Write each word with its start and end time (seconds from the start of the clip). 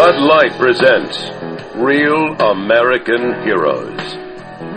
Bud 0.00 0.18
Light 0.18 0.52
presents 0.52 1.18
Real 1.76 2.32
American 2.40 3.42
Heroes. 3.44 4.00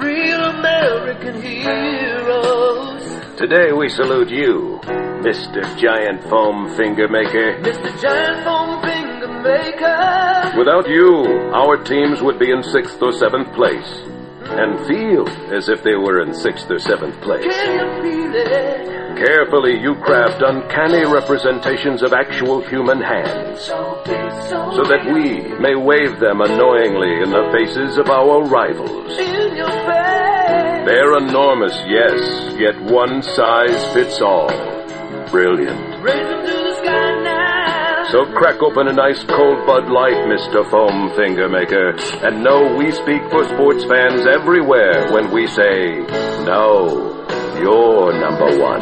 Real 0.04 0.44
American 0.44 1.42
heroes. 1.42 3.02
Today 3.38 3.72
we 3.72 3.88
salute 3.88 4.30
you, 4.30 4.82
Mr. 5.24 5.64
Giant 5.80 6.24
Foam 6.26 6.76
Finger 6.76 7.08
Maker. 7.08 7.58
Mr. 7.62 8.02
Giant 8.02 8.44
Foam 8.44 8.82
Finger 8.82 9.42
Maker. 9.42 10.58
Without 10.58 10.90
you, 10.90 11.24
our 11.56 11.82
teams 11.82 12.22
would 12.22 12.38
be 12.38 12.52
in 12.52 12.62
sixth 12.62 13.02
or 13.02 13.14
seventh 13.14 13.54
place 13.54 14.02
and 14.44 14.86
feel 14.86 15.26
as 15.56 15.70
if 15.70 15.84
they 15.84 15.96
were 15.96 16.22
in 16.22 16.34
sixth 16.34 16.70
or 16.70 16.80
seventh 16.80 17.16
place. 17.22 17.46
Can 17.46 18.04
you 18.04 18.12
feel 18.12 18.36
it? 18.36 19.03
Carefully, 19.16 19.80
you 19.80 19.96
craft 19.96 20.42
uncanny 20.42 21.06
representations 21.06 22.02
of 22.02 22.14
actual 22.14 22.62
human 22.62 23.02
hands 23.02 23.66
So 23.66 24.84
that 24.84 25.06
we 25.14 25.42
may 25.60 25.76
wave 25.76 26.20
them 26.20 26.42
annoyingly 26.42 27.22
in 27.22 27.30
the 27.30 27.50
faces 27.54 27.98
of 27.98 28.10
our 28.10 28.44
rivals. 28.44 29.16
They're 30.86 31.18
enormous, 31.18 31.76
yes, 31.88 32.60
yet 32.60 32.82
one 32.92 33.22
size 33.22 33.94
fits 33.94 34.20
all. 34.22 34.50
Brilliant. 35.32 36.02
So 38.12 38.26
crack 38.34 38.62
open 38.62 38.88
a 38.88 38.94
nice 38.94 39.24
cold 39.24 39.66
Bud 39.66 39.90
Light, 39.90 40.28
Mr. 40.28 40.70
Foam 40.70 41.16
Finger 41.16 41.50
Maker, 41.50 41.96
and 42.22 42.44
know 42.44 42.76
we 42.76 42.92
speak 42.92 43.22
for 43.32 43.44
sports 43.46 43.86
fans 43.86 44.28
everywhere 44.28 45.12
when 45.12 45.32
we 45.32 45.48
say, 45.48 46.02
no, 46.46 47.23
you're 47.62 48.14
number 48.20 48.58
one. 48.60 48.82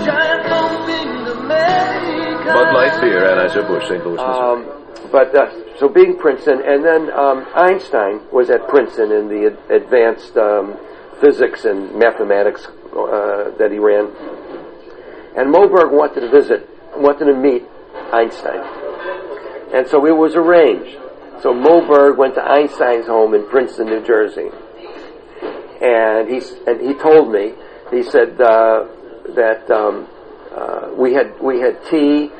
Bud 2.45 2.73
Light 2.73 2.99
Beer, 3.02 3.21
Anheuser-Busch, 3.21 3.88
St. 3.88 4.05
Louis, 4.05 4.17
Missouri. 4.17 4.27
Um, 4.27 5.09
but 5.11 5.35
uh, 5.35 5.77
so 5.80 5.88
being 5.89 6.17
Princeton, 6.17 6.61
and 6.66 6.84
then 6.84 7.11
um, 7.11 7.45
Einstein 7.55 8.22
was 8.31 8.49
at 8.49 8.67
Princeton 8.67 9.11
in 9.11 9.27
the 9.27 9.52
ad- 9.52 9.81
advanced 9.81 10.36
um, 10.38 10.77
physics 11.22 11.66
and 11.66 11.95
mathematics 11.95 12.67
uh, 12.67 13.52
that 13.58 13.69
he 13.72 13.80
ran. 13.80 14.08
And 15.38 15.52
Moe 15.52 15.67
Berg 15.69 15.92
wanted 15.92 16.22
to 16.22 16.30
visit, 16.30 16.67
wanted 16.95 17.25
to 17.25 17.33
meet 17.33 17.64
Einstein, 18.11 18.61
and 19.73 19.88
so 19.88 20.05
it 20.05 20.16
was 20.16 20.36
arranged. 20.36 20.97
So 21.42 21.53
Moe 21.53 21.88
Berg 21.88 22.17
went 22.17 22.36
to 22.36 22.44
Einstein's 22.44 23.08
home 23.08 23.33
in 23.33 23.47
Princeton, 23.47 23.88
New 23.88 24.05
Jersey, 24.05 24.49
and 25.81 26.27
he 26.30 26.42
and 26.67 26.81
he 26.81 26.94
told 26.95 27.31
me 27.31 27.53
he 27.92 28.03
said 28.03 28.39
uh, 28.39 28.88
that 29.36 29.70
um, 29.70 30.08
uh, 30.56 30.92
we 30.97 31.14
had 31.14 31.39
we 31.42 31.59
had 31.59 31.78
tea 31.89 32.31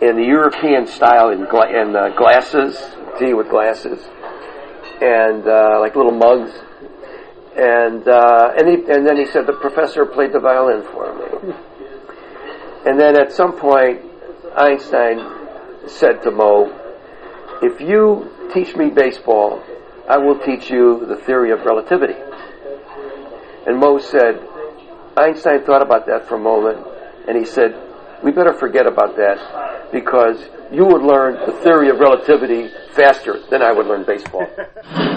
in 0.00 0.16
the 0.16 0.24
European 0.24 0.86
style 0.86 1.30
in, 1.30 1.44
gla- 1.44 1.68
in 1.68 1.94
uh, 1.94 2.08
glasses, 2.16 2.78
tea 3.18 3.34
with 3.34 3.50
glasses, 3.50 3.98
and 5.02 5.46
uh, 5.46 5.80
like 5.80 5.96
little 5.96 6.12
mugs. 6.12 6.52
And 7.56 8.06
uh, 8.06 8.52
and, 8.56 8.68
he, 8.68 8.74
and 8.92 9.06
then 9.06 9.16
he 9.16 9.26
said 9.26 9.46
the 9.46 9.58
professor 9.60 10.06
played 10.06 10.32
the 10.32 10.40
violin 10.40 10.82
for 10.92 11.12
me. 11.14 11.52
And 12.86 12.98
then 12.98 13.20
at 13.20 13.32
some 13.32 13.58
point, 13.58 14.00
Einstein 14.56 15.18
said 15.88 16.22
to 16.22 16.30
Moe, 16.30 16.70
"If 17.62 17.80
you 17.80 18.30
teach 18.54 18.76
me 18.76 18.90
baseball, 18.90 19.62
I 20.08 20.18
will 20.18 20.38
teach 20.38 20.70
you 20.70 21.04
the 21.06 21.16
theory 21.16 21.50
of 21.50 21.64
relativity." 21.64 22.14
And 23.66 23.78
Moe 23.78 23.98
said, 23.98 24.40
Einstein 25.16 25.64
thought 25.64 25.82
about 25.82 26.06
that 26.06 26.26
for 26.28 26.36
a 26.36 26.38
moment, 26.38 26.86
and 27.28 27.36
he 27.36 27.44
said, 27.44 27.74
"We 28.22 28.32
better 28.32 28.52
forget 28.54 28.86
about 28.86 29.16
that 29.16 29.90
because 29.92 30.48
you 30.70 30.84
would 30.84 31.02
learn 31.02 31.34
the 31.46 31.52
theory 31.62 31.90
of 31.90 31.98
relativity 31.98 32.70
faster 32.92 33.38
than 33.50 33.62
I 33.62 33.72
would 33.72 33.86
learn 33.86 34.04
baseball." 34.04 34.46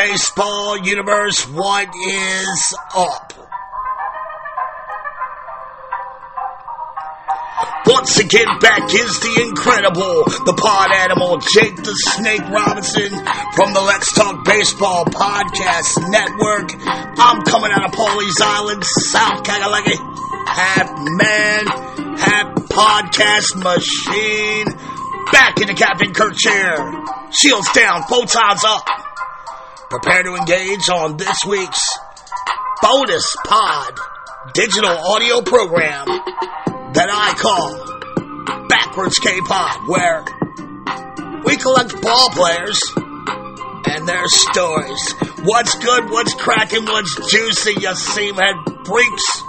baseball 0.00 0.78
universe. 0.78 1.46
What 1.48 1.88
is 1.94 2.74
up? 2.96 3.34
Once 7.86 8.18
again, 8.18 8.46
back 8.60 8.84
is 8.94 9.20
the 9.20 9.44
incredible, 9.46 10.24
the 10.46 10.56
pod 10.56 10.94
animal, 10.94 11.36
Jake 11.52 11.76
the 11.76 11.92
Snake 12.16 12.48
Robinson 12.48 13.10
from 13.52 13.74
the 13.74 13.82
Let's 13.82 14.14
Talk 14.14 14.42
Baseball 14.44 15.04
Podcast 15.04 16.00
Network. 16.08 16.72
I'm 16.86 17.42
coming 17.42 17.70
out 17.70 17.84
of 17.84 17.92
Pawleys 17.92 18.40
Island, 18.40 18.82
South 18.84 19.44
Carolina. 19.44 19.96
Half 20.46 20.96
man, 20.96 21.66
half 22.16 22.54
podcast 22.72 23.52
machine. 23.60 24.66
Back 25.30 25.60
in 25.60 25.66
the 25.66 25.74
Captain 25.74 26.14
Kirk 26.14 26.36
chair. 26.36 26.76
Shields 27.32 27.70
down, 27.72 28.02
photons 28.04 28.64
up. 28.64 29.09
Prepare 29.90 30.22
to 30.22 30.36
engage 30.36 30.88
on 30.88 31.16
this 31.16 31.36
week's 31.48 31.82
bonus 32.80 33.36
pod 33.44 33.98
digital 34.54 34.88
audio 34.88 35.42
program 35.42 36.06
that 36.94 37.10
I 37.10 37.34
call 37.34 38.68
Backwards 38.68 39.16
K-Pod, 39.18 39.88
where 39.88 40.24
we 41.42 41.56
collect 41.56 42.00
ball 42.00 42.30
players 42.30 42.78
and 43.90 44.06
their 44.06 44.28
stories. 44.28 45.12
What's 45.42 45.74
good, 45.74 46.08
what's 46.08 46.34
cracking, 46.34 46.84
what's 46.84 47.12
juicy, 47.28 47.72
you 47.72 47.88
seamhead 47.88 48.86
freaks? 48.86 49.42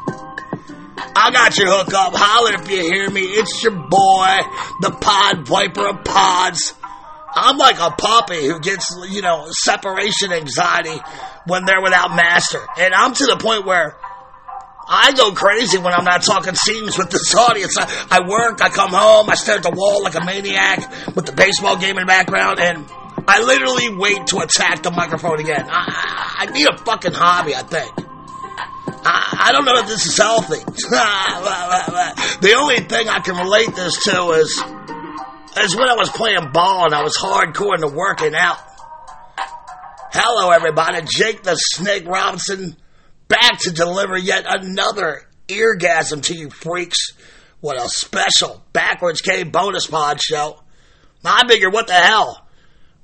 I 1.16 1.30
got 1.31 1.56
your 1.56 1.68
hook 1.68 1.94
up. 1.94 2.13
Holler 2.16 2.56
if 2.56 2.68
you 2.68 2.81
hear 2.81 3.12
me. 3.12 3.22
It's 3.22 3.62
your 3.62 3.74
boy, 3.74 4.38
the 4.81 4.90
pod 4.90 5.46
viper 5.46 5.88
of 5.88 6.03
pods. 6.03 6.74
I'm 7.34 7.58
like 7.58 7.80
a 7.80 7.92
puppy 7.92 8.46
who 8.46 8.59
gets, 8.59 8.94
you 9.09 9.22
know, 9.22 9.47
separation 9.50 10.34
anxiety 10.34 11.00
when 11.46 11.66
they're 11.66 11.81
without 11.81 12.16
master. 12.16 12.59
And 12.78 12.94
I'm 12.94 13.14
to 13.14 13.25
the 13.25 13.38
point 13.38 13.66
where 13.66 13.96
I 14.88 15.14
go 15.14 15.31
crazy 15.31 15.78
when 15.78 15.94
I'm 15.94 16.03
not 16.03 16.24
talking 16.24 16.53
seams 16.56 16.97
with 16.97 17.09
this 17.09 17.34
audience. 17.34 17.78
I, 17.78 18.08
I 18.12 18.28
work, 18.28 18.62
I 18.62 18.69
come 18.69 18.92
home, 18.92 19.30
I 19.30 19.36
stare 19.36 19.56
at 19.56 19.64
the 19.64 19.72
wall 19.72 20.03
like 20.03 20.16
a 20.16 20.25
maniac 20.25 21.16
with 21.16 21.25
the 21.25 21.31
baseball 21.31 21.78
game 21.78 21.97
in 21.97 22.03
the 22.03 22.08
background, 22.08 22.60
and 22.60 22.86
I 23.28 23.42
literally 23.42 23.89
wait 23.95 24.28
to 24.28 24.39
attack 24.39 24.83
the 24.83 24.92
microphone 24.92 25.39
again. 25.39 25.66
I, 25.69 26.44
I, 26.44 26.44
I 26.44 26.51
need 26.51 26.68
a 26.68 26.78
fucking 26.78 27.13
hobby, 27.13 27.56
I 27.56 27.62
think. 27.63 27.94
I, 29.04 29.48
I 29.48 29.51
don't 29.51 29.66
know 29.66 29.78
if 29.78 29.88
this 29.88 30.06
is 30.06 30.18
healthy. 30.18 30.60
the 30.66 32.56
only 32.57 32.80
thing 32.81 33.07
I 33.07 33.19
can 33.19 33.38
relate 33.38 33.74
this 33.75 34.04
to 34.04 34.31
is, 34.31 34.62
is 35.59 35.75
when 35.75 35.89
I 35.89 35.95
was 35.95 36.09
playing 36.09 36.51
ball 36.51 36.86
and 36.86 36.94
I 36.94 37.03
was 37.03 37.15
hardcore 37.18 37.75
into 37.75 37.95
working 37.95 38.36
out. 38.36 38.57
Hello, 40.13 40.51
everybody. 40.51 41.01
Jake 41.06 41.44
the 41.44 41.56
Snake 41.56 42.06
Robinson 42.06 42.75
back 43.27 43.59
to 43.59 43.71
deliver 43.71 44.18
yet 44.18 44.45
another 44.48 45.21
eargasm 45.48 46.24
to 46.24 46.36
you 46.36 46.50
freaks. 46.50 47.13
What 47.59 47.81
a 47.81 47.88
special 47.88 48.63
Backwards 48.74 49.21
K 49.21 49.44
bonus 49.44 49.88
pod 49.88 50.21
show. 50.21 50.62
I 51.24 51.48
figure, 51.48 51.69
what 51.69 51.88
the 51.88 51.94
hell? 51.94 52.45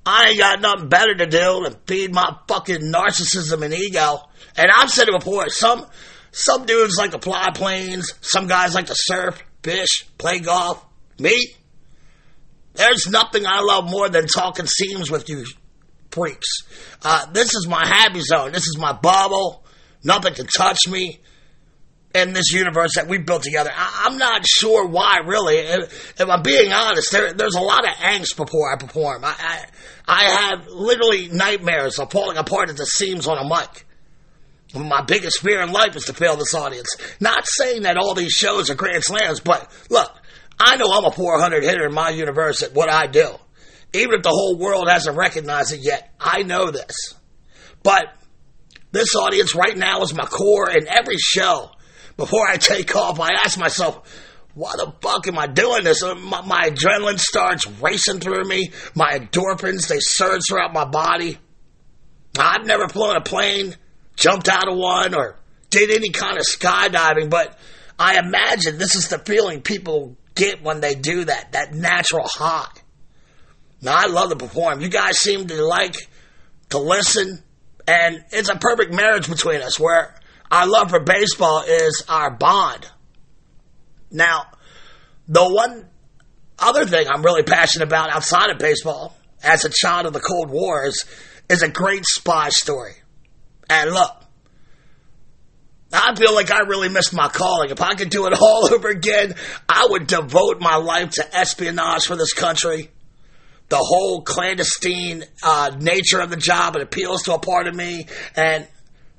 I 0.05 0.29
ain't 0.29 0.39
got 0.39 0.61
nothing 0.61 0.89
better 0.89 1.13
to 1.15 1.25
do 1.27 1.63
than 1.63 1.75
feed 1.85 2.13
my 2.13 2.35
fucking 2.47 2.81
narcissism 2.81 3.63
and 3.63 3.73
ego. 3.73 4.21
And 4.55 4.71
I've 4.73 4.89
said 4.89 5.09
it 5.09 5.19
before, 5.19 5.49
some 5.49 5.85
some 6.31 6.65
dudes 6.65 6.95
like 6.97 7.11
to 7.11 7.19
fly 7.19 7.49
planes, 7.53 8.13
some 8.21 8.47
guys 8.47 8.73
like 8.73 8.87
to 8.87 8.95
surf, 8.95 9.41
fish, 9.63 10.05
play 10.17 10.39
golf. 10.39 10.83
Me? 11.19 11.55
There's 12.77 13.07
nothing 13.07 13.45
I 13.45 13.61
love 13.61 13.89
more 13.89 14.07
than 14.07 14.27
talking 14.27 14.65
seams 14.65 15.11
with 15.11 15.29
you 15.29 15.45
freaks. 16.11 16.47
Uh, 17.03 17.25
this 17.31 17.53
is 17.53 17.67
my 17.67 17.85
happy 17.85 18.21
zone. 18.21 18.51
This 18.51 18.67
is 18.67 18.77
my 18.77 18.93
bubble. 18.93 19.63
Nothing 20.03 20.33
can 20.33 20.47
touch 20.47 20.87
me 20.87 21.19
in 22.15 22.33
this 22.33 22.51
universe 22.51 22.91
that 22.95 23.07
we 23.07 23.17
built 23.17 23.43
together. 23.43 23.71
I, 23.73 24.07
am 24.09 24.17
not 24.17 24.45
sure 24.47 24.87
why, 24.87 25.19
really. 25.25 25.57
If, 25.57 26.19
if 26.19 26.29
I'm 26.29 26.41
being 26.41 26.71
honest, 26.71 27.11
there, 27.11 27.33
there's 27.33 27.55
a 27.55 27.61
lot 27.61 27.83
of 27.83 27.93
angst 27.95 28.35
before 28.35 28.73
I 28.73 28.77
perform. 28.77 29.23
I, 29.23 29.35
I, 29.37 29.65
I 30.07 30.23
have 30.23 30.67
literally 30.67 31.27
nightmares 31.29 31.99
of 31.99 32.11
falling 32.11 32.37
apart 32.37 32.69
at 32.69 32.77
the 32.77 32.85
seams 32.85 33.27
on 33.27 33.37
a 33.37 33.47
mic. 33.47 33.85
My 34.73 35.01
biggest 35.01 35.41
fear 35.41 35.61
in 35.61 35.71
life 35.71 35.95
is 35.95 36.05
to 36.05 36.13
fail 36.13 36.35
this 36.35 36.53
audience. 36.53 36.95
Not 37.19 37.47
saying 37.47 37.83
that 37.83 37.97
all 37.97 38.13
these 38.13 38.33
shows 38.33 38.69
are 38.69 38.75
grand 38.75 39.03
slams, 39.03 39.39
but 39.39 39.71
look, 39.89 40.11
I 40.59 40.75
know 40.77 40.91
I'm 40.91 41.05
a 41.05 41.11
400 41.11 41.63
hitter 41.63 41.85
in 41.85 41.93
my 41.93 42.09
universe 42.09 42.63
at 42.63 42.73
what 42.73 42.89
I 42.89 43.07
do. 43.07 43.35
Even 43.93 44.15
if 44.15 44.23
the 44.23 44.29
whole 44.29 44.57
world 44.57 44.89
hasn't 44.89 45.17
recognized 45.17 45.73
it 45.73 45.81
yet, 45.81 46.13
I 46.19 46.43
know 46.43 46.71
this. 46.71 47.15
But 47.83 48.13
this 48.91 49.15
audience 49.15 49.55
right 49.55 49.77
now 49.77 50.01
is 50.01 50.13
my 50.13 50.25
core 50.25 50.69
in 50.69 50.87
every 50.87 51.17
show. 51.17 51.71
Before 52.17 52.47
I 52.47 52.57
take 52.57 52.95
off, 52.95 53.19
I 53.19 53.29
ask 53.45 53.57
myself, 53.57 54.25
why 54.55 54.71
the 54.75 54.91
fuck 55.01 55.27
am 55.27 55.37
I 55.37 55.45
doing 55.45 55.83
this? 55.83 56.01
Uh, 56.01 56.15
my, 56.15 56.41
my 56.41 56.69
adrenaline 56.69 57.19
starts 57.19 57.67
racing 57.79 58.19
through 58.19 58.43
me. 58.45 58.71
My 58.95 59.19
endorphins, 59.19 59.87
they 59.87 59.99
surge 59.99 60.41
throughout 60.49 60.73
my 60.73 60.85
body. 60.85 61.37
I've 62.39 62.65
never 62.65 62.87
flown 62.87 63.15
a 63.15 63.21
plane, 63.21 63.75
jumped 64.15 64.49
out 64.49 64.67
of 64.67 64.75
one, 64.77 65.13
or 65.13 65.37
did 65.69 65.91
any 65.91 66.09
kind 66.09 66.37
of 66.37 66.43
skydiving, 66.43 67.29
but 67.29 67.57
I 67.99 68.17
imagine 68.17 68.77
this 68.77 68.95
is 68.95 69.09
the 69.09 69.19
feeling 69.19 69.61
people 69.61 70.17
get 70.37 70.63
when 70.63 70.79
they 70.79 70.95
do 70.95 71.25
that, 71.25 71.51
that 71.51 71.73
natural 71.73 72.27
high. 72.27 72.69
Now, 73.81 73.95
I 73.95 74.07
love 74.07 74.29
to 74.29 74.35
perform. 74.35 74.81
You 74.81 74.89
guys 74.89 75.17
seem 75.17 75.47
to 75.47 75.61
like 75.63 75.95
to 76.69 76.79
listen, 76.79 77.43
and 77.87 78.23
it's 78.31 78.49
a 78.49 78.55
perfect 78.55 78.93
marriage 78.93 79.29
between 79.29 79.61
us 79.61 79.79
where 79.79 80.15
our 80.51 80.67
love 80.67 80.89
for 80.89 80.99
baseball 80.99 81.63
is 81.67 82.03
our 82.07 82.31
bond. 82.31 82.87
Now, 84.09 84.45
the 85.27 85.43
one 85.43 85.89
other 86.57 86.85
thing 86.85 87.07
I'm 87.07 87.23
really 87.23 87.43
passionate 87.43 87.87
about 87.87 88.09
outside 88.09 88.49
of 88.49 88.57
baseball, 88.57 89.15
as 89.43 89.65
a 89.65 89.69
child 89.69 90.05
of 90.05 90.13
the 90.13 90.19
Cold 90.19 90.49
War, 90.49 90.85
is, 90.85 91.05
is 91.49 91.61
a 91.61 91.69
great 91.69 92.05
spy 92.05 92.49
story. 92.49 92.93
And 93.69 93.91
look, 93.91 94.23
I 95.91 96.15
feel 96.15 96.33
like 96.33 96.51
I 96.51 96.59
really 96.61 96.89
missed 96.89 97.13
my 97.13 97.29
calling. 97.29 97.69
If 97.69 97.81
I 97.81 97.95
could 97.95 98.09
do 98.09 98.25
it 98.27 98.33
all 98.33 98.69
over 98.73 98.89
again, 98.89 99.35
I 99.67 99.87
would 99.89 100.07
devote 100.07 100.59
my 100.59 100.75
life 100.75 101.11
to 101.11 101.35
espionage 101.35 102.05
for 102.05 102.15
this 102.15 102.33
country. 102.33 102.89
The 103.69 103.77
whole 103.77 104.21
clandestine 104.21 105.25
uh, 105.43 105.75
nature 105.79 106.19
of 106.19 106.29
the 106.29 106.37
job, 106.37 106.75
it 106.75 106.81
appeals 106.81 107.23
to 107.23 107.33
a 107.33 107.39
part 107.39 107.67
of 107.67 107.75
me. 107.75 108.07
And 108.35 108.67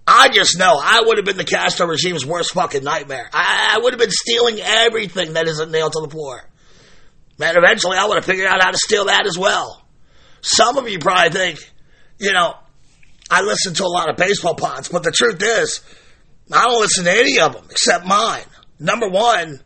I 0.06 0.29
just 0.29 0.59
know 0.59 0.79
I 0.82 1.03
would 1.05 1.19
have 1.19 1.26
been 1.26 1.37
the 1.37 1.44
Castro 1.44 1.87
regime's 1.87 2.25
worst 2.25 2.55
fucking 2.55 2.82
nightmare. 2.82 3.29
I, 3.32 3.75
I 3.75 3.79
would 3.82 3.93
have 3.93 4.00
been 4.00 4.11
stealing 4.11 4.59
everything 4.59 5.35
that 5.35 5.47
isn't 5.49 5.70
nailed 5.70 5.93
to 5.93 6.00
the 6.00 6.09
floor. 6.09 6.43
Man, 7.38 7.56
eventually 7.56 7.99
I 7.99 8.06
would 8.06 8.17
have 8.17 8.25
figured 8.25 8.47
out 8.47 8.62
how 8.62 8.70
to 8.70 8.79
steal 8.79 9.06
that 9.06 9.26
as 9.26 9.38
well. 9.38 9.82
Some 10.41 10.79
of 10.79 10.88
you 10.88 10.99
probably 10.99 11.31
think, 11.31 11.73
you 12.19 12.32
know, 12.32 12.55
I 13.31 13.43
listen 13.43 13.75
to 13.75 13.85
a 13.85 13.93
lot 13.93 14.09
of 14.09 14.17
baseball 14.17 14.55
pods, 14.55 14.88
but 14.88 15.03
the 15.03 15.12
truth 15.12 15.43
is, 15.43 15.82
I 16.52 16.64
don't 16.64 16.80
listen 16.80 17.04
to 17.04 17.12
any 17.12 17.40
of 17.40 17.52
them 17.52 17.64
except 17.70 18.06
mine. 18.06 18.44
Number 18.78 19.08
one, 19.08 19.60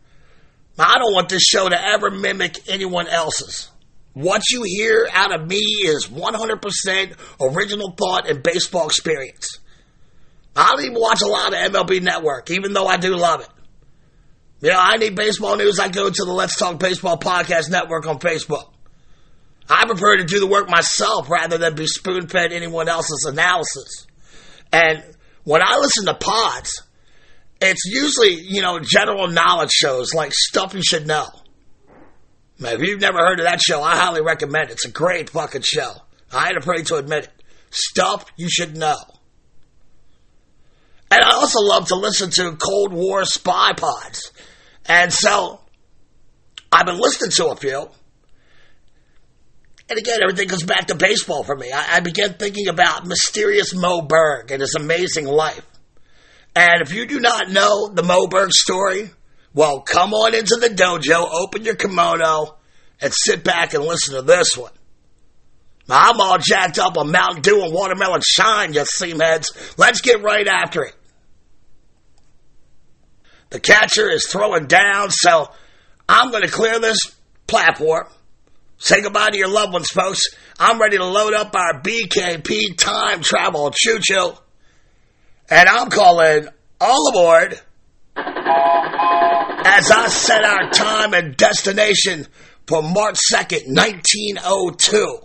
I 0.78 0.98
don't 0.98 1.14
want 1.14 1.28
this 1.28 1.42
show 1.42 1.68
to 1.68 1.86
ever 1.88 2.10
mimic 2.10 2.68
anyone 2.68 3.06
else's. 3.08 3.70
What 4.14 4.42
you 4.50 4.62
hear 4.64 5.08
out 5.12 5.34
of 5.34 5.46
me 5.46 5.56
is 5.56 6.08
100% 6.08 7.16
original 7.40 7.94
thought 7.96 8.28
and 8.28 8.42
baseball 8.42 8.86
experience. 8.86 9.58
I 10.54 10.70
don't 10.72 10.84
even 10.84 11.00
watch 11.00 11.22
a 11.22 11.26
lot 11.26 11.54
of 11.54 11.72
MLB 11.72 12.02
Network, 12.02 12.50
even 12.50 12.72
though 12.72 12.86
I 12.86 12.98
do 12.98 13.16
love 13.16 13.40
it. 13.40 13.48
You 14.60 14.70
know, 14.70 14.78
I 14.78 14.96
need 14.96 15.16
baseball 15.16 15.56
news. 15.56 15.78
I 15.78 15.88
go 15.88 16.08
to 16.08 16.24
the 16.24 16.32
Let's 16.32 16.58
Talk 16.58 16.78
Baseball 16.78 17.18
Podcast 17.18 17.70
Network 17.70 18.06
on 18.06 18.18
Facebook. 18.18 18.70
I 19.68 19.86
prefer 19.86 20.18
to 20.18 20.24
do 20.24 20.40
the 20.40 20.46
work 20.46 20.68
myself 20.68 21.30
rather 21.30 21.56
than 21.56 21.74
be 21.74 21.86
spoon 21.86 22.28
fed 22.28 22.52
anyone 22.52 22.88
else's 22.88 23.26
analysis. 23.26 24.06
And 24.72 25.02
when 25.44 25.62
I 25.62 25.76
listen 25.78 26.06
to 26.06 26.14
pods, 26.14 26.82
it's 27.60 27.84
usually, 27.84 28.34
you 28.34 28.62
know, 28.62 28.80
general 28.80 29.28
knowledge 29.28 29.70
shows 29.70 30.14
like 30.14 30.32
stuff 30.32 30.74
you 30.74 30.82
should 30.82 31.06
know. 31.06 31.26
Man, 32.58 32.74
if 32.74 32.82
you've 32.82 33.00
never 33.00 33.18
heard 33.18 33.40
of 33.40 33.46
that 33.46 33.60
show, 33.60 33.82
I 33.82 33.96
highly 33.96 34.22
recommend 34.22 34.70
it. 34.70 34.72
It's 34.72 34.86
a 34.86 34.90
great 34.90 35.30
fucking 35.30 35.62
show. 35.62 35.92
I 36.32 36.48
ain't 36.48 36.58
afraid 36.58 36.86
to 36.86 36.96
admit 36.96 37.24
it. 37.24 37.30
Stuff 37.70 38.26
you 38.36 38.48
should 38.48 38.76
know. 38.76 38.96
And 41.10 41.22
I 41.22 41.32
also 41.32 41.60
love 41.60 41.88
to 41.88 41.96
listen 41.96 42.30
to 42.30 42.56
Cold 42.56 42.92
War 42.92 43.24
spy 43.24 43.72
pods. 43.74 44.32
And 44.86 45.12
so 45.12 45.60
I've 46.70 46.86
been 46.86 46.98
listening 46.98 47.30
to 47.32 47.48
a 47.48 47.56
few. 47.56 47.88
And 49.92 49.98
again, 49.98 50.20
everything 50.22 50.48
goes 50.48 50.62
back 50.62 50.86
to 50.86 50.94
baseball 50.94 51.44
for 51.44 51.54
me. 51.54 51.70
I, 51.70 51.96
I 51.96 52.00
began 52.00 52.32
thinking 52.32 52.68
about 52.68 53.06
mysterious 53.06 53.74
Moe 53.74 54.00
Berg 54.00 54.50
and 54.50 54.62
his 54.62 54.74
amazing 54.74 55.26
life. 55.26 55.66
And 56.56 56.80
if 56.80 56.94
you 56.94 57.04
do 57.04 57.20
not 57.20 57.50
know 57.50 57.88
the 57.88 58.02
Moe 58.02 58.26
Berg 58.26 58.52
story, 58.52 59.10
well, 59.52 59.80
come 59.82 60.14
on 60.14 60.34
into 60.34 60.56
the 60.56 60.68
dojo, 60.68 61.28
open 61.30 61.66
your 61.66 61.74
kimono, 61.74 62.56
and 63.02 63.12
sit 63.12 63.44
back 63.44 63.74
and 63.74 63.84
listen 63.84 64.14
to 64.14 64.22
this 64.22 64.56
one. 64.56 64.72
I'm 65.90 66.18
all 66.22 66.38
jacked 66.38 66.78
up 66.78 66.96
on 66.96 67.12
Mountain 67.12 67.42
Dew 67.42 67.62
and 67.62 67.74
watermelon 67.74 68.22
shine, 68.24 68.72
you 68.72 68.86
seamheads. 68.98 69.76
Let's 69.76 70.00
get 70.00 70.22
right 70.22 70.48
after 70.48 70.84
it. 70.84 70.94
The 73.50 73.60
catcher 73.60 74.08
is 74.08 74.26
throwing 74.26 74.68
down, 74.68 75.10
so 75.10 75.50
I'm 76.08 76.30
going 76.30 76.44
to 76.44 76.50
clear 76.50 76.78
this 76.78 76.96
platform. 77.46 78.06
Say 78.84 79.00
goodbye 79.00 79.30
to 79.30 79.38
your 79.38 79.48
loved 79.48 79.72
ones, 79.72 79.86
folks. 79.90 80.22
I'm 80.58 80.80
ready 80.80 80.96
to 80.96 81.04
load 81.04 81.34
up 81.34 81.54
our 81.54 81.80
BKP 81.82 82.76
time 82.76 83.20
travel 83.20 83.70
choo 83.70 84.00
choo. 84.02 84.32
And 85.48 85.68
I'm 85.68 85.88
calling 85.88 86.48
all 86.80 87.08
aboard 87.10 87.60
as 88.16 89.88
I 89.88 90.08
set 90.08 90.42
our 90.42 90.70
time 90.70 91.14
and 91.14 91.36
destination 91.36 92.26
for 92.66 92.82
March 92.82 93.20
2nd, 93.32 93.68
1902, 93.68 95.18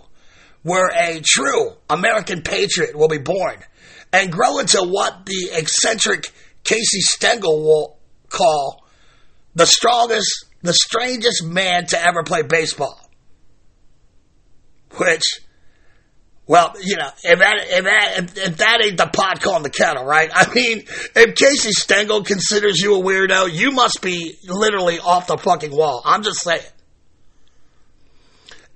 where 0.62 0.90
a 0.94 1.20
true 1.20 1.72
American 1.90 2.42
patriot 2.42 2.94
will 2.94 3.08
be 3.08 3.18
born 3.18 3.56
and 4.12 4.30
grow 4.30 4.60
into 4.60 4.84
what 4.84 5.26
the 5.26 5.50
eccentric 5.54 6.30
Casey 6.62 7.00
Stengel 7.00 7.60
will 7.64 7.98
call 8.28 8.84
the 9.56 9.66
strongest, 9.66 10.44
the 10.62 10.74
strangest 10.74 11.44
man 11.44 11.86
to 11.86 12.00
ever 12.00 12.22
play 12.22 12.42
baseball. 12.42 13.07
Which, 14.96 15.22
well, 16.46 16.74
you 16.82 16.96
know, 16.96 17.10
if 17.22 17.38
that, 17.38 17.56
if 17.66 17.84
that, 17.84 18.36
if, 18.36 18.56
that 18.56 18.80
ain't 18.82 18.96
the 18.96 19.06
pot 19.06 19.40
calling 19.40 19.62
the 19.62 19.70
kettle, 19.70 20.04
right? 20.04 20.30
I 20.32 20.52
mean, 20.54 20.84
if 21.14 21.34
Casey 21.34 21.72
Stengel 21.72 22.24
considers 22.24 22.80
you 22.80 22.96
a 22.96 23.02
weirdo, 23.02 23.52
you 23.52 23.70
must 23.70 24.00
be 24.00 24.36
literally 24.46 24.98
off 24.98 25.26
the 25.26 25.36
fucking 25.36 25.76
wall. 25.76 26.02
I'm 26.04 26.22
just 26.22 26.42
saying. 26.42 26.62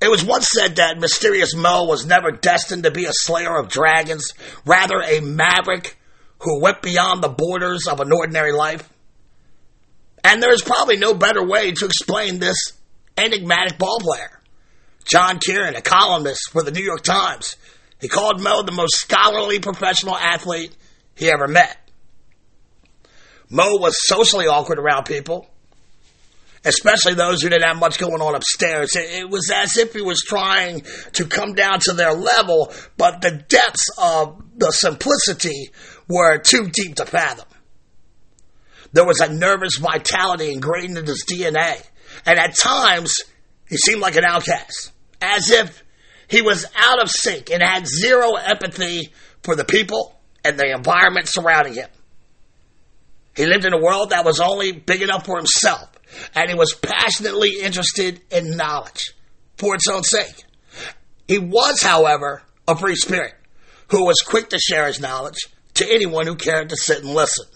It 0.02 0.10
was 0.10 0.24
once 0.24 0.48
said 0.50 0.76
that 0.76 0.98
Mysterious 0.98 1.54
Moe 1.54 1.84
was 1.84 2.04
never 2.04 2.32
destined 2.32 2.82
to 2.82 2.90
be 2.90 3.04
a 3.04 3.12
slayer 3.12 3.56
of 3.56 3.68
dragons, 3.68 4.34
rather 4.66 5.00
a 5.00 5.20
maverick 5.20 5.96
who 6.40 6.60
went 6.60 6.82
beyond 6.82 7.22
the 7.22 7.28
borders 7.28 7.86
of 7.86 8.00
an 8.00 8.12
ordinary 8.12 8.52
life. 8.52 8.88
And 10.24 10.42
there 10.42 10.52
is 10.52 10.62
probably 10.62 10.96
no 10.96 11.14
better 11.14 11.44
way 11.44 11.70
to 11.70 11.84
explain 11.84 12.38
this 12.38 12.72
enigmatic 13.16 13.78
ballplayer. 13.78 14.41
John 15.04 15.38
Kieran, 15.38 15.74
a 15.74 15.82
columnist 15.82 16.50
for 16.50 16.62
the 16.62 16.70
New 16.70 16.82
York 16.82 17.02
Times, 17.02 17.56
he 18.00 18.08
called 18.08 18.40
Moe 18.40 18.62
the 18.62 18.72
most 18.72 18.96
scholarly 18.96 19.58
professional 19.58 20.16
athlete 20.16 20.74
he 21.14 21.30
ever 21.30 21.46
met. 21.46 21.76
Moe 23.48 23.76
was 23.76 23.96
socially 24.06 24.46
awkward 24.46 24.78
around 24.78 25.04
people, 25.04 25.46
especially 26.64 27.14
those 27.14 27.42
who 27.42 27.48
didn't 27.48 27.68
have 27.68 27.76
much 27.76 27.98
going 27.98 28.22
on 28.22 28.34
upstairs. 28.34 28.96
It, 28.96 29.28
was 29.28 29.50
as 29.54 29.76
if 29.76 29.92
he 29.92 30.00
was 30.00 30.20
trying 30.20 30.82
to 31.12 31.26
come 31.26 31.54
down 31.54 31.80
to 31.80 31.92
their 31.92 32.14
level, 32.14 32.72
but 32.96 33.20
the 33.20 33.30
depths 33.30 33.90
of 33.98 34.42
the 34.56 34.70
simplicity 34.70 35.70
were 36.08 36.38
too 36.38 36.70
deep 36.72 36.96
to 36.96 37.04
fathom. 37.04 37.46
There 38.92 39.06
was 39.06 39.20
a 39.20 39.32
nervous 39.32 39.76
vitality 39.78 40.52
ingrained 40.52 40.98
in 40.98 41.06
his 41.06 41.24
DNA. 41.24 41.82
And 42.26 42.38
at 42.38 42.56
times, 42.56 43.16
he 43.68 43.76
seemed 43.76 44.00
like 44.00 44.16
an 44.16 44.24
outcast, 44.24 44.91
as 45.22 45.50
if 45.50 45.82
he 46.28 46.42
was 46.42 46.66
out 46.76 47.00
of 47.00 47.10
sync 47.10 47.50
and 47.50 47.62
had 47.62 47.86
zero 47.86 48.34
empathy 48.34 49.12
for 49.42 49.54
the 49.54 49.64
people 49.64 50.18
and 50.44 50.58
the 50.58 50.72
environment 50.74 51.28
surrounding 51.28 51.74
him. 51.74 51.88
He 53.34 53.46
lived 53.46 53.64
in 53.64 53.72
a 53.72 53.80
world 53.80 54.10
that 54.10 54.24
was 54.24 54.40
only 54.40 54.72
big 54.72 55.00
enough 55.00 55.24
for 55.24 55.36
himself, 55.36 55.88
and 56.34 56.50
he 56.50 56.54
was 56.54 56.74
passionately 56.74 57.60
interested 57.60 58.20
in 58.30 58.56
knowledge. 58.56 59.14
for 59.58 59.76
its 59.76 59.86
own 59.88 60.02
sake. 60.02 60.44
He 61.28 61.38
was, 61.38 61.80
however, 61.82 62.42
a 62.66 62.76
free 62.76 62.96
spirit 62.96 63.34
who 63.90 64.04
was 64.04 64.20
quick 64.26 64.48
to 64.48 64.58
share 64.58 64.86
his 64.86 64.98
knowledge 64.98 65.38
to 65.74 65.88
anyone 65.88 66.26
who 66.26 66.34
cared 66.34 66.70
to 66.70 66.76
sit 66.76 67.04
and 67.04 67.14
listen. 67.14 67.46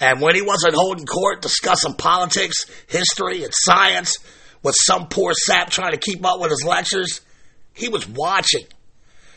And 0.00 0.20
when 0.20 0.34
he 0.34 0.42
wasn't 0.42 0.74
holding 0.74 1.06
court 1.06 1.42
discussing 1.42 1.94
politics, 1.94 2.66
history, 2.88 3.44
and 3.44 3.52
science 3.54 4.16
with 4.62 4.74
some 4.78 5.08
poor 5.08 5.32
sap 5.32 5.70
trying 5.70 5.92
to 5.92 5.98
keep 5.98 6.24
up 6.24 6.40
with 6.40 6.50
his 6.50 6.64
lectures, 6.64 7.20
he 7.72 7.88
was 7.88 8.08
watching. 8.08 8.64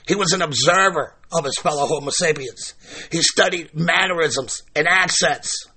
He 0.07 0.15
was 0.15 0.33
an 0.33 0.41
observer 0.41 1.15
of 1.31 1.45
his 1.45 1.57
fellow 1.61 1.85
Homo 1.85 2.11
sapiens. 2.11 2.73
He 3.11 3.21
studied 3.21 3.73
mannerisms 3.73 4.63
and 4.75 4.87
accents, 4.87 5.67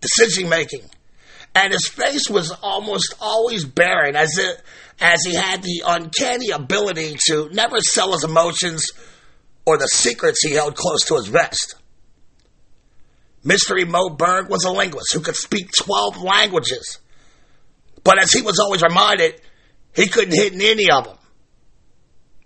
decision 0.00 0.48
making, 0.48 0.82
and 1.54 1.72
his 1.72 1.88
face 1.88 2.28
was 2.28 2.50
almost 2.62 3.14
always 3.20 3.64
barren, 3.64 4.16
as 4.16 4.36
it, 4.38 4.62
as 5.00 5.24
he 5.24 5.34
had 5.34 5.62
the 5.62 5.82
uncanny 5.86 6.50
ability 6.50 7.16
to 7.28 7.48
never 7.52 7.78
sell 7.80 8.12
his 8.12 8.24
emotions 8.24 8.84
or 9.64 9.78
the 9.78 9.86
secrets 9.86 10.44
he 10.44 10.54
held 10.54 10.74
close 10.74 11.04
to 11.06 11.16
his 11.16 11.28
vest. 11.28 11.76
Mystery 13.44 13.84
Moe 13.84 14.10
Berg 14.10 14.48
was 14.48 14.64
a 14.64 14.70
linguist 14.70 15.12
who 15.12 15.20
could 15.20 15.36
speak 15.36 15.70
12 15.78 16.22
languages. 16.22 16.98
But 18.08 18.22
as 18.22 18.32
he 18.32 18.40
was 18.40 18.58
always 18.58 18.80
reminded, 18.80 19.38
he 19.94 20.06
couldn't 20.06 20.32
hit 20.34 20.54
in 20.54 20.62
any 20.62 20.90
of 20.90 21.04
them. 21.04 21.18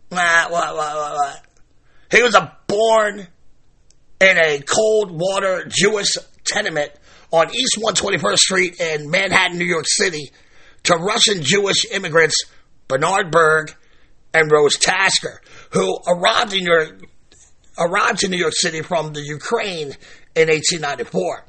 What, 0.09 0.51
what, 0.51 0.75
what. 0.75 1.45
He 2.11 2.21
was 2.21 2.35
a 2.35 2.59
born 2.67 3.29
in 4.21 4.39
a 4.39 4.61
cold 4.63 5.13
water 5.13 5.65
Jewish 5.69 6.17
tenement 6.45 6.91
on 7.31 7.55
East 7.55 7.79
121st 7.81 8.39
Street 8.39 8.81
in 8.81 9.09
Manhattan, 9.09 9.57
New 9.57 9.65
York 9.65 9.85
City, 9.87 10.33
to 10.83 10.97
Russian 10.97 11.45
Jewish 11.45 11.85
immigrants 11.93 12.43
Bernard 12.89 13.31
Berg 13.31 13.73
and 14.35 14.51
Rose 14.51 14.77
Tasker, 14.79 15.41
who 15.71 15.97
arrived 16.09 16.55
in 16.55 16.67
arrived 17.79 18.29
New 18.29 18.37
York 18.37 18.55
City 18.57 18.83
from 18.83 19.13
the 19.13 19.23
Ukraine 19.23 19.95
in 20.35 20.49
1894. 20.49 21.47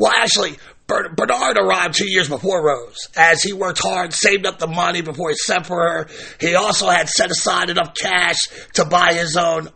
Well, 0.00 0.12
actually, 0.16 0.56
Bernard 0.88 1.58
arrived 1.58 1.94
two 1.94 2.10
years 2.10 2.28
before 2.28 2.64
Rose. 2.64 3.08
As 3.14 3.42
he 3.42 3.52
worked 3.52 3.78
hard, 3.78 4.14
saved 4.14 4.46
up 4.46 4.58
the 4.58 4.66
money 4.66 5.02
before 5.02 5.28
he 5.28 5.36
sent 5.36 5.66
for 5.66 5.76
her, 5.76 6.08
he 6.40 6.54
also 6.54 6.88
had 6.88 7.10
set 7.10 7.30
aside 7.30 7.68
enough 7.68 7.94
cash 7.94 8.48
to 8.72 8.86
buy 8.86 9.12
his 9.12 9.36
own 9.36 9.68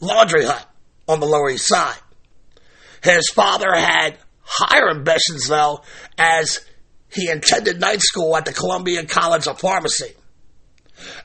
laundry 0.00 0.46
hut 0.46 0.66
on 1.06 1.20
the 1.20 1.26
Lower 1.26 1.50
East 1.50 1.68
Side. 1.68 1.98
His 3.02 3.28
father 3.28 3.74
had 3.74 4.16
higher 4.40 4.88
ambitions, 4.88 5.48
though, 5.48 5.82
as 6.16 6.64
he 7.12 7.28
attended 7.28 7.78
night 7.78 8.00
school 8.00 8.34
at 8.34 8.46
the 8.46 8.52
Columbia 8.54 9.04
College 9.04 9.46
of 9.46 9.60
Pharmacy. 9.60 10.14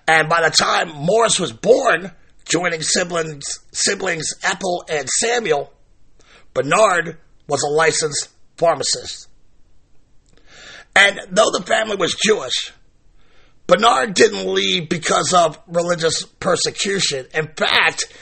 And 0.06 0.28
by 0.28 0.42
the 0.42 0.54
time 0.54 0.90
Morris 0.90 1.40
was 1.40 1.54
born, 1.54 2.12
joining 2.44 2.82
siblings, 2.82 3.60
siblings 3.72 4.34
Ethel 4.44 4.84
and 4.90 5.08
Samuel, 5.08 5.72
Bernard 6.54 7.18
was 7.48 7.64
a 7.64 7.70
licensed 7.70 8.30
pharmacist. 8.58 9.29
And 11.00 11.18
though 11.32 11.50
the 11.58 11.64
family 11.66 11.96
was 11.96 12.14
Jewish, 12.14 12.74
Bernard 13.68 14.16
didn't 14.16 14.54
leave 14.54 14.90
because 14.90 15.34
of 15.34 15.58
religious 15.66 16.24
persecution. 16.24 17.26
In 17.34 17.48
fact, 17.48 18.14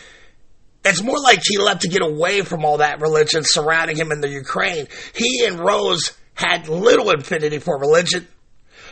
it's 0.86 1.02
more 1.02 1.20
like 1.20 1.40
he 1.44 1.58
left 1.58 1.82
to 1.82 1.88
get 1.88 2.04
away 2.04 2.42
from 2.42 2.64
all 2.64 2.78
that 2.78 3.02
religion 3.02 3.42
surrounding 3.44 3.98
him 3.98 4.12
in 4.12 4.22
the 4.22 4.30
Ukraine. 4.30 4.88
He 5.16 5.44
and 5.46 5.60
Rose 5.60 6.16
had 6.36 6.70
little 6.70 7.10
affinity 7.10 7.58
for 7.58 7.80
religion. 7.80 8.28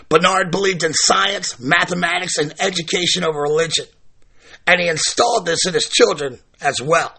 Bernard 0.10 0.50
believed 0.50 0.84
in 0.84 0.94
science, 0.94 1.60
mathematics, 1.60 2.40
and 2.40 2.56
education 2.60 3.24
over 3.24 3.40
religion. 3.40 3.86
And 4.66 4.82
he 4.82 4.88
installed 4.88 5.46
this 5.46 5.68
in 5.68 5.76
his 5.76 5.88
children 5.90 6.40
as 6.60 6.82
well. 6.82 7.14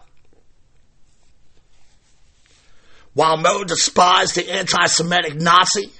While 3.13 3.37
Moe 3.37 3.63
despised 3.63 4.35
the 4.35 4.51
anti 4.51 4.85
Semitic 4.87 5.35
Nazi, 5.35 5.91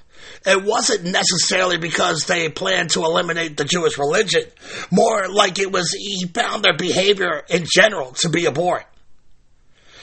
it 0.45 0.63
wasn't 0.63 1.03
necessarily 1.05 1.77
because 1.77 2.25
they 2.25 2.49
planned 2.49 2.91
to 2.91 3.03
eliminate 3.03 3.57
the 3.57 3.65
Jewish 3.65 3.97
religion. 3.97 4.43
More 4.91 5.27
like 5.27 5.59
it 5.59 5.71
was 5.71 5.91
he 5.91 6.25
found 6.27 6.63
their 6.63 6.77
behavior 6.77 7.43
in 7.49 7.65
general 7.69 8.11
to 8.19 8.29
be 8.29 8.47
abhorrent. 8.47 8.87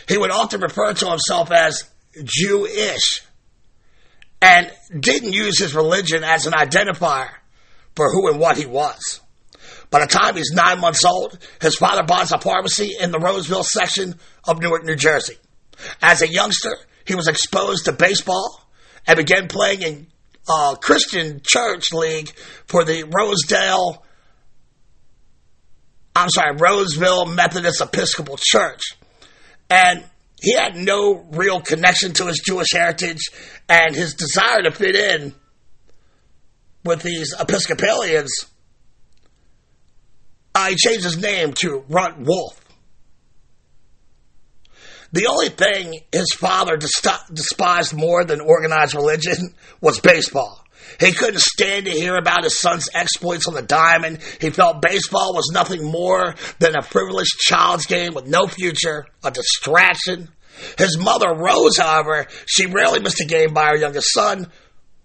He 0.08 0.18
would 0.18 0.30
often 0.30 0.60
refer 0.60 0.92
to 0.92 1.10
himself 1.10 1.50
as 1.50 1.84
Jewish 2.22 3.22
and 4.42 4.70
didn't 4.98 5.32
use 5.32 5.58
his 5.58 5.74
religion 5.74 6.22
as 6.22 6.46
an 6.46 6.52
identifier 6.52 7.30
for 7.96 8.10
who 8.12 8.28
and 8.28 8.38
what 8.38 8.58
he 8.58 8.66
was. 8.66 9.20
By 9.90 10.00
the 10.00 10.06
time 10.06 10.36
he's 10.36 10.50
nine 10.52 10.80
months 10.80 11.04
old, 11.04 11.38
his 11.60 11.76
father 11.76 12.02
buys 12.02 12.32
a 12.32 12.38
pharmacy 12.38 12.96
in 13.00 13.12
the 13.12 13.18
Roseville 13.18 13.62
section 13.62 14.18
of 14.46 14.60
Newark, 14.60 14.84
New 14.84 14.96
Jersey. 14.96 15.36
As 16.02 16.20
a 16.20 16.28
youngster, 16.28 16.76
he 17.06 17.14
was 17.14 17.28
exposed 17.28 17.84
to 17.84 17.92
baseball 17.92 18.60
and 19.06 19.16
began 19.16 19.48
playing 19.48 19.82
in 19.82 20.06
uh, 20.48 20.74
Christian 20.76 21.40
Church 21.44 21.92
League 21.92 22.30
for 22.66 22.84
the 22.84 23.04
Rosedale, 23.04 24.02
I'm 26.14 26.28
sorry, 26.30 26.56
Roseville 26.56 27.26
Methodist 27.26 27.80
Episcopal 27.80 28.38
Church. 28.38 28.82
And 29.70 30.04
he 30.40 30.54
had 30.54 30.76
no 30.76 31.26
real 31.32 31.60
connection 31.60 32.12
to 32.14 32.26
his 32.26 32.40
Jewish 32.44 32.72
heritage 32.72 33.30
and 33.68 33.94
his 33.94 34.14
desire 34.14 34.62
to 34.62 34.70
fit 34.70 34.94
in 34.94 35.34
with 36.84 37.02
these 37.02 37.34
Episcopalians. 37.38 38.46
Uh, 40.54 40.68
he 40.68 40.76
changed 40.76 41.04
his 41.04 41.18
name 41.18 41.52
to 41.54 41.84
Runt 41.88 42.18
Wolf. 42.20 42.60
The 45.14 45.28
only 45.28 45.48
thing 45.48 46.00
his 46.10 46.34
father 46.34 46.76
despised 46.76 47.94
more 47.94 48.24
than 48.24 48.40
organized 48.40 48.96
religion 48.96 49.54
was 49.80 50.00
baseball. 50.00 50.64
He 50.98 51.12
couldn't 51.12 51.40
stand 51.40 51.84
to 51.84 51.92
hear 51.92 52.16
about 52.16 52.42
his 52.42 52.58
son's 52.58 52.88
exploits 52.92 53.46
on 53.46 53.54
the 53.54 53.62
diamond. 53.62 54.18
He 54.40 54.50
felt 54.50 54.82
baseball 54.82 55.32
was 55.32 55.52
nothing 55.54 55.84
more 55.84 56.34
than 56.58 56.76
a 56.76 56.82
frivolous 56.82 57.28
child's 57.28 57.86
game 57.86 58.14
with 58.14 58.26
no 58.26 58.48
future, 58.48 59.06
a 59.22 59.30
distraction. 59.30 60.30
His 60.78 60.98
mother, 60.98 61.32
Rose, 61.32 61.78
however, 61.78 62.26
she 62.46 62.66
rarely 62.66 62.98
missed 62.98 63.20
a 63.20 63.24
game 63.24 63.54
by 63.54 63.68
her 63.68 63.76
youngest 63.76 64.12
son, 64.12 64.50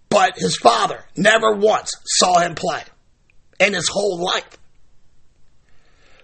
but 0.08 0.36
his 0.36 0.56
father 0.56 1.04
never 1.16 1.54
once 1.54 1.92
saw 2.04 2.40
him 2.40 2.56
play 2.56 2.82
in 3.60 3.74
his 3.74 3.88
whole 3.88 4.18
life. 4.24 4.58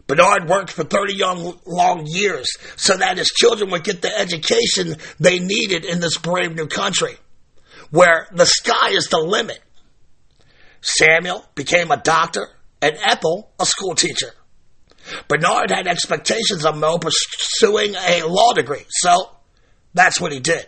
Bernard 0.06 0.48
worked 0.48 0.70
for 0.70 0.84
30 0.84 1.14
young, 1.14 1.58
long 1.66 2.06
years 2.06 2.46
so 2.76 2.96
that 2.96 3.18
his 3.18 3.28
children 3.28 3.70
would 3.70 3.84
get 3.84 4.02
the 4.02 4.18
education 4.18 4.96
they 5.18 5.38
needed 5.38 5.84
in 5.84 6.00
this 6.00 6.16
brave 6.16 6.54
new 6.54 6.68
country, 6.68 7.16
where 7.90 8.28
the 8.32 8.46
sky 8.46 8.90
is 8.90 9.08
the 9.08 9.18
limit. 9.18 9.60
Samuel 10.80 11.44
became 11.54 11.90
a 11.90 11.96
doctor 11.96 12.48
and 12.80 12.96
Ethel 13.02 13.50
a 13.58 13.66
school 13.66 13.94
teacher. 13.94 14.32
Bernard 15.28 15.70
had 15.70 15.86
expectations 15.86 16.64
of 16.64 16.76
Moe 16.76 16.98
pursuing 16.98 17.94
a 17.94 18.24
law 18.24 18.52
degree, 18.52 18.84
so 18.88 19.30
that's 19.94 20.20
what 20.20 20.32
he 20.32 20.40
did. 20.40 20.66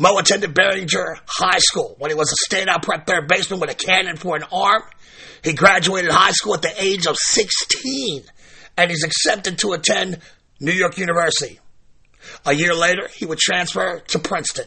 Moe 0.00 0.18
attended 0.18 0.54
Barringer 0.54 1.18
High 1.26 1.58
School 1.58 1.94
when 1.98 2.10
he 2.10 2.14
was 2.14 2.32
a 2.32 2.54
standout 2.54 2.82
prep 2.82 3.06
third 3.06 3.28
baseman 3.28 3.60
with 3.60 3.70
a 3.70 3.74
cannon 3.74 4.16
for 4.16 4.34
an 4.34 4.44
arm 4.50 4.82
he 5.42 5.52
graduated 5.52 6.10
high 6.10 6.32
school 6.32 6.54
at 6.54 6.62
the 6.62 6.72
age 6.82 7.06
of 7.06 7.16
16 7.16 8.22
and 8.76 8.90
he's 8.90 9.04
accepted 9.04 9.58
to 9.58 9.72
attend 9.72 10.18
New 10.60 10.72
York 10.72 10.98
University. 10.98 11.58
A 12.44 12.52
year 12.52 12.74
later, 12.74 13.08
he 13.14 13.26
would 13.26 13.38
transfer 13.38 14.00
to 14.00 14.18
Princeton. 14.18 14.66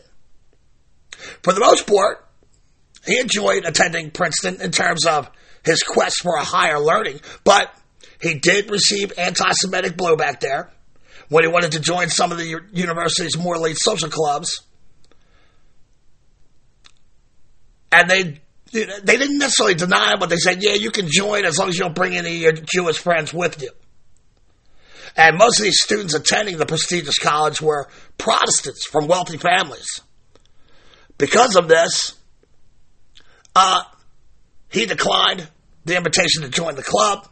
For 1.44 1.54
the 1.54 1.60
most 1.60 1.86
part, 1.86 2.26
he 3.06 3.20
enjoyed 3.20 3.66
attending 3.66 4.12
Princeton 4.12 4.62
in 4.62 4.72
terms 4.72 5.06
of 5.06 5.30
his 5.64 5.84
quest 5.84 6.22
for 6.22 6.36
a 6.36 6.44
higher 6.44 6.80
learning, 6.80 7.22
but 7.44 7.74
he 8.22 8.36
did 8.36 8.72
receive 8.72 9.14
anti 9.18 9.52
Semitic 9.52 9.96
blowback 9.96 10.40
there 10.40 10.72
when 11.30 11.44
he 11.44 11.50
wanted 11.50 11.74
to 11.74 11.80
join 11.80 12.10
some 12.10 12.32
of 12.32 12.38
the 12.38 12.62
university's 12.72 13.38
more 13.38 13.56
elite 13.56 13.78
social 13.78 14.10
clubs. 14.10 14.62
And 17.94 18.10
they 18.10 18.42
they 18.74 19.18
didn't 19.18 19.38
necessarily 19.38 19.76
deny 19.76 20.14
it, 20.14 20.20
but 20.20 20.30
they 20.30 20.38
said, 20.38 20.64
yeah, 20.64 20.74
you 20.74 20.90
can 20.90 21.08
join 21.08 21.46
as 21.46 21.60
long 21.60 21.70
as 21.70 21.78
you 21.78 21.84
don't 21.84 21.94
bring 21.94 22.18
any 22.18 22.36
of 22.38 22.42
your 22.42 22.54
Jewish 22.54 22.98
friends 22.98 23.32
with 23.32 23.62
you. 23.62 23.70
And 25.16 25.38
most 25.38 25.60
of 25.60 25.64
these 25.64 25.80
students 25.80 26.16
attending 26.16 26.58
the 26.58 26.66
prestigious 26.66 27.20
college 27.20 27.62
were 27.62 27.88
Protestants 28.18 28.88
from 28.88 29.08
wealthy 29.08 29.38
families. 29.38 30.00
Because 31.20 31.56
of 31.56 31.68
this, 31.68 32.18
uh, 33.56 33.84
he 34.70 34.88
declined 34.88 35.48
the 35.86 35.96
invitation 35.96 36.42
to 36.42 36.50
join 36.50 36.76
the 36.76 36.82
club, 36.82 37.28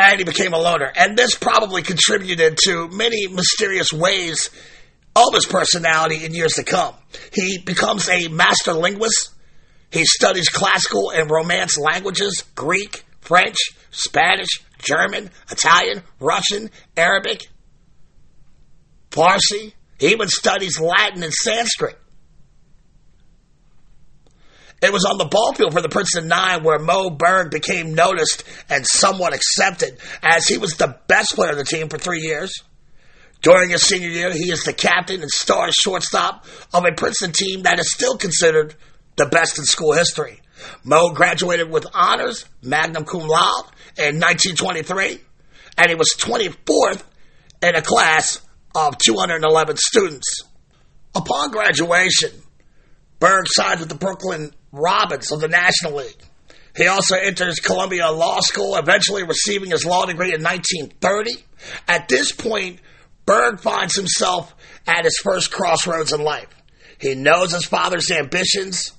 and 0.00 0.18
he 0.18 0.24
became 0.24 0.52
a 0.52 0.58
loner. 0.58 0.90
And 0.96 1.16
this 1.16 1.36
probably 1.36 1.82
contributed 1.82 2.58
to 2.64 2.88
many 2.88 3.28
mysterious 3.28 3.92
ways 3.92 4.50
his 5.34 5.46
personality 5.46 6.24
in 6.24 6.34
years 6.34 6.54
to 6.54 6.64
come. 6.64 6.94
He 7.32 7.58
becomes 7.58 8.08
a 8.08 8.28
master 8.28 8.72
linguist 8.72 9.30
He 9.90 10.04
studies 10.04 10.48
classical 10.48 11.10
and 11.10 11.30
Romance 11.30 11.78
languages, 11.78 12.44
Greek, 12.54 13.04
French, 13.20 13.56
Spanish, 13.90 14.62
German, 14.78 15.30
Italian, 15.50 16.02
Russian, 16.20 16.70
Arabic, 16.96 17.48
Farsi. 19.10 19.72
He 19.98 20.08
even 20.08 20.28
studies 20.28 20.78
Latin 20.78 21.22
and 21.22 21.32
Sanskrit. 21.32 21.98
It 24.80 24.92
was 24.92 25.04
on 25.04 25.18
the 25.18 25.24
ball 25.24 25.54
field 25.54 25.72
for 25.72 25.82
the 25.82 25.88
Princeton 25.88 26.28
Nine 26.28 26.62
where 26.62 26.78
Moe 26.78 27.10
Berg 27.10 27.50
became 27.50 27.94
noticed 27.94 28.44
and 28.68 28.86
somewhat 28.86 29.34
accepted 29.34 29.98
as 30.22 30.46
he 30.46 30.56
was 30.56 30.76
the 30.76 30.96
best 31.08 31.34
player 31.34 31.50
of 31.50 31.56
the 31.56 31.64
team 31.64 31.88
for 31.88 31.98
three 31.98 32.20
years. 32.20 32.62
During 33.42 33.70
his 33.70 33.82
senior 33.82 34.08
year, 34.08 34.32
he 34.32 34.50
is 34.50 34.64
the 34.64 34.72
captain 34.72 35.22
and 35.22 35.30
star 35.30 35.70
shortstop 35.70 36.44
of 36.74 36.84
a 36.84 36.92
Princeton 36.92 37.32
team 37.32 37.62
that 37.62 37.78
is 37.78 37.92
still 37.92 38.16
considered 38.16 38.74
the 39.16 39.26
best 39.26 39.58
in 39.58 39.64
school 39.64 39.92
history. 39.92 40.40
Moe 40.84 41.10
graduated 41.10 41.70
with 41.70 41.86
honors, 41.94 42.44
magna 42.62 43.04
cum 43.04 43.20
laude, 43.20 43.66
in 43.96 44.20
1923, 44.20 45.20
and 45.76 45.88
he 45.88 45.94
was 45.94 46.14
24th 46.18 47.02
in 47.62 47.74
a 47.74 47.82
class 47.82 48.40
of 48.74 48.98
211 48.98 49.76
students. 49.76 50.42
Upon 51.14 51.50
graduation, 51.50 52.30
Berg 53.18 53.46
signed 53.48 53.80
with 53.80 53.88
the 53.88 53.94
Brooklyn 53.94 54.52
Robins 54.72 55.32
of 55.32 55.40
the 55.40 55.48
National 55.48 55.96
League. 55.96 56.22
He 56.76 56.86
also 56.86 57.16
enters 57.16 57.58
Columbia 57.58 58.10
Law 58.10 58.38
School, 58.40 58.76
eventually 58.76 59.24
receiving 59.24 59.70
his 59.70 59.84
law 59.84 60.06
degree 60.06 60.32
in 60.32 60.42
1930. 60.42 61.44
At 61.88 62.08
this 62.08 62.30
point, 62.30 62.80
Berg 63.28 63.60
finds 63.60 63.94
himself 63.94 64.54
at 64.86 65.04
his 65.04 65.18
first 65.18 65.50
crossroads 65.50 66.14
in 66.14 66.22
life. 66.22 66.48
He 66.98 67.14
knows 67.14 67.52
his 67.52 67.66
father's 67.66 68.10
ambitions. 68.10 68.94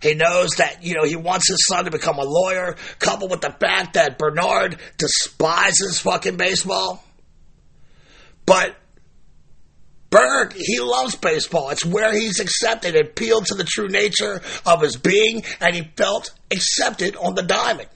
He 0.00 0.14
knows 0.14 0.50
that, 0.58 0.84
you 0.84 0.94
know, 0.94 1.02
he 1.02 1.16
wants 1.16 1.48
his 1.48 1.66
son 1.66 1.86
to 1.86 1.90
become 1.90 2.18
a 2.18 2.24
lawyer, 2.24 2.76
coupled 3.00 3.32
with 3.32 3.40
the 3.40 3.50
fact 3.50 3.94
that 3.94 4.16
Bernard 4.16 4.78
despises 4.96 5.98
fucking 5.98 6.36
baseball. 6.36 7.02
But 8.46 8.76
Berg, 10.10 10.52
he 10.52 10.78
loves 10.78 11.16
baseball. 11.16 11.70
It's 11.70 11.84
where 11.84 12.14
he's 12.14 12.38
accepted. 12.38 12.94
It 12.94 13.06
appealed 13.06 13.46
to 13.46 13.56
the 13.56 13.64
true 13.64 13.88
nature 13.88 14.40
of 14.64 14.82
his 14.82 14.94
being, 14.94 15.42
and 15.60 15.74
he 15.74 15.90
felt 15.96 16.30
accepted 16.52 17.16
on 17.16 17.34
the 17.34 17.42
diamond. 17.42 17.88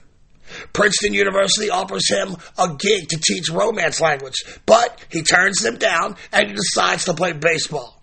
Princeton 0.73 1.13
University 1.13 1.69
offers 1.69 2.09
him 2.09 2.35
a 2.57 2.75
gig 2.75 3.09
to 3.09 3.17
teach 3.17 3.49
Romance 3.49 4.01
language, 4.01 4.43
but 4.65 4.99
he 5.09 5.21
turns 5.21 5.59
them 5.59 5.77
down 5.77 6.15
and 6.31 6.49
he 6.49 6.53
decides 6.53 7.05
to 7.05 7.13
play 7.13 7.33
baseball. 7.33 7.99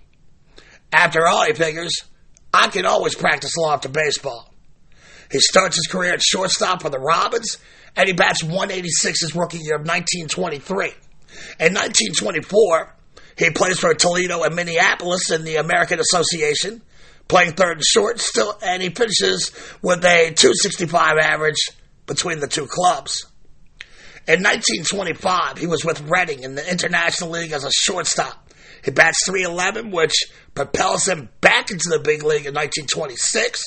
After 0.92 1.26
all, 1.26 1.44
he 1.46 1.52
figures, 1.52 1.92
I 2.52 2.68
can 2.68 2.87
always 2.87 3.14
practice 3.14 3.56
law 3.56 3.75
after 3.75 3.88
baseball. 3.88 4.49
He 5.30 5.40
starts 5.40 5.76
his 5.76 5.87
career 5.87 6.14
at 6.14 6.23
shortstop 6.23 6.82
for 6.82 6.90
the 6.90 7.00
Robins, 7.00 7.58
and 7.96 8.06
he 8.06 8.12
bats 8.12 8.42
186 8.42 9.20
his 9.20 9.34
rookie 9.34 9.58
year 9.58 9.76
of 9.76 9.87
1923. 9.87 10.87
In 11.58 11.75
1924, 11.75 12.94
he 13.37 13.50
plays 13.50 13.80
for 13.80 13.92
Toledo 13.94 14.44
and 14.44 14.54
Minneapolis 14.54 15.30
in 15.30 15.44
the 15.44 15.56
American 15.56 15.99
Association, 15.99 16.82
playing 17.26 17.54
third 17.54 17.78
and 17.78 17.84
short 17.84 18.20
still, 18.20 18.56
and 18.62 18.82
he 18.82 18.90
finishes 18.90 19.50
with 19.82 20.04
a 20.04 20.32
265 20.37 21.16
average 21.18 21.70
between 22.06 22.40
the 22.40 22.46
two 22.46 22.66
clubs. 22.66 23.26
In 24.26 24.42
1925, 24.42 25.58
he 25.58 25.66
was 25.66 25.84
with 25.84 26.00
Reading 26.08 26.42
in 26.42 26.54
the 26.54 26.70
International 26.70 27.30
League 27.30 27.52
as 27.52 27.64
a 27.64 27.70
shortstop. 27.70 28.50
He 28.82 28.90
bats 28.90 29.26
311, 29.26 29.90
which 29.90 30.14
propels 30.54 31.06
him 31.06 31.28
back 31.40 31.70
into 31.70 31.88
the 31.88 31.99
big 31.99 32.23
league 32.23 32.46
in 32.46 32.54
1926. 32.54 33.62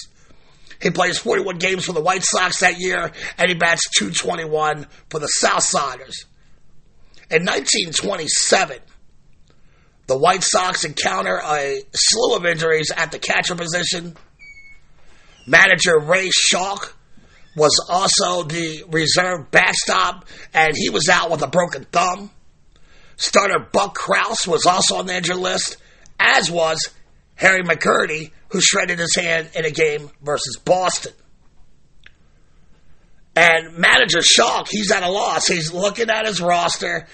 He 0.82 0.90
plays 0.92 1.18
41 1.18 1.58
games 1.58 1.86
for 1.86 1.94
the 1.94 2.02
White 2.02 2.24
Sox 2.24 2.60
that 2.60 2.80
year, 2.80 3.12
and 3.38 3.50
he 3.50 3.56
bats 3.56 3.90
221 3.98 4.88
for 5.10 5.20
the 5.20 5.30
Southsiders. 5.42 6.26
In 7.30 7.46
1927, 7.46 8.80
the 10.08 10.18
White 10.18 10.44
Sox 10.44 10.86
encounter 10.86 11.40
a 11.44 11.82
slew 11.94 12.36
of 12.36 12.46
injuries 12.46 12.92
at 12.96 13.12
the 13.12 13.20
catcher 13.20 13.56
position. 13.56 14.16
Manager 15.46 16.00
Ray 16.00 16.30
Schalk 16.32 16.97
was 17.58 17.84
also 17.90 18.44
the 18.44 18.84
reserve 18.88 19.50
backstop, 19.50 20.26
and 20.54 20.74
he 20.76 20.92
was 20.92 21.10
out 21.10 21.32
with 21.32 21.42
a 21.42 21.48
broken 21.48 21.86
thumb. 21.86 22.30
Starter 23.18 23.68
Buck 23.72 23.96
Crouse 23.96 24.48
was 24.48 24.68
also 24.68 24.98
on 24.98 25.08
the 25.08 25.16
injured 25.16 25.38
list, 25.38 25.78
as 26.20 26.52
was 26.52 26.78
Harry 27.34 27.64
McCurdy, 27.64 28.32
who 28.50 28.62
shredded 28.62 29.00
his 29.00 29.16
hand 29.16 29.50
in 29.56 29.66
a 29.66 29.72
game 29.72 30.12
versus 30.22 30.58
Boston. 30.58 31.14
And 33.36 33.76
manager 33.78 34.22
Schalk, 34.22 34.68
he's 34.70 34.92
at 34.92 35.02
a 35.02 35.10
loss. 35.10 35.48
He's 35.48 35.74
looking 35.74 36.12
at 36.12 36.28
his 36.28 36.40
roster 36.40 37.08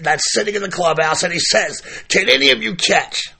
that's 0.00 0.32
sitting 0.32 0.54
in 0.54 0.62
the 0.62 0.70
clubhouse, 0.70 1.24
and 1.24 1.32
he 1.32 1.40
says, 1.40 1.82
Can 2.08 2.28
any 2.28 2.50
of 2.50 2.62
you 2.62 2.76
catch? 2.76 3.34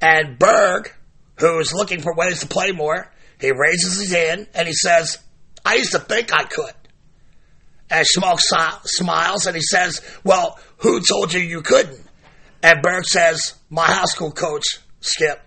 And 0.00 0.38
Berg, 0.38 0.90
who's 1.38 1.74
looking 1.74 2.00
for 2.00 2.14
ways 2.14 2.40
to 2.40 2.46
play 2.46 2.72
more, 2.72 3.10
he 3.38 3.52
raises 3.52 3.98
his 3.98 4.12
hand 4.12 4.48
and 4.54 4.66
he 4.66 4.74
says, 4.74 5.18
I 5.64 5.76
used 5.76 5.92
to 5.92 5.98
think 5.98 6.32
I 6.32 6.44
could. 6.44 6.72
And 7.90 8.06
Schalk 8.06 8.40
smiles 8.84 9.46
and 9.46 9.56
he 9.56 9.62
says, 9.62 10.00
Well, 10.22 10.58
who 10.78 11.00
told 11.00 11.32
you 11.32 11.40
you 11.40 11.62
couldn't? 11.62 12.00
And 12.62 12.82
Berg 12.82 13.04
says, 13.04 13.54
My 13.68 13.86
high 13.86 14.04
school 14.04 14.30
coach, 14.30 14.64
Skip. 15.00 15.40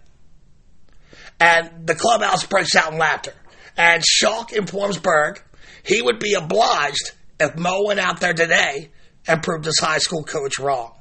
And 1.39 1.87
the 1.87 1.95
clubhouse 1.95 2.45
breaks 2.45 2.75
out 2.75 2.91
in 2.91 2.99
laughter. 2.99 3.33
And 3.77 4.03
Schalk 4.05 4.53
informs 4.53 4.97
Berg 4.97 5.41
he 5.83 6.01
would 6.01 6.19
be 6.19 6.33
obliged 6.33 7.11
if 7.39 7.57
Moe 7.57 7.83
went 7.85 7.99
out 7.99 8.21
there 8.21 8.33
today 8.33 8.89
and 9.27 9.43
proved 9.43 9.65
his 9.65 9.79
high 9.79 9.97
school 9.97 10.23
coach 10.23 10.57
wrong. 10.59 10.93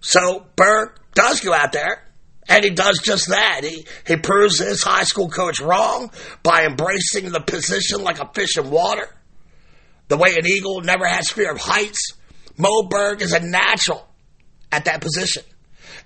So 0.00 0.46
Berg 0.54 0.98
does 1.14 1.40
go 1.40 1.54
out 1.54 1.72
there, 1.72 2.06
and 2.48 2.64
he 2.64 2.70
does 2.70 3.00
just 3.02 3.28
that. 3.28 3.60
He, 3.62 3.86
he 4.06 4.16
proves 4.16 4.58
his 4.58 4.82
high 4.82 5.04
school 5.04 5.28
coach 5.28 5.60
wrong 5.60 6.10
by 6.42 6.64
embracing 6.64 7.30
the 7.30 7.40
position 7.40 8.02
like 8.02 8.20
a 8.20 8.30
fish 8.34 8.56
in 8.58 8.70
water. 8.70 9.08
The 10.08 10.16
way 10.16 10.36
an 10.36 10.46
eagle 10.46 10.82
never 10.82 11.06
has 11.06 11.30
fear 11.30 11.52
of 11.52 11.58
heights, 11.58 12.12
Moe 12.56 12.88
Berg 12.88 13.22
is 13.22 13.32
a 13.32 13.40
natural 13.40 14.06
at 14.70 14.84
that 14.84 15.00
position. 15.00 15.42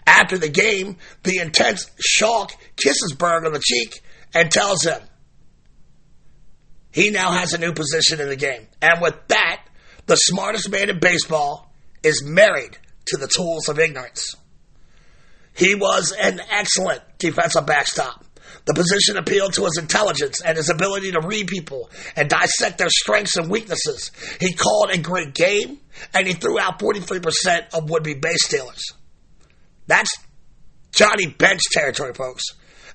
After 0.06 0.38
the 0.38 0.48
game, 0.48 0.96
the 1.24 1.38
intense 1.38 1.90
Schalk 2.00 2.52
kisses 2.76 3.14
Berg 3.18 3.44
on 3.44 3.52
the 3.52 3.62
cheek 3.62 4.00
and 4.34 4.50
tells 4.50 4.84
him, 4.84 5.00
he 6.90 7.10
now 7.10 7.32
has 7.32 7.52
a 7.52 7.58
new 7.58 7.72
position 7.72 8.20
in 8.20 8.28
the 8.28 8.36
game. 8.36 8.66
And 8.80 9.00
with 9.00 9.14
that, 9.28 9.62
the 10.06 10.16
smartest 10.16 10.70
man 10.70 10.88
in 10.88 10.98
baseball 10.98 11.72
is 12.02 12.24
married 12.24 12.78
to 13.06 13.18
the 13.18 13.28
tools 13.28 13.68
of 13.68 13.78
ignorance. 13.78 14.34
He 15.58 15.74
was 15.74 16.12
an 16.12 16.40
excellent 16.50 17.02
defensive 17.18 17.66
backstop. 17.66 18.24
The 18.64 18.74
position 18.74 19.16
appealed 19.16 19.54
to 19.54 19.64
his 19.64 19.76
intelligence 19.78 20.40
and 20.40 20.56
his 20.56 20.70
ability 20.70 21.10
to 21.12 21.20
read 21.20 21.48
people 21.48 21.90
and 22.14 22.28
dissect 22.28 22.78
their 22.78 22.90
strengths 22.90 23.36
and 23.36 23.50
weaknesses. 23.50 24.12
He 24.40 24.52
called 24.52 24.90
a 24.90 24.98
great 24.98 25.34
game, 25.34 25.80
and 26.14 26.26
he 26.26 26.34
threw 26.34 26.60
out 26.60 26.78
43% 26.78 27.74
of 27.74 27.90
would 27.90 28.04
be 28.04 28.14
base 28.14 28.44
stealers. 28.44 28.92
That's 29.86 30.10
Johnny 30.92 31.26
Bench 31.26 31.62
territory, 31.72 32.14
folks. 32.14 32.44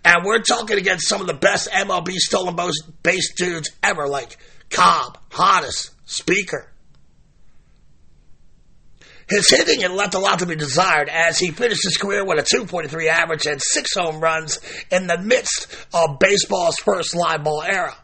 And 0.05 0.23
we're 0.23 0.41
talking 0.41 0.77
against 0.77 1.09
some 1.09 1.21
of 1.21 1.27
the 1.27 1.33
best 1.33 1.69
MLB 1.69 2.13
stolen 2.13 2.55
base 3.01 3.33
dudes 3.35 3.71
ever, 3.81 4.07
like 4.07 4.37
Cobb, 4.69 5.17
Hodges, 5.31 5.91
Speaker. 6.05 6.72
His 9.33 9.49
hitting 9.49 9.81
had 9.81 9.89
left 9.89 10.13
a 10.13 10.19
lot 10.19 10.39
to 10.39 10.45
be 10.45 10.55
desired 10.55 11.09
as 11.09 11.39
he 11.39 11.49
finished 11.49 11.83
his 11.83 11.97
career 11.97 12.23
with 12.23 12.37
a 12.37 12.43
243 12.43 13.09
average 13.09 13.47
and 13.47 13.59
six 13.59 13.95
home 13.95 14.19
runs 14.19 14.59
in 14.91 15.07
the 15.07 15.17
midst 15.17 15.75
of 15.91 16.19
baseball's 16.19 16.75
first 16.75 17.15
live 17.15 17.43
ball 17.43 17.63
era. 17.63 17.95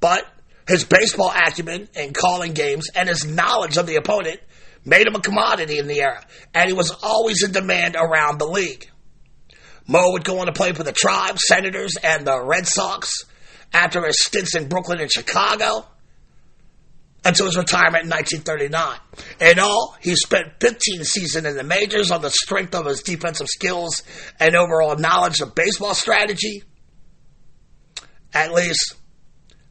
But 0.00 0.26
his 0.66 0.82
baseball 0.82 1.32
acumen 1.32 1.88
in 1.94 2.12
calling 2.12 2.52
games 2.52 2.88
and 2.96 3.08
his 3.08 3.24
knowledge 3.24 3.76
of 3.76 3.86
the 3.86 3.94
opponent 3.94 4.40
made 4.84 5.06
him 5.06 5.14
a 5.14 5.20
commodity 5.20 5.78
in 5.78 5.86
the 5.86 6.00
era, 6.00 6.24
and 6.52 6.68
he 6.68 6.72
was 6.72 6.90
always 7.00 7.44
in 7.44 7.52
demand 7.52 7.94
around 7.94 8.38
the 8.38 8.48
league. 8.48 8.90
Moe 9.86 10.10
would 10.10 10.24
go 10.24 10.40
on 10.40 10.46
to 10.46 10.52
play 10.52 10.72
for 10.72 10.82
the 10.82 10.90
Tribe, 10.90 11.38
Senators, 11.38 11.92
and 12.02 12.26
the 12.26 12.42
Red 12.42 12.66
Sox 12.66 13.24
after 13.72 14.04
his 14.04 14.20
stints 14.20 14.56
in 14.56 14.68
Brooklyn 14.68 14.98
and 14.98 15.12
Chicago 15.12 15.86
until 17.24 17.46
his 17.46 17.56
retirement 17.56 18.04
in 18.04 18.10
1939. 18.10 18.98
In 19.40 19.58
all, 19.58 19.96
he 20.00 20.16
spent 20.16 20.60
15 20.60 21.04
seasons 21.04 21.46
in 21.46 21.56
the 21.56 21.62
majors 21.62 22.10
on 22.10 22.22
the 22.22 22.30
strength 22.30 22.74
of 22.74 22.86
his 22.86 23.02
defensive 23.02 23.48
skills 23.48 24.02
and 24.38 24.56
overall 24.56 24.96
knowledge 24.96 25.40
of 25.40 25.54
baseball 25.54 25.94
strategy. 25.94 26.62
At 28.32 28.52
least, 28.52 28.94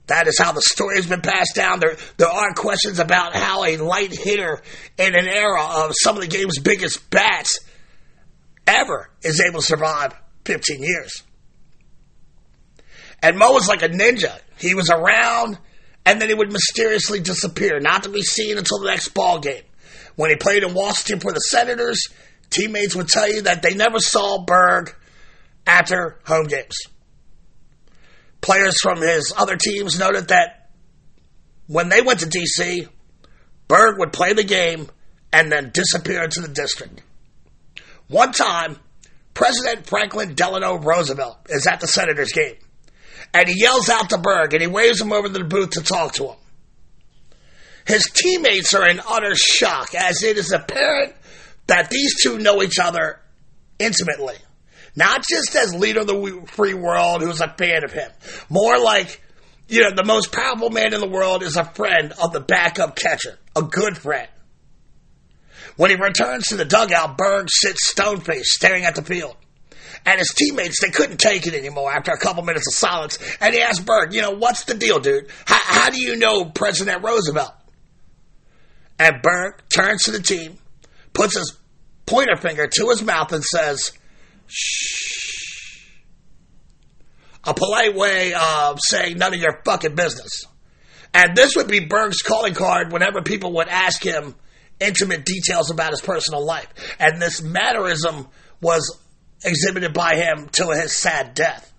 that 0.08 0.28
is 0.28 0.38
how 0.38 0.52
the 0.52 0.62
story 0.62 0.98
has 0.98 1.08
been 1.08 1.22
passed 1.22 1.56
down. 1.56 1.80
There, 1.80 1.96
there 2.18 2.28
are 2.28 2.54
questions 2.54 3.00
about 3.00 3.36
how 3.36 3.64
a 3.64 3.78
light 3.78 4.12
hitter 4.12 4.62
in 4.98 5.16
an 5.16 5.28
era 5.28 5.64
of 5.64 5.94
some 5.96 6.16
of 6.16 6.22
the 6.22 6.28
game's 6.28 6.60
biggest 6.60 7.10
bats 7.10 7.60
ever 8.68 9.10
is 9.24 9.42
able 9.42 9.62
to 9.62 9.66
survive 9.66 10.14
15 10.46 10.84
years. 10.84 11.24
And 13.22 13.38
Moe 13.38 13.52
was 13.52 13.68
like 13.68 13.82
a 13.82 13.90
ninja. 13.90 14.40
He 14.58 14.76
was 14.76 14.90
around, 14.90 15.58
and 16.10 16.20
then 16.20 16.28
he 16.28 16.34
would 16.34 16.52
mysteriously 16.52 17.20
disappear, 17.20 17.80
not 17.80 18.02
to 18.02 18.10
be 18.10 18.24
seen 18.24 18.58
until 18.58 18.80
the 18.80 18.88
next 18.88 19.10
ball 19.10 19.38
game. 19.38 19.62
When 20.16 20.32
he 20.32 20.38
played 20.38 20.64
in 20.64 20.74
Washington 20.74 21.20
for 21.20 21.32
the 21.32 21.40
Senators, 21.40 22.08
teammates 22.50 22.96
would 22.96 23.08
tell 23.08 23.32
you 23.32 23.44
that 23.44 23.62
they 23.62 23.76
never 23.76 24.00
saw 24.00 24.44
Berg 24.44 24.96
after 25.68 26.18
home 26.26 26.48
games. 26.48 26.76
Players 28.42 28.82
from 28.82 29.02
his 29.02 29.32
other 29.38 29.56
teams 29.56 30.00
noted 30.00 30.30
that 30.30 30.72
when 31.68 31.90
they 31.90 32.02
went 32.02 32.22
to 32.22 32.26
D.C., 32.26 32.88
Berg 33.68 34.00
would 34.00 34.12
play 34.12 34.34
the 34.34 34.44
game 34.44 34.90
and 35.32 35.52
then 35.52 35.70
disappear 35.72 36.24
into 36.24 36.42
the 36.42 36.48
district. 36.48 37.04
One 38.08 38.32
time, 38.32 38.78
President 39.36 39.86
Franklin 39.86 40.34
Delano 40.34 40.80
Roosevelt 40.80 41.38
is 41.50 41.68
at 41.68 41.82
the 41.82 41.88
Senators 41.88 42.32
game, 42.32 42.56
and 43.34 43.48
he 43.48 43.62
yells 43.62 43.90
out 43.90 44.10
to 44.10 44.18
Berg 44.18 44.54
and 44.54 44.62
he 44.62 44.68
waves 44.68 45.02
him 45.02 45.12
over 45.12 45.28
to 45.28 45.34
the 45.34 45.44
booth 45.44 45.72
to 45.72 45.82
talk 45.82 46.14
to 46.14 46.30
him. 46.30 46.38
His 47.86 48.04
teammates 48.04 48.74
are 48.74 48.88
in 48.88 49.00
utter 49.08 49.36
shock 49.36 49.96
as 49.96 50.24
it 50.24 50.38
is 50.38 50.52
apparent 50.52 51.16
that 51.68 51.90
these 51.90 52.22
two 52.22 52.38
know 52.38 52.62
each 52.62 52.80
other 52.80 53.20
intimately. 53.80 54.36
Not 54.96 55.24
just 55.28 55.56
as 55.56 55.74
leader 55.74 56.02
of 56.02 56.08
the 56.08 56.44
free 56.48 56.74
world 56.74 57.22
who's 57.22 57.42
a 57.42 57.54
fan 57.58 57.84
of 57.84 57.92
him. 57.92 58.12
More 58.50 58.78
like, 58.78 59.22
you 59.68 59.82
know, 59.82 59.96
the 59.96 60.04
most 60.04 60.32
powerful 60.32 60.70
man 60.70 60.94
in 60.94 61.00
the 61.00 61.08
world 61.08 61.44
is 61.44 61.56
a 61.56 61.64
friend 61.64 62.14
of 62.22 62.34
the 62.34 62.40
backup 62.40 62.96
catcher. 62.96 63.38
A 63.56 63.62
good 63.62 63.98
friend. 63.98 64.28
When 65.78 65.92
he 65.92 65.96
returns 65.96 66.48
to 66.48 66.58
the 66.58 66.66
dugout, 66.66 67.18
Berg 67.18 67.48
sits 67.50 67.88
stone 67.88 68.20
faced, 68.20 68.52
staring 68.52 68.84
at 68.84 68.96
the 68.96 69.02
field. 69.02 69.38
And 70.06 70.20
his 70.20 70.30
teammates, 70.30 70.82
they 70.82 70.90
couldn't 70.90 71.20
take 71.20 71.46
it 71.46 71.54
anymore 71.54 71.92
after 71.92 72.12
a 72.12 72.18
couple 72.18 72.44
minutes 72.44 72.68
of 72.68 72.74
silence. 72.74 73.20
And 73.42 73.54
he 73.54 73.62
asked 73.62 73.86
Berg, 73.86 74.14
you 74.14 74.22
know, 74.22 74.32
what's 74.32 74.64
the 74.64 74.74
deal, 74.74 75.00
dude? 75.00 75.28
How, 75.46 75.60
how 75.62 75.90
do 75.90 76.00
you 76.00 76.16
know 76.16 76.46
President 76.46 77.04
Roosevelt? 77.04 77.54
And 78.98 79.22
Berg 79.22 79.62
turns 79.74 80.04
to 80.04 80.12
the 80.12 80.22
team, 80.22 80.58
puts 81.14 81.38
his 81.38 81.58
pointer 82.06 82.36
finger 82.36 82.68
to 82.68 82.90
his 82.90 83.02
mouth, 83.02 83.32
and 83.32 83.44
says, 83.44 83.92
shh. 84.48 85.86
A 87.46 87.54
polite 87.54 87.96
way 87.96 88.34
of 88.34 88.80
saying 88.82 89.18
none 89.18 89.34
of 89.34 89.40
your 89.40 89.62
fucking 89.64 89.96
business. 89.96 90.46
And 91.14 91.36
this 91.36 91.56
would 91.56 91.68
be 91.68 91.86
Berg's 91.86 92.22
calling 92.22 92.54
card 92.54 92.92
whenever 92.92 93.22
people 93.22 93.54
would 93.54 93.68
ask 93.68 94.04
him 94.04 94.36
intimate 94.80 95.26
details 95.26 95.72
about 95.72 95.92
his 95.92 96.02
personal 96.02 96.46
life. 96.46 96.68
And 97.00 97.22
this 97.22 97.42
mannerism 97.42 98.28
was 98.62 99.00
exhibited 99.44 99.94
by 99.94 100.16
him 100.16 100.50
till 100.52 100.72
his 100.72 100.96
sad 100.96 101.34
death. 101.34 101.72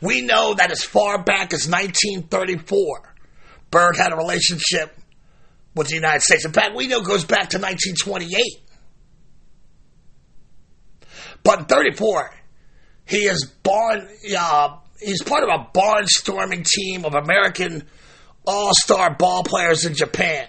We 0.00 0.20
know 0.20 0.54
that 0.54 0.70
as 0.70 0.82
far 0.82 1.22
back 1.22 1.52
as 1.52 1.68
1934, 1.68 3.14
Berg 3.70 3.96
had 3.96 4.12
a 4.12 4.16
relationship 4.16 4.96
with 5.74 5.88
the 5.88 5.94
United 5.94 6.22
States. 6.22 6.44
In 6.44 6.52
fact, 6.52 6.76
we 6.76 6.86
know 6.86 7.00
it 7.00 7.06
goes 7.06 7.24
back 7.24 7.50
to 7.50 7.58
1928. 7.58 8.64
But 11.42 11.60
in 11.60 11.64
34, 11.66 12.30
he 13.06 13.18
is 13.18 13.44
born, 13.62 14.08
uh, 14.38 14.76
he's 15.00 15.22
part 15.22 15.42
of 15.42 15.48
a 15.50 15.78
barnstorming 15.78 16.66
team 16.66 17.04
of 17.04 17.14
American 17.14 17.86
all-star 18.46 19.14
ball 19.14 19.42
players 19.42 19.84
in 19.84 19.94
Japan. 19.94 20.46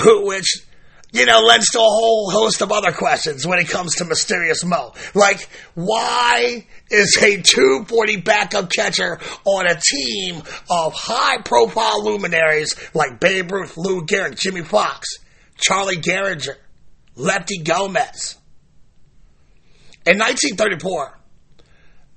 Who, 0.00 0.26
which, 0.26 0.64
you 1.12 1.26
know, 1.26 1.40
lends 1.40 1.68
to 1.70 1.78
a 1.78 1.82
whole 1.82 2.30
host 2.30 2.62
of 2.62 2.70
other 2.70 2.92
questions 2.92 3.46
when 3.46 3.58
it 3.58 3.68
comes 3.68 3.96
to 3.96 4.04
Mysterious 4.04 4.64
Moe. 4.64 4.92
Like, 5.14 5.48
why 5.74 6.66
is 6.90 7.16
a 7.22 7.40
240 7.40 8.18
backup 8.18 8.70
catcher 8.70 9.18
on 9.44 9.66
a 9.66 9.80
team 9.80 10.36
of 10.70 10.92
high 10.94 11.38
profile 11.42 12.04
luminaries 12.04 12.76
like 12.94 13.20
Babe 13.20 13.50
Ruth, 13.50 13.76
Lou 13.76 14.02
Gehrig, 14.06 14.38
Jimmy 14.38 14.62
Foxx, 14.62 15.08
Charlie 15.56 15.96
Gehringer, 15.96 16.56
Lefty 17.16 17.58
Gomez? 17.58 18.36
In 20.06 20.18
1934, 20.18 21.18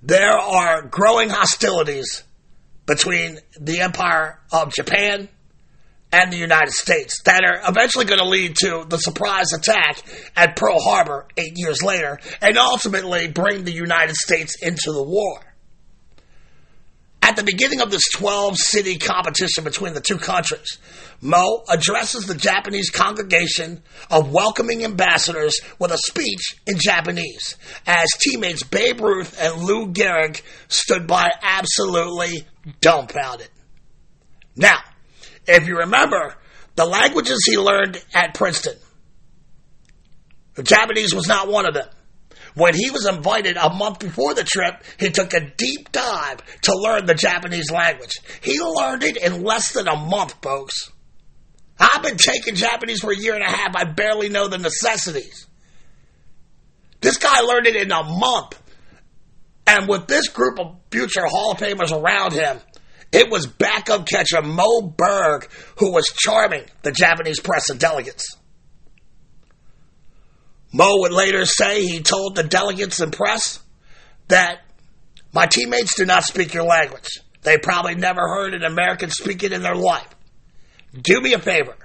there 0.02 0.38
are 0.38 0.84
growing 0.84 1.30
hostilities 1.30 2.24
between 2.86 3.40
the 3.60 3.82
Empire 3.82 4.40
of 4.52 4.74
Japan 4.74 5.30
and 6.14 6.32
the 6.32 6.38
United 6.38 6.72
States 6.72 7.24
that 7.24 7.44
are 7.44 7.68
eventually 7.68 8.06
going 8.06 8.20
to 8.20 8.28
lead 8.28 8.56
to 8.56 8.86
the 8.88 8.98
surprise 8.98 9.52
attack 9.52 9.98
at 10.38 10.56
Pearl 10.56 10.80
Harbor 10.80 11.28
eight 11.36 11.54
years 11.56 11.82
later 11.82 12.20
and 12.40 12.56
ultimately 12.56 13.28
bring 13.28 13.64
the 13.64 13.74
United 13.74 14.16
States 14.16 14.56
into 14.62 14.94
the 14.94 15.04
war. 15.04 15.42
At 17.24 17.36
the 17.36 17.44
beginning 17.44 17.82
of 17.82 17.90
this 17.90 18.04
12 18.16 18.58
city 18.58 18.98
competition 18.98 19.64
between 19.64 19.94
the 19.94 20.02
two 20.02 20.18
countries, 20.18 20.78
Moe 21.20 21.64
addresses 21.68 22.28
the 22.28 22.36
Japanese 22.36 22.92
congregation 22.92 23.82
of 24.12 24.32
welcoming 24.32 24.84
ambassadors 24.84 25.60
with 25.80 25.92
a 25.92 25.98
speech 25.98 26.58
in 26.68 26.78
Japanese, 26.78 27.56
as 27.88 28.08
teammates 28.20 28.62
Babe 28.62 29.02
Ruth 29.02 29.42
and 29.42 29.64
Lou 29.64 29.88
Gehrig 29.88 30.42
stood 30.68 31.08
by 31.08 31.32
absolutely 31.42 32.46
dumbfounded. 32.82 33.48
Now, 34.56 34.80
if 35.48 35.68
you 35.68 35.80
remember, 35.80 36.36
the 36.76 36.86
languages 36.86 37.40
he 37.46 37.58
learned 37.58 38.04
at 38.14 38.34
Princeton, 38.34 38.76
the 40.56 40.64
Japanese 40.64 41.14
was 41.14 41.28
not 41.28 41.48
one 41.48 41.66
of 41.66 41.74
them. 41.74 41.88
When 42.56 42.76
he 42.76 42.92
was 42.92 43.08
invited 43.08 43.58
a 43.58 43.74
month 43.74 44.00
before 44.00 44.36
the 44.36 44.44
trip, 44.44 44.84
he 45.00 45.10
took 45.10 45.34
a 45.34 45.50
deep 45.58 45.92
dive 45.92 46.38
to 46.62 46.76
learn 46.76 47.06
the 47.06 47.16
Japanese 47.16 47.72
language. 47.72 48.20
He 48.42 48.60
learned 48.62 49.04
it 49.04 49.18
in 49.18 49.44
less 49.44 49.74
than 49.74 49.88
a 49.88 49.96
month, 49.96 50.36
folks. 50.42 50.92
I've 51.80 52.04
been 52.04 52.18
taking 52.18 52.54
Japanese 52.54 53.00
for 53.00 53.12
a 53.12 53.18
year 53.18 53.34
and 53.34 53.44
a 53.44 53.50
half. 53.50 53.76
I 53.76 53.86
barely 53.86 54.30
know 54.30 54.48
the 54.48 54.60
necessities. 54.60 55.48
This 57.02 57.18
guy 57.18 57.42
learned 57.42 57.68
it 57.68 57.76
in 57.76 57.92
a 57.92 58.04
month. 58.04 58.60
And 59.66 59.88
with 59.88 60.08
this 60.08 60.30
group 60.30 60.60
of 60.60 60.76
future 60.92 61.26
Hall 61.26 61.54
of 61.54 61.58
Famers 61.58 61.92
around 61.92 62.34
him, 62.34 62.60
it 63.14 63.30
was 63.30 63.46
backup 63.46 64.08
catcher 64.08 64.42
Moe 64.42 64.82
Berg 64.82 65.48
who 65.78 65.94
was 65.94 66.12
charming 66.18 66.66
the 66.82 66.92
Japanese 66.92 67.40
press 67.40 67.70
and 67.70 67.80
delegates. 67.80 68.38
Moe 70.74 71.02
would 71.02 71.14
later 71.14 71.46
say 71.46 71.84
he 71.84 72.02
told 72.02 72.36
the 72.36 72.44
delegates 72.44 73.00
and 73.00 73.14
press 73.14 73.60
that 74.30 74.62
my 75.32 75.46
teammates 75.46 75.96
do 75.96 76.06
not 76.06 76.24
speak 76.24 76.56
your 76.56 76.64
language. 76.64 77.20
They 77.44 77.58
probably 77.60 77.94
never 77.94 78.22
heard 78.22 78.56
an 78.56 78.64
American 78.64 79.12
speak 79.12 79.44
it 79.44 79.54
in 79.54 79.62
their 79.62 79.76
life. 79.76 80.08
Do 81.00 81.22
me 81.22 81.34
a 81.34 81.40
favor. 81.40 81.76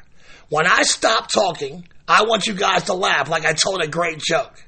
When 0.48 0.66
I 0.66 0.82
stop 0.82 1.30
talking, 1.30 1.86
I 2.06 2.22
want 2.22 2.46
you 2.46 2.54
guys 2.54 2.84
to 2.84 2.94
laugh 2.94 3.28
like 3.28 3.44
I 3.44 3.52
told 3.52 3.82
a 3.82 3.88
great 3.88 4.18
joke. 4.18 4.64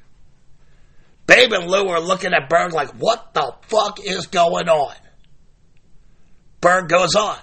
Babe 1.27 1.53
and 1.53 1.71
Lou 1.71 1.89
are 1.89 2.01
looking 2.01 2.35
at 2.35 2.51
Berg 2.51 2.75
like, 2.75 2.91
what 2.97 3.33
the 3.33 3.55
fuck 3.63 4.01
is 4.05 4.27
going 4.27 4.69
on? 4.69 4.95
Berg 6.61 6.89
goes 6.89 7.15
on. 7.15 7.39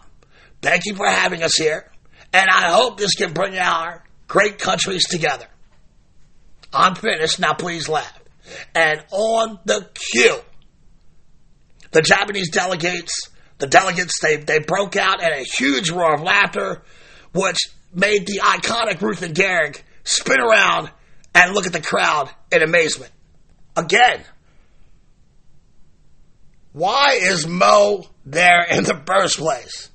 Thank 0.61 0.85
you 0.85 0.95
for 0.95 1.07
having 1.07 1.43
us 1.43 1.55
here, 1.55 1.91
and 2.33 2.49
I 2.49 2.71
hope 2.71 2.97
this 2.97 3.15
can 3.15 3.33
bring 3.33 3.57
our 3.57 4.03
great 4.27 4.59
countries 4.59 5.07
together. 5.07 5.47
I'm 6.73 6.95
finished, 6.95 7.39
now 7.39 7.53
please 7.53 7.87
laugh. 7.87 8.19
And 8.75 9.03
on 9.11 9.59
the 9.65 9.89
cue, 9.93 10.39
the 11.91 12.01
Japanese 12.01 12.49
delegates, 12.49 13.29
the 13.59 13.67
delegates, 13.67 14.19
they, 14.21 14.37
they 14.37 14.59
broke 14.59 14.95
out 14.95 15.21
in 15.21 15.31
a 15.31 15.43
huge 15.43 15.89
roar 15.89 16.15
of 16.15 16.21
laughter, 16.21 16.83
which 17.33 17.57
made 17.93 18.25
the 18.27 18.41
iconic 18.43 19.01
Ruth 19.01 19.21
and 19.21 19.35
Gehrig 19.35 19.81
spin 20.03 20.39
around 20.39 20.91
and 21.33 21.53
look 21.53 21.65
at 21.65 21.73
the 21.73 21.81
crowd 21.81 22.29
in 22.51 22.61
amazement. 22.61 23.11
Again, 23.75 24.21
why 26.73 27.17
is 27.21 27.47
Moe 27.47 28.05
there 28.31 28.65
in 28.69 28.83
the 28.83 29.01
first 29.05 29.37
place? 29.37 29.89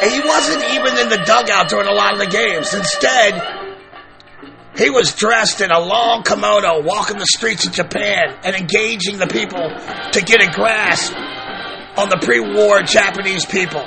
And 0.00 0.10
he 0.10 0.20
wasn't 0.20 0.64
even 0.72 0.98
in 0.98 1.08
the 1.08 1.22
dugout 1.24 1.68
during 1.68 1.88
a 1.88 1.92
lot 1.92 2.12
of 2.12 2.18
the 2.18 2.26
games. 2.26 2.72
Instead, 2.72 3.60
he 4.76 4.88
was 4.88 5.14
dressed 5.14 5.60
in 5.60 5.70
a 5.70 5.78
long 5.78 6.22
kimono, 6.22 6.82
walking 6.82 7.18
the 7.18 7.26
streets 7.26 7.66
of 7.66 7.72
Japan 7.72 8.38
and 8.44 8.56
engaging 8.56 9.18
the 9.18 9.26
people 9.26 9.60
to 10.12 10.22
get 10.22 10.42
a 10.42 10.50
grasp 10.50 11.12
on 11.96 12.08
the 12.08 12.18
pre-war 12.22 12.82
Japanese 12.82 13.44
people. 13.44 13.84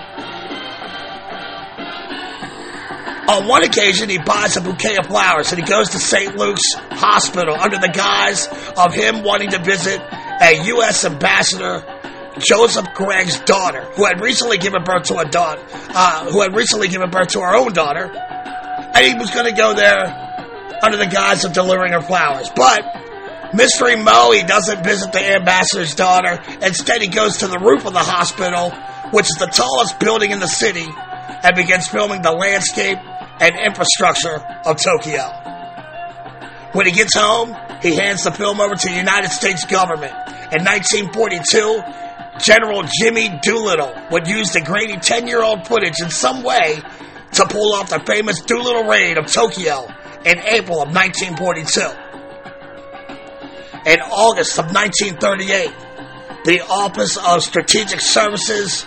On 3.26 3.48
one 3.48 3.64
occasion, 3.64 4.10
he 4.10 4.20
buys 4.20 4.58
a 4.58 4.62
bouquet 4.62 4.98
of 4.98 5.08
flowers 5.08 5.52
and 5.52 5.60
he 5.60 5.66
goes 5.66 5.92
to 5.92 5.98
St. 5.98 6.36
Luke's 6.36 6.74
Hospital 6.76 7.56
under 7.56 7.78
the 7.78 7.92
guise 7.92 8.48
of 8.78 8.94
him 8.94 9.24
wanting 9.24 9.52
to 9.52 9.64
visit 9.64 10.02
a 10.44 10.66
U.S. 10.66 11.06
ambassador, 11.06 11.84
Joseph 12.38 12.88
Gregg's 12.94 13.40
daughter, 13.42 13.84
who 13.96 14.04
had 14.06 14.20
recently 14.20 14.58
given 14.58 14.84
birth 14.84 15.04
to 15.04 15.18
a 15.18 15.26
daughter, 15.26 15.64
uh, 15.72 16.30
who 16.30 16.42
had 16.42 16.54
recently 16.54 16.90
given 16.90 17.10
birth 17.10 17.30
to 17.30 17.40
our 17.40 17.56
own 17.56 17.72
daughter, 17.72 18.12
and 18.14 19.06
he 19.06 19.14
was 19.18 19.32
going 19.32 19.46
to 19.46 19.58
go 19.60 19.74
there 19.74 20.04
under 20.84 20.98
the 20.98 21.08
guise 21.08 21.46
of 21.46 21.54
delivering 21.54 21.94
her 21.94 22.02
flowers. 22.02 22.50
But 22.54 23.54
Mystery 23.54 23.96
Moe, 23.96 24.32
he 24.32 24.44
doesn't 24.44 24.84
visit 24.84 25.14
the 25.14 25.24
ambassador's 25.24 25.96
daughter. 25.96 26.42
Instead, 26.62 27.02
he 27.02 27.08
goes 27.08 27.38
to 27.38 27.48
the 27.48 27.60
roof 27.60 27.86
of 27.86 27.94
the 27.94 28.00
hospital, 28.00 28.72
which 29.12 29.28
is 29.28 29.38
the 29.40 29.48
tallest 29.48 30.00
building 30.00 30.32
in 30.32 30.40
the 30.40 30.48
city, 30.48 30.88
and 30.88 31.56
begins 31.56 31.88
filming 31.88 32.22
the 32.22 32.32
landscape 32.32 32.98
and 33.40 33.56
infrastructure 33.56 34.44
of 34.66 34.82
Tokyo. 34.82 35.24
When 36.74 36.86
he 36.86 36.92
gets 36.92 37.16
home, 37.16 37.56
he 37.82 37.96
hands 37.96 38.24
the 38.24 38.32
film 38.32 38.60
over 38.60 38.76
to 38.76 38.90
the 38.90 38.96
United 38.96 39.30
States 39.30 39.66
government. 39.66 40.23
In 40.54 40.64
1942, 40.66 41.82
General 42.46 42.84
Jimmy 42.84 43.40
Doolittle 43.42 43.92
would 44.12 44.28
use 44.28 44.52
the 44.52 44.62
grainy 44.62 44.98
10 44.98 45.28
year 45.28 45.42
old 45.42 45.66
footage 45.66 45.96
in 46.00 46.12
some 46.12 46.44
way 46.44 46.80
to 47.32 47.48
pull 47.48 47.74
off 47.74 47.90
the 47.90 48.00
famous 48.06 48.40
Doolittle 48.42 48.84
raid 48.84 49.18
of 49.18 49.26
Tokyo 49.26 49.88
in 50.24 50.38
April 50.38 50.84
of 50.84 50.94
1942. 50.94 51.82
In 53.90 54.00
August 54.02 54.60
of 54.60 54.66
1938, 54.72 55.72
the 56.46 56.62
Office 56.70 57.18
of 57.18 57.42
Strategic 57.42 58.00
Services, 58.00 58.86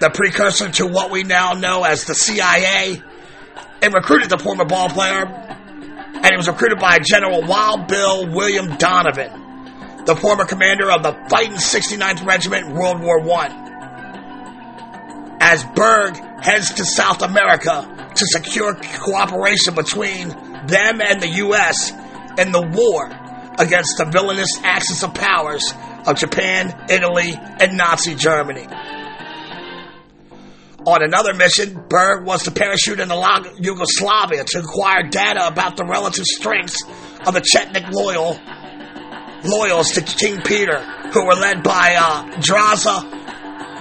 the 0.00 0.10
precursor 0.10 0.70
to 0.70 0.88
what 0.88 1.12
we 1.12 1.22
now 1.22 1.52
know 1.52 1.84
as 1.84 2.04
the 2.04 2.16
CIA, 2.16 3.00
it 3.80 3.92
recruited 3.92 4.28
the 4.28 4.38
former 4.38 4.64
ball 4.64 4.88
player, 4.88 5.24
and 5.24 6.26
he 6.26 6.36
was 6.36 6.48
recruited 6.48 6.80
by 6.80 6.98
General 6.98 7.42
Wild 7.42 7.86
Bill 7.86 8.26
William 8.26 8.76
Donovan 8.76 9.43
the 10.06 10.16
former 10.16 10.44
commander 10.44 10.90
of 10.90 11.02
the 11.02 11.12
fighting 11.28 11.54
69th 11.54 12.26
Regiment 12.26 12.74
World 12.74 13.00
War 13.00 13.20
I. 13.32 13.62
As 15.40 15.64
Berg 15.74 16.16
heads 16.42 16.74
to 16.74 16.84
South 16.84 17.22
America 17.22 18.12
to 18.14 18.26
secure 18.26 18.74
cooperation 18.74 19.74
between 19.74 20.28
them 20.28 21.00
and 21.00 21.20
the 21.20 21.28
U.S. 21.36 21.90
in 22.38 22.52
the 22.52 22.62
war 22.62 23.06
against 23.58 23.98
the 23.98 24.04
villainous 24.10 24.58
axis 24.62 25.02
of 25.02 25.14
powers 25.14 25.72
of 26.06 26.16
Japan, 26.16 26.86
Italy, 26.88 27.32
and 27.34 27.76
Nazi 27.76 28.14
Germany. 28.14 28.66
On 30.86 31.02
another 31.02 31.32
mission, 31.32 31.82
Berg 31.88 32.26
was 32.26 32.42
to 32.42 32.50
parachute 32.50 33.00
into 33.00 33.14
Yugoslavia 33.58 34.44
to 34.44 34.58
acquire 34.58 35.08
data 35.08 35.46
about 35.46 35.78
the 35.78 35.84
relative 35.84 36.26
strengths 36.26 36.82
of 37.26 37.32
the 37.32 37.40
Chetnik 37.40 37.90
loyal 37.90 38.38
loyals 39.44 39.88
to 39.92 40.02
King 40.02 40.40
Peter, 40.42 40.80
who 41.12 41.26
were 41.26 41.34
led 41.34 41.62
by 41.62 41.96
uh, 41.98 42.24
Draza 42.40 43.10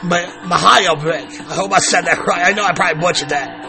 Mihailovic. 0.02 1.39
I 1.39 1.54
hope 1.56 1.71
I 1.71 1.80
said 1.80 2.02
that 2.02 2.23
right. 2.28 2.45
I 2.45 2.52
know 2.52 2.63
I 2.63 2.73
probably 2.73 3.02
butchered 3.02 3.30
that. 3.30 3.62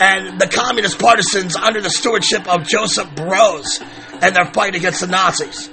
And 0.00 0.40
the 0.40 0.46
communist 0.46 0.98
partisans 0.98 1.56
under 1.56 1.80
the 1.82 1.90
stewardship 1.90 2.48
of 2.48 2.66
Joseph 2.66 3.08
Broz 3.10 3.82
and 4.22 4.34
their 4.34 4.46
fight 4.46 4.74
against 4.74 5.00
the 5.00 5.06
Nazis. 5.06 5.68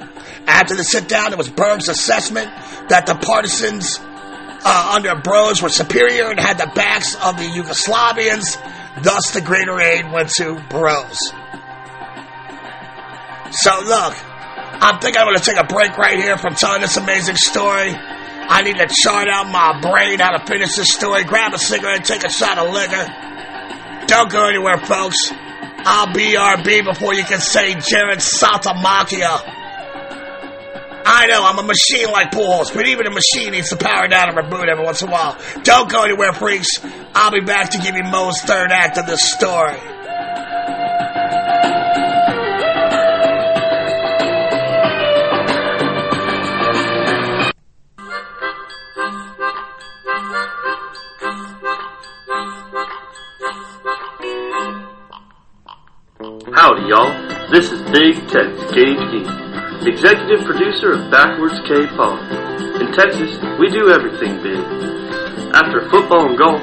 After 0.46 0.76
the 0.76 0.84
sit 0.84 1.08
down, 1.08 1.32
it 1.32 1.38
was 1.38 1.50
Berg's 1.50 1.88
assessment 1.88 2.50
that 2.90 3.06
the 3.06 3.16
partisans 3.16 4.00
uh, 4.00 4.92
under 4.96 5.16
Broz 5.16 5.62
were 5.62 5.70
superior 5.70 6.30
and 6.30 6.40
had 6.40 6.58
the 6.58 6.72
backs 6.74 7.16
of 7.16 7.38
the 7.38 7.44
Yugoslavians. 7.44 8.58
Thus, 9.04 9.32
the 9.32 9.42
greater 9.42 9.80
aid 9.80 10.12
went 10.12 10.30
to 10.38 10.56
Broz. 10.56 11.16
So, 13.52 13.80
look, 13.86 14.14
I 14.80 14.98
think 15.02 15.18
I'm 15.18 15.26
going 15.26 15.38
to 15.38 15.44
take 15.44 15.58
a 15.58 15.66
break 15.66 15.98
right 15.98 16.18
here 16.18 16.38
from 16.38 16.56
telling 16.56 16.82
this 16.82 16.98
amazing 16.98 17.36
story. 17.36 17.94
I 17.94 18.62
need 18.62 18.78
to 18.78 18.88
chart 19.04 19.28
out 19.28 19.48
my 19.52 19.82
brain 19.82 20.20
how 20.20 20.38
to 20.38 20.46
finish 20.46 20.76
this 20.76 20.94
story. 20.94 21.24
Grab 21.24 21.54
a 21.54 21.58
cigarette, 21.58 22.06
take 22.06 22.24
a 22.24 22.30
shot 22.30 22.58
of 22.58 22.74
liquor. 22.74 23.06
Don't 24.08 24.32
go 24.32 24.48
anywhere, 24.48 24.78
folks. 24.78 25.18
I'll 25.32 26.08
BRB 26.08 26.86
before 26.86 27.14
you 27.14 27.24
can 27.24 27.40
say 27.40 27.74
Jarrod 27.74 28.22
Saltalamacchia. 28.24 29.54
I 31.10 31.26
know, 31.28 31.42
I'm 31.44 31.58
a 31.58 31.64
machine 31.64 32.12
like 32.12 32.32
Pujols, 32.32 32.74
but 32.74 32.86
even 32.86 33.08
a 33.08 33.12
machine 33.12 33.52
needs 33.52 33.70
to 33.70 33.78
power 33.78 34.08
down 34.08 34.30
and 34.30 34.38
reboot 34.38 34.68
every 34.68 34.84
once 34.84 35.02
in 35.02 35.08
a 35.08 35.12
while. 35.12 35.38
Don't 35.64 35.90
go 35.90 36.04
anywhere, 36.04 36.34
freaks. 36.34 36.70
I'll 37.16 37.32
be 37.32 37.40
back 37.40 37.72
to 37.72 37.78
give 37.80 37.96
you 37.96 38.04
Moe's 38.04 38.42
third 38.42 38.72
act 38.72 38.98
of 38.98 39.06
this 39.06 39.24
story. 39.32 39.78
Big 57.98 58.14
Tex 58.30 58.54
Gage 58.78 59.02
Geek, 59.10 59.26
executive 59.90 60.46
producer 60.46 60.94
of 60.94 61.10
Backwards 61.10 61.58
K 61.66 61.82
Pod. 61.98 62.22
In 62.78 62.94
Texas, 62.94 63.42
we 63.58 63.74
do 63.74 63.90
everything 63.90 64.38
big. 64.46 64.62
After 65.58 65.82
football 65.90 66.30
and 66.30 66.38
golf, 66.38 66.62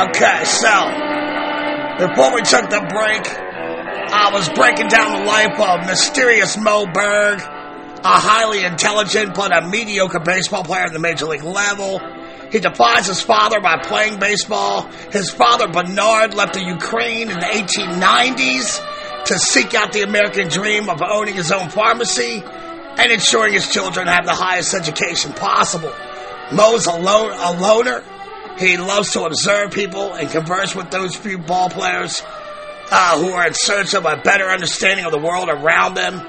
Okay, 0.00 0.44
so 0.44 0.72
before 2.00 2.34
we 2.34 2.40
took 2.40 2.70
the 2.70 2.80
break, 2.88 3.20
I 3.28 4.30
was 4.32 4.48
breaking 4.48 4.88
down 4.88 5.20
the 5.20 5.26
life 5.26 5.60
of 5.60 5.86
mysterious 5.86 6.56
Moe 6.56 6.86
Berg, 6.86 7.40
a 7.42 8.18
highly 8.18 8.64
intelligent 8.64 9.34
but 9.34 9.54
a 9.54 9.68
mediocre 9.68 10.20
baseball 10.20 10.64
player 10.64 10.84
at 10.84 10.94
the 10.94 10.98
major 10.98 11.26
league 11.26 11.42
level. 11.42 12.00
He 12.50 12.60
defies 12.60 13.08
his 13.08 13.20
father 13.20 13.60
by 13.60 13.82
playing 13.82 14.18
baseball. 14.18 14.88
His 15.12 15.30
father, 15.30 15.68
Bernard, 15.68 16.32
left 16.32 16.54
the 16.54 16.64
Ukraine 16.64 17.30
in 17.30 17.38
the 17.38 17.46
1890s 17.46 19.24
to 19.26 19.38
seek 19.38 19.74
out 19.74 19.92
the 19.92 20.00
American 20.00 20.48
dream 20.48 20.88
of 20.88 21.02
owning 21.02 21.34
his 21.34 21.52
own 21.52 21.68
pharmacy 21.68 22.42
and 22.42 23.12
ensuring 23.12 23.52
his 23.52 23.68
children 23.70 24.06
have 24.06 24.24
the 24.24 24.32
highest 24.34 24.72
education 24.72 25.34
possible. 25.34 25.92
Moe's 26.52 26.86
a, 26.86 26.96
lo- 26.96 27.30
a 27.32 27.52
loner. 27.60 28.02
He 28.60 28.76
loves 28.76 29.12
to 29.12 29.22
observe 29.22 29.70
people 29.70 30.12
and 30.12 30.30
converse 30.30 30.74
with 30.76 30.90
those 30.90 31.16
few 31.16 31.38
ball 31.38 31.70
players 31.70 32.22
uh, 32.90 33.18
who 33.18 33.30
are 33.32 33.46
in 33.46 33.54
search 33.54 33.94
of 33.94 34.04
a 34.04 34.20
better 34.22 34.44
understanding 34.44 35.06
of 35.06 35.12
the 35.12 35.18
world 35.18 35.48
around 35.48 35.94
them. 35.94 36.20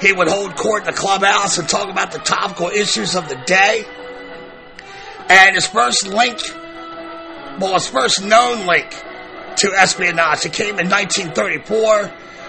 He 0.00 0.12
would 0.12 0.26
hold 0.28 0.56
court 0.56 0.82
in 0.82 0.86
the 0.86 0.98
clubhouse 0.98 1.58
and 1.58 1.68
talk 1.68 1.88
about 1.88 2.10
the 2.10 2.18
topical 2.18 2.68
issues 2.68 3.14
of 3.14 3.28
the 3.28 3.36
day. 3.46 3.84
And 5.28 5.54
his 5.54 5.68
first 5.68 6.08
link, 6.08 6.40
well, 7.60 7.74
his 7.74 7.86
first 7.86 8.24
known 8.24 8.66
link 8.66 8.90
to 9.58 9.72
espionage, 9.76 10.44
it 10.46 10.52
came 10.52 10.80
in 10.80 10.88
1934 10.90 12.06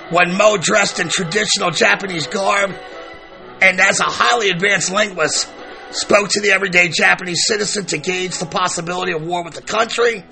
when 0.09 0.35
Moe 0.35 0.57
dressed 0.57 0.99
in 0.99 1.09
traditional 1.09 1.69
Japanese 1.69 2.25
garb 2.25 2.75
and 3.61 3.79
as 3.79 3.99
a 3.99 4.05
highly 4.05 4.49
advanced 4.49 4.91
linguist, 4.91 5.47
spoke 5.91 6.29
to 6.29 6.41
the 6.41 6.51
everyday 6.51 6.89
Japanese 6.89 7.45
citizen 7.45 7.85
to 7.85 7.97
gauge 7.97 8.37
the 8.37 8.45
possibility 8.45 9.11
of 9.11 9.23
war 9.23 9.43
with 9.43 9.53
the 9.53 9.61
country. 9.61 10.23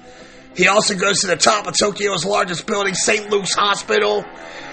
He 0.55 0.67
also 0.67 0.95
goes 0.95 1.19
to 1.19 1.27
the 1.27 1.35
top 1.35 1.67
of 1.67 1.75
Tokyo's 1.77 2.25
largest 2.25 2.65
building, 2.65 2.93
St. 2.93 3.29
Luke's 3.29 3.53
Hospital, 3.53 4.25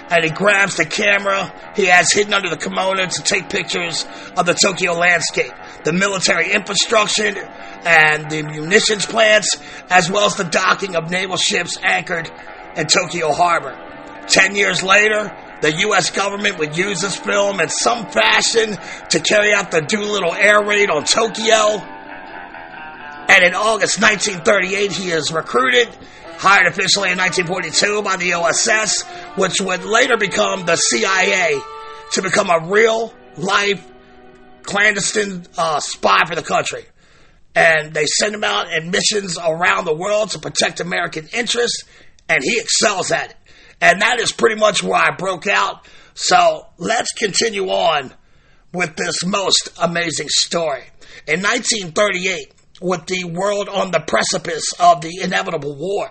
and 0.08 0.24
he 0.24 0.30
grabs 0.30 0.76
the 0.76 0.86
camera 0.86 1.52
he 1.74 1.86
has 1.86 2.12
hidden 2.12 2.32
under 2.32 2.48
the 2.48 2.56
kimono 2.56 3.06
to 3.06 3.22
take 3.22 3.48
pictures 3.48 4.06
of 4.36 4.46
the 4.46 4.54
Tokyo 4.54 4.92
landscape, 4.92 5.52
the 5.84 5.92
military 5.92 6.52
infrastructure, 6.52 7.36
and 7.84 8.30
the 8.30 8.42
munitions 8.42 9.06
plants, 9.06 9.56
as 9.90 10.10
well 10.10 10.26
as 10.26 10.36
the 10.36 10.44
docking 10.44 10.96
of 10.96 11.10
naval 11.10 11.36
ships 11.36 11.76
anchored 11.82 12.30
in 12.76 12.86
Tokyo 12.86 13.32
Harbor. 13.32 13.76
Ten 14.28 14.54
years 14.54 14.82
later, 14.82 15.30
the 15.66 15.78
U.S. 15.78 16.10
government 16.10 16.60
would 16.60 16.78
use 16.78 17.00
this 17.00 17.16
film 17.16 17.58
in 17.58 17.68
some 17.68 18.06
fashion 18.06 18.78
to 19.10 19.18
carry 19.18 19.52
out 19.52 19.72
the 19.72 19.80
Doolittle 19.80 20.32
air 20.32 20.62
raid 20.62 20.90
on 20.90 21.02
Tokyo. 21.02 21.82
And 23.28 23.44
in 23.44 23.52
August 23.56 24.00
1938, 24.00 24.92
he 24.92 25.10
is 25.10 25.32
recruited, 25.32 25.88
hired 26.38 26.68
officially 26.68 27.10
in 27.10 27.18
1942 27.18 28.02
by 28.02 28.16
the 28.16 28.34
OSS, 28.34 29.02
which 29.34 29.60
would 29.60 29.84
later 29.84 30.16
become 30.16 30.66
the 30.66 30.76
CIA 30.76 31.58
to 32.12 32.22
become 32.22 32.48
a 32.48 32.70
real 32.70 33.12
life 33.36 33.84
clandestine 34.62 35.46
uh, 35.58 35.80
spy 35.80 36.22
for 36.28 36.36
the 36.36 36.42
country. 36.42 36.84
And 37.56 37.92
they 37.92 38.06
send 38.06 38.36
him 38.36 38.44
out 38.44 38.72
in 38.72 38.92
missions 38.92 39.36
around 39.36 39.84
the 39.84 39.94
world 39.94 40.30
to 40.30 40.38
protect 40.38 40.78
American 40.78 41.26
interests, 41.32 41.82
and 42.28 42.44
he 42.44 42.60
excels 42.60 43.10
at 43.10 43.30
it. 43.30 43.36
And 43.80 44.00
that 44.02 44.20
is 44.20 44.32
pretty 44.32 44.56
much 44.56 44.82
where 44.82 45.00
I 45.00 45.14
broke 45.16 45.46
out. 45.46 45.86
So 46.14 46.66
let's 46.78 47.12
continue 47.12 47.68
on 47.68 48.12
with 48.72 48.96
this 48.96 49.24
most 49.24 49.70
amazing 49.80 50.28
story. 50.30 50.84
In 51.26 51.40
1938, 51.42 52.52
with 52.80 53.06
the 53.06 53.24
world 53.24 53.68
on 53.68 53.90
the 53.90 54.00
precipice 54.00 54.72
of 54.78 55.00
the 55.00 55.20
inevitable 55.22 55.76
war, 55.76 56.10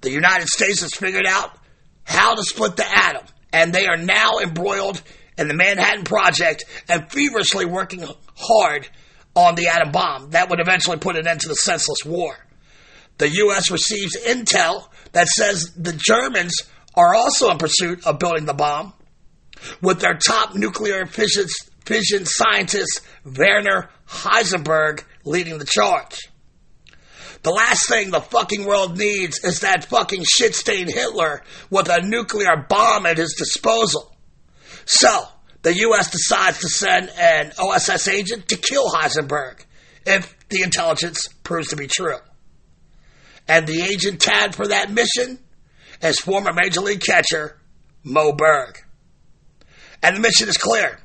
the 0.00 0.10
United 0.10 0.48
States 0.48 0.80
has 0.80 0.92
figured 0.92 1.26
out 1.26 1.56
how 2.04 2.34
to 2.34 2.42
split 2.42 2.76
the 2.76 2.86
atom, 2.86 3.24
and 3.52 3.72
they 3.72 3.86
are 3.86 3.96
now 3.96 4.38
embroiled 4.38 5.02
in 5.38 5.48
the 5.48 5.54
Manhattan 5.54 6.04
Project 6.04 6.64
and 6.88 7.10
feverishly 7.10 7.64
working 7.64 8.04
hard 8.36 8.88
on 9.34 9.54
the 9.54 9.68
atom 9.68 9.92
bomb 9.92 10.30
that 10.30 10.50
would 10.50 10.60
eventually 10.60 10.98
put 10.98 11.16
an 11.16 11.26
end 11.26 11.40
to 11.40 11.48
the 11.48 11.54
senseless 11.54 12.04
war. 12.04 12.36
The 13.18 13.28
U.S. 13.28 13.70
receives 13.70 14.16
intel 14.16 14.88
that 15.12 15.28
says 15.28 15.72
the 15.76 15.92
Germans 15.92 16.54
are 16.94 17.14
also 17.14 17.50
in 17.50 17.58
pursuit 17.58 18.06
of 18.06 18.18
building 18.18 18.44
the 18.44 18.54
bomb, 18.54 18.92
with 19.80 20.00
their 20.00 20.18
top 20.18 20.54
nuclear 20.54 21.06
fission, 21.06 22.24
scientist, 22.24 23.00
Werner 23.24 23.90
Heisenberg, 24.08 25.04
leading 25.24 25.58
the 25.58 25.64
charge. 25.64 26.18
The 27.42 27.50
last 27.50 27.88
thing 27.88 28.10
the 28.10 28.20
fucking 28.20 28.64
world 28.64 28.98
needs 28.98 29.42
is 29.42 29.60
that 29.60 29.86
fucking 29.86 30.24
shit 30.24 30.54
stained 30.54 30.90
Hitler 30.90 31.42
with 31.70 31.88
a 31.88 32.00
nuclear 32.00 32.56
bomb 32.68 33.04
at 33.04 33.18
his 33.18 33.34
disposal. 33.36 34.14
So, 34.84 35.26
the 35.62 35.74
U.S. 35.74 36.10
decides 36.10 36.58
to 36.60 36.68
send 36.68 37.10
an 37.18 37.52
OSS 37.58 38.08
agent 38.08 38.48
to 38.48 38.56
kill 38.56 38.88
Heisenberg 38.90 39.64
if 40.06 40.36
the 40.48 40.62
intelligence 40.62 41.28
proves 41.42 41.68
to 41.68 41.76
be 41.76 41.86
true. 41.88 42.18
And 43.48 43.66
the 43.66 43.82
agent 43.82 44.20
tagged 44.20 44.54
for 44.54 44.68
that 44.68 44.90
mission 44.90 45.38
is 46.00 46.18
former 46.20 46.52
Major 46.52 46.80
League 46.80 47.02
catcher 47.02 47.58
Moe 48.04 48.32
Berg. 48.32 48.78
And 50.02 50.16
the 50.16 50.20
mission 50.20 50.48
is 50.48 50.56
clear. 50.56 50.98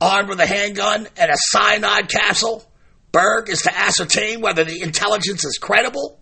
Armed 0.00 0.28
with 0.28 0.40
a 0.40 0.46
handgun 0.46 1.08
and 1.16 1.30
a 1.30 1.36
cyanide 1.36 2.08
capsule, 2.08 2.64
Berg 3.12 3.48
is 3.48 3.62
to 3.62 3.76
ascertain 3.76 4.40
whether 4.40 4.64
the 4.64 4.82
intelligence 4.82 5.44
is 5.44 5.58
credible, 5.58 6.20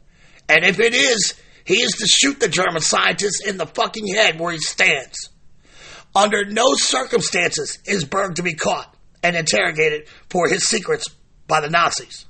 and 0.48 0.64
if 0.64 0.78
it 0.78 0.94
is, 0.94 1.34
he 1.64 1.82
is 1.82 1.92
to 1.92 2.06
shoot 2.06 2.38
the 2.38 2.48
German 2.48 2.80
scientist 2.80 3.44
in 3.44 3.56
the 3.56 3.66
fucking 3.66 4.06
head 4.06 4.38
where 4.38 4.52
he 4.52 4.58
stands. 4.58 5.30
Under 6.14 6.44
no 6.44 6.74
circumstances 6.74 7.80
is 7.84 8.04
Berg 8.04 8.36
to 8.36 8.42
be 8.42 8.54
caught 8.54 8.94
and 9.22 9.34
interrogated 9.34 10.06
for 10.28 10.48
his 10.48 10.68
secrets 10.68 11.08
by 11.48 11.60
the 11.60 11.70
Nazis. 11.70 12.26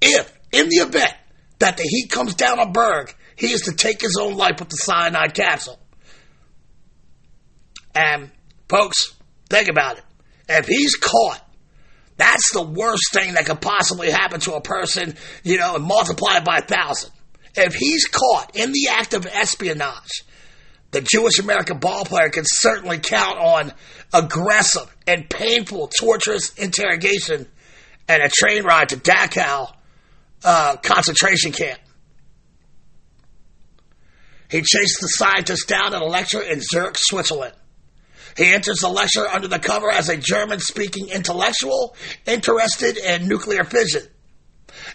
If, 0.00 0.32
in 0.52 0.68
the 0.68 0.76
event 0.76 1.14
that 1.64 1.78
the 1.78 1.82
heat 1.84 2.10
comes 2.10 2.34
down 2.34 2.60
on 2.60 2.72
Berg, 2.72 3.14
he 3.36 3.46
is 3.46 3.62
to 3.62 3.72
take 3.72 4.02
his 4.02 4.18
own 4.20 4.36
life 4.36 4.56
with 4.58 4.68
the 4.68 4.76
cyanide 4.76 5.32
capsule. 5.32 5.78
And, 7.94 8.30
folks, 8.68 9.14
think 9.48 9.68
about 9.70 9.96
it. 9.96 10.04
If 10.46 10.66
he's 10.66 10.94
caught, 10.96 11.42
that's 12.18 12.52
the 12.52 12.62
worst 12.62 13.14
thing 13.14 13.32
that 13.32 13.46
could 13.46 13.62
possibly 13.62 14.10
happen 14.10 14.40
to 14.40 14.52
a 14.56 14.60
person, 14.60 15.16
you 15.42 15.56
know, 15.56 15.76
and 15.76 15.84
multiply 15.84 16.36
it 16.36 16.44
by 16.44 16.58
a 16.58 16.66
thousand. 16.66 17.12
If 17.56 17.74
he's 17.74 18.08
caught 18.08 18.54
in 18.54 18.70
the 18.72 18.88
act 18.90 19.14
of 19.14 19.24
espionage, 19.24 20.24
the 20.90 21.00
Jewish 21.00 21.38
American 21.38 21.80
ballplayer 21.80 22.30
can 22.30 22.44
certainly 22.46 22.98
count 22.98 23.38
on 23.38 23.72
aggressive 24.12 24.94
and 25.06 25.30
painful, 25.30 25.90
torturous 25.98 26.52
interrogation 26.58 27.48
and 28.06 28.22
a 28.22 28.28
train 28.28 28.64
ride 28.64 28.90
to 28.90 28.96
Dachau 28.96 29.73
uh, 30.44 30.76
concentration 30.76 31.52
camp. 31.52 31.80
He 34.50 34.58
chased 34.58 35.00
the 35.00 35.08
scientist 35.08 35.66
down 35.66 35.94
at 35.94 36.02
a 36.02 36.06
lecture 36.06 36.42
in 36.42 36.60
Zurich, 36.60 36.96
Switzerland. 36.98 37.54
He 38.36 38.52
enters 38.52 38.80
the 38.80 38.88
lecture 38.88 39.26
under 39.26 39.48
the 39.48 39.58
cover 39.58 39.90
as 39.90 40.08
a 40.08 40.16
German 40.16 40.60
speaking 40.60 41.08
intellectual 41.08 41.96
interested 42.26 42.96
in 42.96 43.28
nuclear 43.28 43.64
fission. 43.64 44.02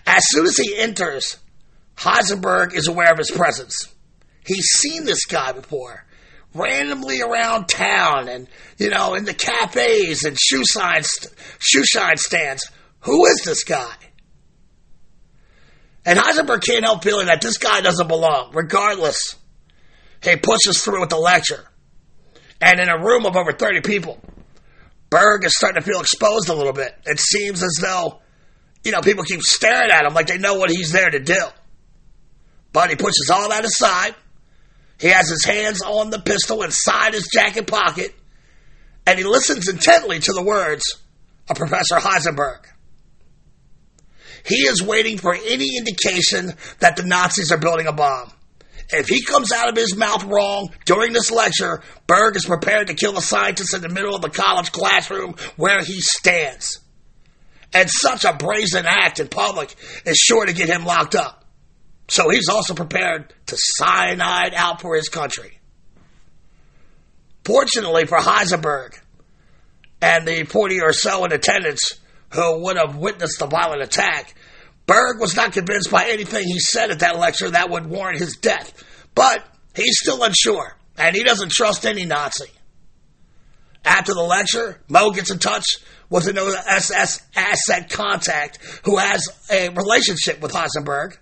As 0.06 0.24
soon 0.28 0.45
as 0.45 0.58
he 0.58 0.78
enters, 0.78 1.38
Heisenberg 1.97 2.74
is 2.74 2.88
aware 2.88 3.12
of 3.12 3.18
his 3.18 3.32
presence. 3.32 3.76
He's 4.45 4.66
seen 4.66 5.06
this 5.06 5.26
guy 5.26 5.52
before, 5.52 6.06
randomly 6.54 7.22
around 7.22 7.68
town 7.68 8.28
and, 8.28 8.47
you 8.78 8.89
know, 8.89 9.14
in 9.14 9.26
the 9.26 9.34
cafes 9.34 10.24
and 10.24 10.38
shoe, 10.39 10.64
st- 10.66 11.34
shoe 11.60 11.84
shine 11.86 12.18
stands. 12.18 12.64
Who 13.02 13.26
is 13.26 13.41
this 13.45 13.64
guy? 13.64 13.93
And 16.06 16.18
Heisenberg 16.18 16.64
can't 16.64 16.84
help 16.84 17.04
feeling 17.04 17.28
that 17.28 17.41
this 17.41 17.58
guy 17.58 17.82
doesn't 17.82 18.08
belong, 18.08 18.52
regardless. 18.54 19.36
He 20.24 20.36
pushes 20.36 20.82
through 20.84 21.02
with 21.02 21.10
the 21.10 21.18
lecture. 21.18 21.66
And 22.62 22.80
in 22.80 22.89
a 22.89 23.04
room 23.04 23.26
of 23.26 23.36
over 23.36 23.54
30 23.54 23.82
people, 23.82 24.20
Berg 25.10 25.45
is 25.45 25.56
starting 25.56 25.82
to 25.82 25.88
feel 25.88 26.02
exposed 26.02 26.50
a 26.50 26.54
little 26.54 26.74
bit. 26.74 26.95
It 27.06 27.20
seems 27.20 27.64
as 27.64 27.78
though, 27.82 28.20
you 28.84 28.91
know, 28.91 29.02
people 29.02 29.24
keep 29.24 29.41
staring 29.41 29.91
at 29.91 30.06
him 30.06 30.14
like 30.14 30.28
they 30.28 30.38
know 30.38 30.56
what 30.56 30.70
he's 30.70 30.91
there 30.91 31.10
to 31.10 31.20
do. 31.20 31.41
But 32.72 32.89
he 32.89 32.95
pushes 32.95 33.30
all 33.34 33.50
that 33.50 33.66
aside. 33.66 34.16
He 35.00 35.08
has 35.08 35.30
his 35.30 35.45
hands 35.45 35.82
on 35.82 36.10
the 36.10 36.20
pistol 36.20 36.62
inside 36.62 37.14
his 37.14 37.28
jacket 37.34 37.68
pocket, 37.68 38.14
and 39.08 39.18
he 39.18 39.26
listens 39.26 39.70
intently 39.70 40.20
to 40.20 40.34
the 40.34 40.43
words 40.43 40.84
of 41.50 41.56
Professor 41.56 41.95
Heisenberg. 41.95 42.66
He 44.45 44.67
is 44.67 44.81
waiting 44.81 45.17
for 45.17 45.33
any 45.33 45.77
indication 45.77 46.53
that 46.79 46.95
the 46.95 47.03
Nazis 47.03 47.51
are 47.51 47.57
building 47.57 47.87
a 47.87 47.93
bomb. 47.93 48.31
If 48.91 49.07
he 49.07 49.23
comes 49.23 49.51
out 49.51 49.69
of 49.69 49.75
his 49.75 49.95
mouth 49.95 50.23
wrong 50.23 50.69
during 50.85 51.13
this 51.13 51.29
lecture, 51.29 51.83
Berg 52.07 52.35
is 52.35 52.45
prepared 52.45 52.87
to 52.87 52.95
kill 52.95 53.13
the 53.13 53.21
scientist 53.21 53.75
in 53.75 53.81
the 53.81 53.89
middle 53.89 54.15
of 54.15 54.21
the 54.21 54.29
college 54.29 54.71
classroom 54.71 55.35
where 55.57 55.83
he 55.83 56.01
stands. 56.01 56.79
And 57.71 57.87
such 57.89 58.25
a 58.25 58.33
brazen 58.33 58.85
act 58.87 59.19
in 59.19 59.27
public 59.27 59.75
is 60.05 60.17
sure 60.17 60.45
to 60.45 60.53
get 60.53 60.69
him 60.69 60.85
locked 60.85 61.13
up. 61.13 61.45
So 62.07 62.29
he's 62.29 62.49
also 62.49 62.73
prepared 62.73 63.31
to 63.47 63.55
cyanide 63.57 64.55
out 64.55 64.81
for 64.81 64.95
his 64.95 65.09
country. 65.09 65.59
Fortunately 67.45 68.05
for 68.05 68.17
Heisenberg 68.17 68.99
and 70.01 70.27
the 70.27 70.45
40 70.45 70.81
or 70.81 70.93
so 70.93 71.25
in 71.25 71.31
attendance 71.31 71.99
who 72.34 72.63
would 72.63 72.77
have 72.77 72.95
witnessed 72.95 73.39
the 73.39 73.47
violent 73.47 73.82
attack, 73.82 74.36
Berg 74.86 75.19
was 75.19 75.36
not 75.36 75.53
convinced 75.53 75.91
by 75.91 76.07
anything 76.09 76.43
he 76.45 76.59
said 76.59 76.91
at 76.91 76.99
that 76.99 77.17
lecture 77.17 77.49
that 77.49 77.69
would 77.69 77.88
warrant 77.88 78.19
his 78.19 78.38
death. 78.38 78.84
But 79.13 79.43
he's 79.75 79.99
still 79.99 80.23
unsure, 80.23 80.75
and 80.97 81.15
he 81.15 81.23
doesn't 81.23 81.51
trust 81.51 81.86
any 81.86 82.05
Nazi. 82.05 82.49
After 83.86 84.13
the 84.13 84.21
lecture, 84.21 84.82
Moe 84.88 85.11
gets 85.11 85.32
in 85.32 85.39
touch 85.39 85.77
with 86.09 86.27
an 86.27 86.38
SS 86.38 87.21
asset 87.36 87.89
contact 87.89 88.59
who 88.84 88.97
has 88.97 89.27
a 89.51 89.69
relationship 89.69 90.41
with 90.41 90.51
Heisenberg, 90.51 91.17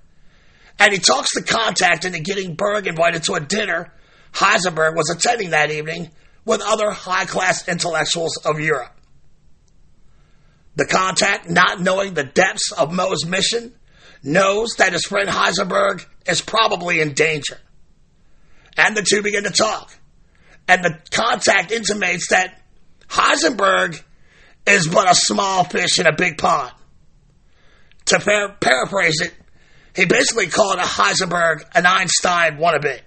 and 0.80 0.94
he 0.94 1.00
talks 1.00 1.34
the 1.34 1.44
contact 1.44 2.06
into 2.06 2.20
getting 2.20 2.56
Berg 2.56 2.88
invited 2.88 3.24
to 3.24 3.34
a 3.34 3.40
dinner 3.40 3.94
Heisenberg 4.34 4.96
was 4.96 5.10
attending 5.10 5.52
that 5.52 5.72
evening 5.72 6.12
with 6.46 6.62
other 6.62 6.92
high 6.92 7.26
class 7.26 7.68
intellectuals 7.68 8.38
of 8.46 8.60
Europe. 8.60 8.94
The 10.78 10.86
contact, 10.86 11.50
not 11.50 11.82
knowing 11.82 12.14
the 12.14 12.24
depths 12.24 12.72
of 12.72 12.94
Moe's 12.94 13.26
mission, 13.26 13.74
knows 14.22 14.76
that 14.78 14.94
his 14.94 15.06
friend 15.06 15.28
Heisenberg 15.28 16.06
is 16.28 16.40
probably 16.40 17.02
in 17.02 17.14
danger. 17.14 17.58
And 18.78 18.96
the 18.96 19.02
two 19.02 19.24
begin 19.24 19.44
to 19.46 19.50
talk. 19.50 19.92
And 20.68 20.84
the 20.84 21.00
contact 21.10 21.72
intimates 21.72 22.30
that 22.30 22.62
Heisenberg 23.10 24.00
is 24.68 24.88
but 24.88 25.10
a 25.10 25.16
small 25.16 25.64
fish 25.64 25.98
in 25.98 26.06
a 26.06 26.14
big 26.16 26.38
pond. 26.38 26.72
To 28.06 28.20
par- 28.20 28.56
paraphrase 28.60 29.20
it, 29.22 29.34
he 29.96 30.06
basically 30.06 30.46
called 30.46 30.78
a 30.78 30.84
Heisenberg 30.84 31.64
an 31.74 31.88
Einstein 31.88 32.58
wannabe. 32.58 33.00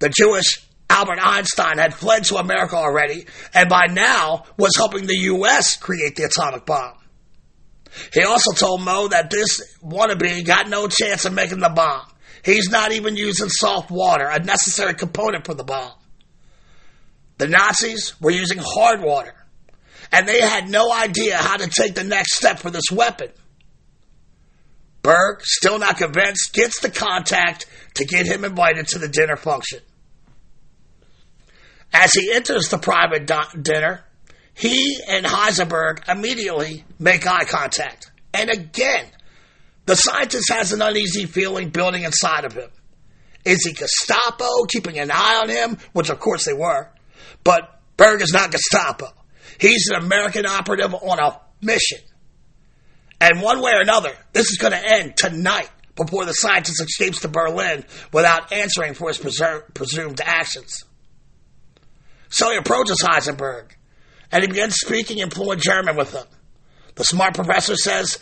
The 0.00 0.10
Jewish 0.10 0.65
Albert 0.88 1.18
Einstein 1.20 1.78
had 1.78 1.94
fled 1.94 2.24
to 2.24 2.36
America 2.36 2.76
already 2.76 3.26
and 3.54 3.68
by 3.68 3.86
now 3.90 4.44
was 4.56 4.76
helping 4.76 5.06
the 5.06 5.16
U.S. 5.16 5.76
create 5.76 6.16
the 6.16 6.24
atomic 6.24 6.64
bomb. 6.64 6.94
He 8.12 8.22
also 8.22 8.52
told 8.52 8.82
Moe 8.82 9.08
that 9.08 9.30
this 9.30 9.76
wannabe 9.82 10.44
got 10.44 10.68
no 10.68 10.86
chance 10.88 11.24
of 11.24 11.32
making 11.32 11.60
the 11.60 11.68
bomb. 11.68 12.06
He's 12.44 12.70
not 12.70 12.92
even 12.92 13.16
using 13.16 13.48
soft 13.48 13.90
water, 13.90 14.26
a 14.26 14.38
necessary 14.38 14.94
component 14.94 15.44
for 15.44 15.54
the 15.54 15.64
bomb. 15.64 15.92
The 17.38 17.48
Nazis 17.48 18.18
were 18.20 18.30
using 18.30 18.58
hard 18.60 19.02
water, 19.02 19.34
and 20.12 20.28
they 20.28 20.40
had 20.40 20.68
no 20.68 20.92
idea 20.92 21.36
how 21.36 21.56
to 21.56 21.68
take 21.68 21.94
the 21.94 22.04
next 22.04 22.34
step 22.34 22.60
for 22.60 22.70
this 22.70 22.90
weapon. 22.92 23.30
Berg, 25.02 25.42
still 25.42 25.78
not 25.78 25.98
convinced, 25.98 26.52
gets 26.52 26.80
the 26.80 26.90
contact 26.90 27.66
to 27.94 28.04
get 28.04 28.26
him 28.26 28.44
invited 28.44 28.88
to 28.88 28.98
the 28.98 29.08
dinner 29.08 29.36
function. 29.36 29.80
As 31.92 32.12
he 32.12 32.32
enters 32.32 32.68
the 32.68 32.78
private 32.78 33.26
dinner, 33.62 34.04
he 34.54 34.98
and 35.08 35.24
Heisenberg 35.24 36.08
immediately 36.08 36.84
make 36.98 37.26
eye 37.26 37.44
contact. 37.44 38.10
And 38.32 38.50
again, 38.50 39.06
the 39.86 39.94
scientist 39.94 40.50
has 40.50 40.72
an 40.72 40.82
uneasy 40.82 41.26
feeling 41.26 41.70
building 41.70 42.02
inside 42.02 42.44
of 42.44 42.54
him. 42.54 42.70
Is 43.44 43.64
he 43.64 43.72
Gestapo 43.72 44.64
keeping 44.68 44.98
an 44.98 45.10
eye 45.12 45.40
on 45.42 45.48
him? 45.48 45.78
Which, 45.92 46.10
of 46.10 46.18
course, 46.18 46.44
they 46.44 46.52
were. 46.52 46.88
But 47.44 47.80
Berg 47.96 48.20
is 48.20 48.32
not 48.32 48.50
Gestapo. 48.50 49.06
He's 49.60 49.88
an 49.88 50.02
American 50.02 50.44
operative 50.46 50.92
on 50.94 51.18
a 51.18 51.40
mission. 51.62 52.00
And 53.20 53.40
one 53.40 53.62
way 53.62 53.72
or 53.72 53.80
another, 53.80 54.10
this 54.32 54.50
is 54.50 54.58
going 54.58 54.72
to 54.72 54.90
end 54.92 55.16
tonight 55.16 55.70
before 55.94 56.24
the 56.24 56.32
scientist 56.32 56.82
escapes 56.82 57.20
to 57.20 57.28
Berlin 57.28 57.84
without 58.12 58.52
answering 58.52 58.94
for 58.94 59.08
his 59.08 59.18
presumed 59.18 60.20
actions. 60.22 60.84
So 62.28 62.50
he 62.50 62.56
approaches 62.56 62.98
Heisenberg 63.02 63.72
and 64.32 64.42
he 64.42 64.48
begins 64.48 64.76
speaking 64.76 65.18
in 65.18 65.30
fluent 65.30 65.62
German 65.62 65.96
with 65.96 66.12
him. 66.12 66.26
The 66.96 67.04
smart 67.04 67.34
professor 67.34 67.76
says 67.76 68.18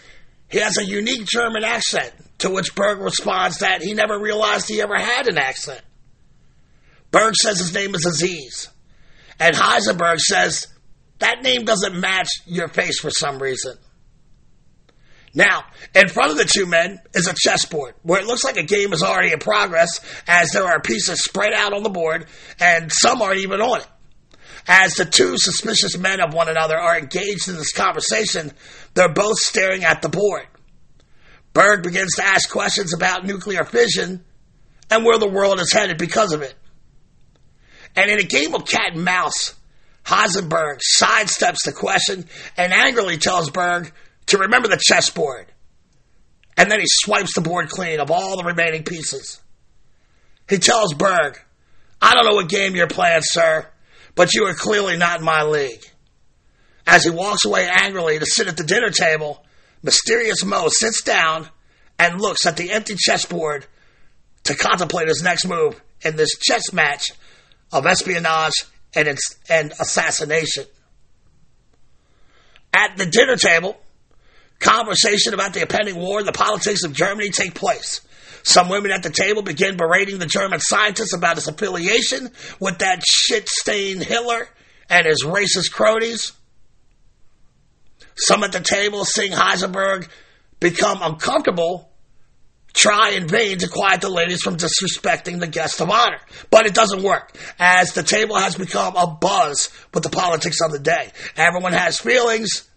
he 0.49 0.59
has 0.59 0.79
a 0.79 0.85
unique 0.85 1.27
German 1.27 1.65
accent, 1.65 2.13
to 2.39 2.51
which 2.51 2.75
Berg 2.75 3.01
responds 3.01 3.59
that 3.59 3.83
he 3.83 3.95
never 3.95 4.19
realized 4.19 4.69
he 4.69 4.83
ever 4.83 4.99
had 4.99 5.27
an 5.29 5.39
accent. 5.39 5.81
Berg 7.11 7.35
says 7.37 7.59
his 7.59 7.73
name 7.73 7.95
is 7.95 8.05
Aziz, 8.05 8.69
and 9.39 9.55
Heisenberg 9.55 10.19
says 10.19 10.67
that 11.21 11.43
name 11.43 11.65
doesn't 11.65 11.99
match 11.99 12.29
your 12.47 12.69
face 12.69 13.01
for 13.01 13.11
some 13.11 13.39
reason. 13.41 13.77
Now, 15.33 15.65
in 15.95 16.09
front 16.09 16.33
of 16.33 16.39
the 16.39 16.45
two 16.45 16.67
men 16.67 17.01
is 17.13 17.27
a 17.27 17.35
chessboard 17.35 17.95
where 18.03 18.21
it 18.21 18.27
looks 18.27 18.45
like 18.45 18.57
a 18.57 18.63
game 18.63 18.93
is 18.93 19.03
already 19.03 19.33
in 19.33 19.41
progress 19.41 20.01
as 20.29 20.51
there 20.51 20.65
are 20.65 20.81
pieces 20.81 21.25
spread 21.25 21.53
out 21.53 21.73
on 21.73 21.83
the 21.83 21.91
board 21.91 22.27
and 22.61 22.93
some 22.93 23.21
aren't 23.21 23.41
even 23.41 23.61
on 23.61 23.81
it. 23.81 23.87
As 24.67 24.95
the 24.95 25.05
two 25.05 25.37
suspicious 25.37 25.99
men 25.99 26.21
of 26.21 26.33
one 26.33 26.49
another 26.49 26.77
are 26.77 26.99
engaged 26.99 27.49
in 27.49 27.57
this 27.57 27.73
conversation, 27.73 28.53
they're 28.95 29.13
both 29.13 29.39
staring 29.39 29.85
at 29.85 30.01
the 30.01 30.09
board. 30.09 30.47
Berg 31.53 31.83
begins 31.83 32.15
to 32.17 32.25
ask 32.25 32.51
questions 32.51 32.95
about 32.95 33.27
nuclear 33.27 33.65
fission 33.65 34.25
and 34.91 35.05
where 35.05 35.19
the 35.19 35.29
world 35.29 35.61
is 35.61 35.73
headed 35.73 35.99
because 35.99 36.33
of 36.33 36.43
it. 36.43 36.55
And 37.95 38.11
in 38.11 38.19
a 38.19 38.25
game 38.25 38.55
of 38.55 38.67
cat 38.67 38.95
and 38.95 39.05
mouse, 39.05 39.55
Heisenberg 40.05 40.81
sidesteps 40.99 41.65
the 41.65 41.73
question 41.73 42.27
and 42.57 42.73
angrily 42.73 43.19
tells 43.19 43.51
Berg 43.51 43.93
to 44.27 44.39
remember 44.39 44.69
the 44.69 44.81
chessboard. 44.83 45.47
And 46.57 46.71
then 46.71 46.81
he 46.81 46.87
swipes 46.89 47.35
the 47.35 47.41
board 47.41 47.69
clean 47.69 48.01
of 48.01 48.11
all 48.11 48.37
the 48.37 48.45
remaining 48.45 48.85
pieces. 48.85 49.41
He 50.49 50.59
tells 50.59 50.95
Berg, 50.95 51.41
I 52.03 52.15
don't 52.15 52.27
know 52.27 52.35
what 52.35 52.49
game 52.49 52.75
you're 52.75 52.87
playing, 52.87 53.23
sir, 53.23 53.67
but 54.15 54.35
you 54.35 54.45
are 54.47 54.55
clearly 54.55 54.97
not 54.97 55.21
in 55.21 55.25
my 55.25 55.43
league. 55.43 55.85
As 56.87 57.05
he 57.05 57.11
walks 57.11 57.45
away 57.45 57.69
angrily 57.69 58.19
to 58.19 58.27
sit 58.27 58.47
at 58.47 58.57
the 58.57 58.65
dinner 58.65 58.91
table, 58.91 59.45
Mysterious 59.83 60.45
Moe 60.45 60.69
sits 60.69 61.03
down 61.03 61.49
and 61.99 62.21
looks 62.21 62.47
at 62.47 62.57
the 62.57 62.71
empty 62.73 62.95
chessboard 62.97 63.67
to 64.45 64.55
contemplate 64.55 65.09
his 65.09 65.23
next 65.23 65.47
move 65.47 65.81
in 66.03 66.17
this 66.17 66.39
chess 66.39 66.73
match 66.73 67.13
of 67.73 67.87
espionage 67.87 68.65
and, 68.95 69.19
and 69.49 69.73
assassination. 69.73 70.65
At 72.73 72.97
the 72.97 73.07
dinner 73.07 73.37
table, 73.37 73.79
conversation 74.59 75.35
about 75.35 75.55
the 75.55 75.63
impending 75.63 75.97
war 75.97 76.19
and 76.19 76.29
the 76.29 76.33
politics 76.33 76.85
of 76.85 76.93
Germany 76.93 77.31
take 77.31 77.55
place. 77.55 78.01
Some 78.45 78.69
women 78.69 78.93
at 78.93 79.03
the 79.03 79.11
table 79.11 79.43
begin 79.43 79.77
berating 79.77 80.19
the 80.19 80.27
German 80.27 80.61
scientist 80.61 81.15
about 81.15 81.37
his 81.37 81.49
affiliation 81.49 82.31
with 82.61 82.79
that 82.79 83.03
shit-stained 83.05 84.05
Hitler 84.05 84.49
and 84.91 85.07
his 85.07 85.25
racist 85.25 85.73
cronies. 85.73 86.33
Some 88.17 88.45
at 88.45 88.53
the 88.53 88.61
table 88.61 89.05
seeing 89.07 89.33
Heisenberg 89.33 90.09
become 90.61 90.99
uncomfortable 91.01 91.91
try 92.75 93.11
in 93.11 93.29
vain 93.29 93.57
to 93.59 93.69
quiet 93.69 94.03
the 94.03 94.11
ladies 94.11 94.43
from 94.43 94.59
disrespecting 94.59 95.41
the 95.41 95.47
guest 95.47 95.81
of 95.81 95.91
honor. 95.91 96.21
But 96.51 96.67
it 96.67 96.75
doesn't 96.75 97.03
work, 97.03 97.35
as 97.59 97.95
the 97.95 98.03
table 98.03 98.37
has 98.37 98.57
become 98.57 98.95
a 98.95 99.07
buzz 99.07 99.71
with 99.95 100.03
the 100.03 100.11
politics 100.11 100.59
of 100.63 100.71
the 100.71 100.81
day. 100.81 101.13
Everyone 101.37 101.73
has 101.73 101.99
feelings, 101.99 102.69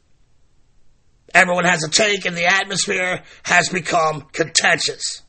everyone 1.34 1.66
has 1.66 1.84
a 1.84 1.90
take, 1.90 2.26
and 2.26 2.38
the 2.38 2.46
atmosphere 2.46 3.24
has 3.44 3.68
become 3.68 4.22
contentious. 4.32 5.24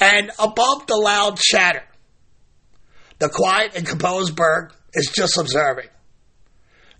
And 0.00 0.30
above 0.38 0.86
the 0.86 0.96
loud 0.96 1.38
chatter, 1.38 1.84
the 3.18 3.28
quiet 3.28 3.76
and 3.76 3.86
composed 3.86 4.34
Berg 4.34 4.72
is 4.94 5.12
just 5.14 5.38
observing. 5.38 5.88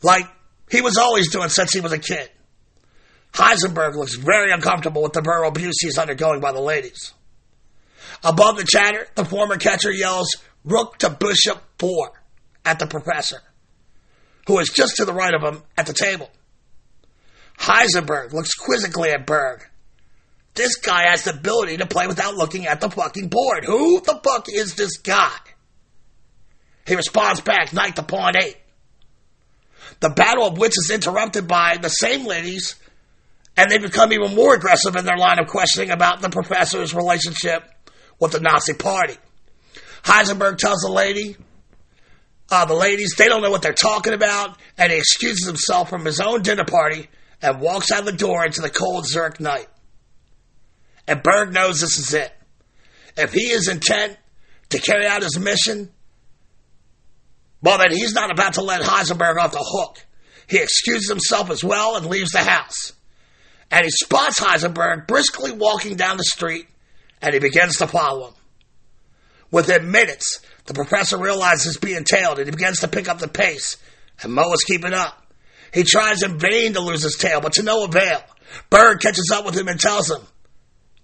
Like 0.02 0.26
he 0.70 0.80
was 0.80 0.96
always 0.96 1.30
doing 1.30 1.48
since 1.48 1.72
he 1.72 1.80
was 1.80 1.92
a 1.92 1.98
kid. 1.98 2.30
Heisenberg 3.32 3.96
looks 3.96 4.14
very 4.14 4.52
uncomfortable 4.52 5.02
with 5.02 5.14
the 5.14 5.22
verbal 5.22 5.48
abuse 5.48 5.76
he's 5.80 5.98
undergoing 5.98 6.40
by 6.40 6.52
the 6.52 6.60
ladies. 6.60 7.12
Above 8.22 8.56
the 8.56 8.64
chatter, 8.64 9.06
the 9.14 9.24
former 9.24 9.56
catcher 9.56 9.90
yells, 9.90 10.28
Rook 10.64 10.98
to 10.98 11.10
Bishop 11.10 11.60
4 11.78 11.90
at 12.64 12.78
the 12.78 12.86
professor, 12.86 13.40
who 14.46 14.58
is 14.58 14.68
just 14.68 14.96
to 14.96 15.04
the 15.04 15.12
right 15.12 15.34
of 15.34 15.42
him 15.42 15.62
at 15.76 15.86
the 15.86 15.92
table. 15.92 16.30
Heisenberg 17.58 18.32
looks 18.32 18.54
quizzically 18.54 19.10
at 19.10 19.26
Berg. 19.26 19.68
This 20.54 20.76
guy 20.76 21.08
has 21.08 21.24
the 21.24 21.30
ability 21.30 21.78
to 21.78 21.86
play 21.86 22.06
without 22.06 22.34
looking 22.34 22.66
at 22.66 22.80
the 22.80 22.90
fucking 22.90 23.28
board. 23.28 23.64
Who 23.64 24.00
the 24.00 24.20
fuck 24.22 24.48
is 24.48 24.74
this 24.74 24.98
guy? 24.98 25.32
He 26.86 26.94
responds 26.94 27.40
back, 27.40 27.72
knight 27.72 27.96
to 27.96 28.02
pawn 28.02 28.34
8. 28.36 28.56
The 30.00 30.10
battle 30.10 30.46
of 30.46 30.58
wits 30.58 30.78
is 30.78 30.90
interrupted 30.90 31.46
by 31.46 31.76
the 31.76 31.88
same 31.88 32.26
ladies 32.26 32.74
and 33.56 33.70
they 33.70 33.78
become 33.78 34.12
even 34.12 34.34
more 34.34 34.54
aggressive 34.54 34.96
in 34.96 35.04
their 35.04 35.16
line 35.16 35.38
of 35.38 35.46
questioning 35.46 35.90
about 35.90 36.20
the 36.20 36.30
professor's 36.30 36.94
relationship 36.94 37.64
with 38.18 38.32
the 38.32 38.40
Nazi 38.40 38.74
Party. 38.74 39.16
Heisenberg 40.02 40.58
tells 40.58 40.80
the 40.80 40.90
lady, 40.90 41.36
uh, 42.50 42.64
the 42.64 42.74
ladies, 42.74 43.14
they 43.16 43.28
don't 43.28 43.42
know 43.42 43.50
what 43.50 43.62
they're 43.62 43.72
talking 43.72 44.12
about, 44.12 44.58
and 44.78 44.90
he 44.90 44.98
excuses 44.98 45.46
himself 45.46 45.90
from 45.90 46.04
his 46.04 46.20
own 46.20 46.42
dinner 46.42 46.64
party 46.64 47.08
and 47.40 47.60
walks 47.60 47.90
out 47.90 48.04
the 48.04 48.12
door 48.12 48.44
into 48.44 48.60
the 48.60 48.70
cold 48.70 49.06
Zurich 49.06 49.38
night. 49.40 49.66
And 51.06 51.22
Berg 51.22 51.52
knows 51.52 51.80
this 51.80 51.98
is 51.98 52.14
it. 52.14 52.32
If 53.16 53.32
he 53.32 53.44
is 53.44 53.68
intent 53.68 54.16
to 54.70 54.80
carry 54.80 55.06
out 55.06 55.22
his 55.22 55.38
mission, 55.38 55.90
well, 57.60 57.78
then 57.78 57.92
he's 57.92 58.14
not 58.14 58.30
about 58.30 58.54
to 58.54 58.62
let 58.62 58.82
Heisenberg 58.82 59.36
off 59.36 59.52
the 59.52 59.64
hook. 59.64 60.04
He 60.48 60.58
excuses 60.58 61.08
himself 61.08 61.50
as 61.50 61.62
well 61.62 61.96
and 61.96 62.06
leaves 62.06 62.30
the 62.30 62.40
house 62.40 62.92
and 63.72 63.84
he 63.84 63.90
spots 63.90 64.38
Heisenberg 64.38 65.06
briskly 65.08 65.50
walking 65.50 65.96
down 65.96 66.18
the 66.18 66.24
street, 66.24 66.68
and 67.22 67.32
he 67.32 67.40
begins 67.40 67.78
to 67.78 67.86
follow 67.86 68.28
him. 68.28 68.34
Within 69.50 69.90
minutes, 69.90 70.40
the 70.66 70.74
professor 70.74 71.16
realizes 71.16 71.64
he's 71.64 71.76
being 71.78 72.04
tailed, 72.04 72.38
and 72.38 72.46
he 72.46 72.50
begins 72.50 72.80
to 72.80 72.88
pick 72.88 73.08
up 73.08 73.18
the 73.18 73.28
pace, 73.28 73.78
and 74.22 74.32
Moe 74.32 74.52
is 74.52 74.62
keeping 74.64 74.92
up. 74.92 75.18
He 75.72 75.84
tries 75.84 76.22
in 76.22 76.38
vain 76.38 76.74
to 76.74 76.80
lose 76.80 77.02
his 77.02 77.16
tail, 77.16 77.40
but 77.40 77.54
to 77.54 77.62
no 77.62 77.84
avail. 77.84 78.22
Berg 78.68 79.00
catches 79.00 79.30
up 79.32 79.46
with 79.46 79.56
him 79.56 79.68
and 79.68 79.80
tells 79.80 80.10
him, 80.10 80.20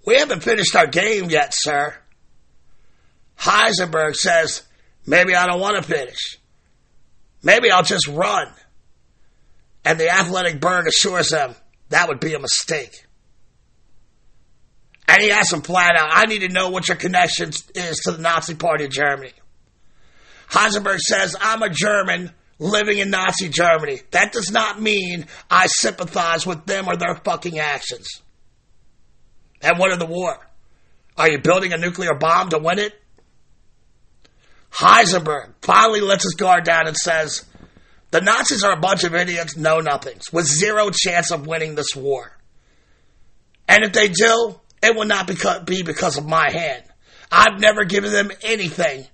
We 0.07 0.16
haven't 0.16 0.42
finished 0.42 0.74
our 0.74 0.86
game 0.86 1.30
yet, 1.30 1.53
sir. 1.55 1.94
Heisenberg 3.38 4.14
says, 4.14 4.62
Maybe 5.07 5.34
I 5.34 5.46
don't 5.46 5.61
want 5.61 5.76
to 5.76 5.82
finish. 5.82 6.38
Maybe 7.42 7.70
I'll 7.70 7.82
just 7.82 8.09
run. 8.09 8.49
And 9.84 9.99
the 9.99 10.11
athletic 10.11 10.61
Berg 10.61 10.86
assures 10.86 11.32
him, 11.32 11.55
that 11.88 12.09
would 12.09 12.20
be 12.20 12.34
a 12.34 12.38
mistake. 12.38 13.07
And 15.07 15.22
he 15.22 15.30
asks 15.30 15.53
him 15.53 15.62
flat 15.62 15.96
out, 15.96 16.11
I 16.12 16.26
need 16.26 16.40
to 16.40 16.49
know 16.49 16.68
what 16.68 16.88
your 16.88 16.99
connection 16.99 17.49
is 17.74 17.96
to 18.05 18.12
the 18.12 18.18
Nazi 18.18 18.55
Party 18.55 18.84
of 18.84 18.90
Germany. 18.90 19.32
Heisenberg 20.51 20.99
says, 20.99 21.34
I'm 21.40 21.62
a 21.62 21.70
German 21.70 22.32
living 22.59 22.99
in 22.99 23.09
Nazi 23.09 23.49
Germany. 23.49 24.01
That 24.11 24.32
does 24.32 24.51
not 24.51 24.80
mean 24.80 25.26
I 25.51 25.66
sympathize 25.68 26.46
with 26.46 26.66
them 26.66 26.88
or 26.88 26.96
their 26.96 27.14
fucking 27.14 27.59
actions. 27.59 28.22
And 29.62 29.78
what 29.78 29.92
of 29.92 29.98
the 29.98 30.06
war? 30.06 30.38
Are 31.16 31.28
you 31.28 31.38
building 31.38 31.72
a 31.72 31.78
nuclear 31.78 32.14
bomb 32.14 32.50
to 32.50 32.59
win 32.59 32.78
it? 32.78 32.92
Heisenberg 34.70 35.54
finally 35.62 36.00
lets 36.00 36.24
his 36.24 36.34
guard 36.34 36.64
down 36.64 36.86
and 36.86 36.96
says, 36.96 37.44
the 38.11 38.20
Nazis 38.20 38.62
are 38.62 38.72
a 38.72 38.80
bunch 38.80 39.04
of 39.04 39.14
idiots, 39.14 39.56
know 39.56 39.80
nothings, 39.80 40.32
with 40.32 40.46
zero 40.46 40.90
chance 40.90 41.30
of 41.30 41.46
winning 41.46 41.74
this 41.74 41.94
war. 41.94 42.36
And 43.66 43.84
if 43.84 43.92
they 43.92 44.09
do, 44.09 44.59
it 44.82 44.96
will 44.96 45.04
not 45.04 45.26
be 45.66 45.82
because 45.82 46.16
of 46.16 46.26
my 46.26 46.50
hand. 46.50 46.84
I've 47.30 47.61
never 47.61 47.84
given 47.84 48.12
them 48.12 48.30
anything 48.42 49.06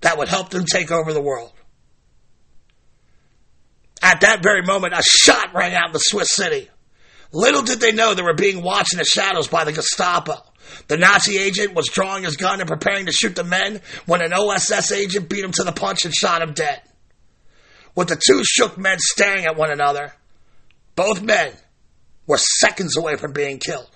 that 0.00 0.18
would 0.18 0.28
help 0.28 0.50
them 0.50 0.64
take 0.64 0.90
over 0.90 1.12
the 1.12 1.20
world. 1.20 1.52
At 4.02 4.22
that 4.22 4.42
very 4.42 4.62
moment, 4.62 4.94
a 4.94 5.02
shot 5.02 5.54
rang 5.54 5.74
out 5.74 5.88
in 5.88 5.92
the 5.92 5.98
Swiss 5.98 6.34
city. 6.34 6.68
Little 7.32 7.62
did 7.62 7.80
they 7.80 7.92
know 7.92 8.14
they 8.14 8.22
were 8.22 8.34
being 8.34 8.62
watched 8.62 8.94
in 8.94 8.98
the 8.98 9.04
shadows 9.04 9.48
by 9.48 9.64
the 9.64 9.72
Gestapo. 9.72 10.34
The 10.86 10.96
Nazi 10.96 11.38
agent 11.38 11.74
was 11.74 11.88
drawing 11.88 12.24
his 12.24 12.36
gun 12.36 12.60
and 12.60 12.68
preparing 12.68 13.06
to 13.06 13.12
shoot 13.12 13.34
the 13.36 13.44
men 13.44 13.80
when 14.06 14.22
an 14.22 14.32
OSS 14.32 14.92
agent 14.92 15.28
beat 15.28 15.44
him 15.44 15.52
to 15.52 15.64
the 15.64 15.72
punch 15.72 16.04
and 16.04 16.14
shot 16.14 16.42
him 16.42 16.52
dead 16.52 16.82
with 17.98 18.06
the 18.06 18.22
two 18.24 18.44
shook 18.44 18.78
men 18.78 18.96
staring 19.00 19.44
at 19.44 19.56
one 19.56 19.72
another. 19.72 20.14
Both 20.94 21.20
men 21.20 21.52
were 22.28 22.38
seconds 22.38 22.96
away 22.96 23.16
from 23.16 23.32
being 23.32 23.58
killed. 23.58 23.90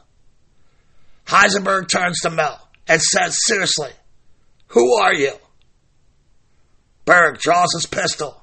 Heisenberg 1.24 1.88
turns 1.88 2.18
to 2.22 2.30
Mel 2.30 2.68
and 2.88 3.00
says 3.00 3.38
seriously, 3.46 3.92
Who 4.68 4.94
are 4.94 5.14
you? 5.14 5.34
Berg 7.04 7.38
draws 7.38 7.72
his 7.74 7.86
pistol 7.86 8.42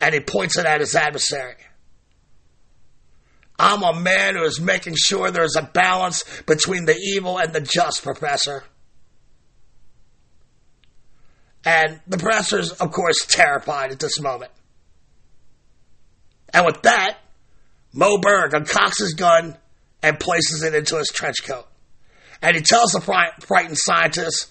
and 0.00 0.12
he 0.12 0.18
points 0.18 0.58
it 0.58 0.66
at 0.66 0.80
his 0.80 0.96
adversary. 0.96 1.54
I'm 3.58 3.82
a 3.82 3.98
man 3.98 4.36
who 4.36 4.44
is 4.44 4.60
making 4.60 4.94
sure 4.96 5.30
there 5.30 5.44
is 5.44 5.56
a 5.56 5.62
balance 5.62 6.24
between 6.46 6.84
the 6.84 6.96
evil 6.96 7.38
and 7.38 7.52
the 7.52 7.60
just, 7.60 8.02
Professor. 8.02 8.64
And 11.64 12.00
the 12.06 12.18
professor's, 12.18 12.70
of 12.70 12.92
course, 12.92 13.26
terrified 13.26 13.90
at 13.90 13.98
this 13.98 14.20
moment. 14.20 14.52
And 16.54 16.64
with 16.64 16.82
that, 16.82 17.18
Moe 17.92 18.18
Berg 18.18 18.52
uncocks 18.52 19.00
his 19.00 19.14
gun 19.14 19.56
and 20.02 20.20
places 20.20 20.62
it 20.62 20.74
into 20.74 20.96
his 20.96 21.08
trench 21.08 21.44
coat. 21.44 21.66
And 22.40 22.54
he 22.54 22.62
tells 22.62 22.92
the 22.92 23.00
frightened 23.00 23.76
scientist, 23.76 24.48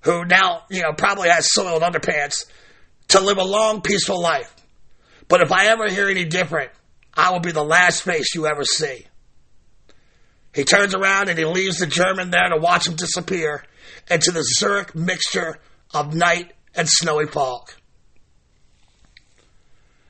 who 0.00 0.24
now, 0.24 0.62
you 0.70 0.80
know, 0.80 0.92
probably 0.94 1.28
has 1.28 1.52
soiled 1.52 1.82
underpants, 1.82 2.46
to 3.08 3.20
live 3.20 3.36
a 3.36 3.44
long, 3.44 3.82
peaceful 3.82 4.20
life. 4.20 4.54
But 5.28 5.42
if 5.42 5.52
I 5.52 5.66
ever 5.66 5.88
hear 5.90 6.08
any 6.08 6.24
different, 6.24 6.70
I 7.20 7.32
will 7.32 7.40
be 7.40 7.52
the 7.52 7.62
last 7.62 8.02
face 8.02 8.34
you 8.34 8.46
ever 8.46 8.64
see. 8.64 9.04
He 10.54 10.64
turns 10.64 10.94
around 10.94 11.28
and 11.28 11.38
he 11.38 11.44
leaves 11.44 11.78
the 11.78 11.86
German 11.86 12.30
there 12.30 12.48
to 12.48 12.56
watch 12.56 12.88
him 12.88 12.96
disappear 12.96 13.62
into 14.10 14.30
the 14.32 14.42
Zurich 14.42 14.94
mixture 14.94 15.58
of 15.92 16.14
night 16.14 16.54
and 16.74 16.88
snowy 16.88 17.26
fog. 17.26 17.72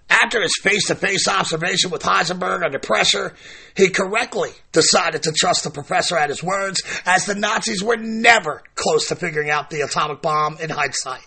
After 0.09 0.41
his 0.41 0.57
face 0.63 0.87
to 0.87 0.95
face 0.95 1.27
observation 1.27 1.91
with 1.91 2.03
Heisenberg 2.03 2.63
under 2.65 2.79
pressure, 2.79 3.35
he 3.77 3.91
correctly 3.91 4.51
decided 4.71 5.25
to 5.25 5.33
trust 5.33 5.65
the 5.65 5.71
professor 5.71 6.17
at 6.17 6.31
his 6.31 6.45
words, 6.45 6.81
as 7.07 7.27
the 7.27 7.35
Nazis 7.35 7.83
were 7.83 7.97
never 7.97 8.63
close 8.77 9.09
to 9.09 9.17
figuring 9.17 9.51
out 9.51 9.71
the 9.71 9.81
atomic 9.81 10.23
bomb 10.23 10.59
in 10.61 10.71
hindsight. 10.71 11.27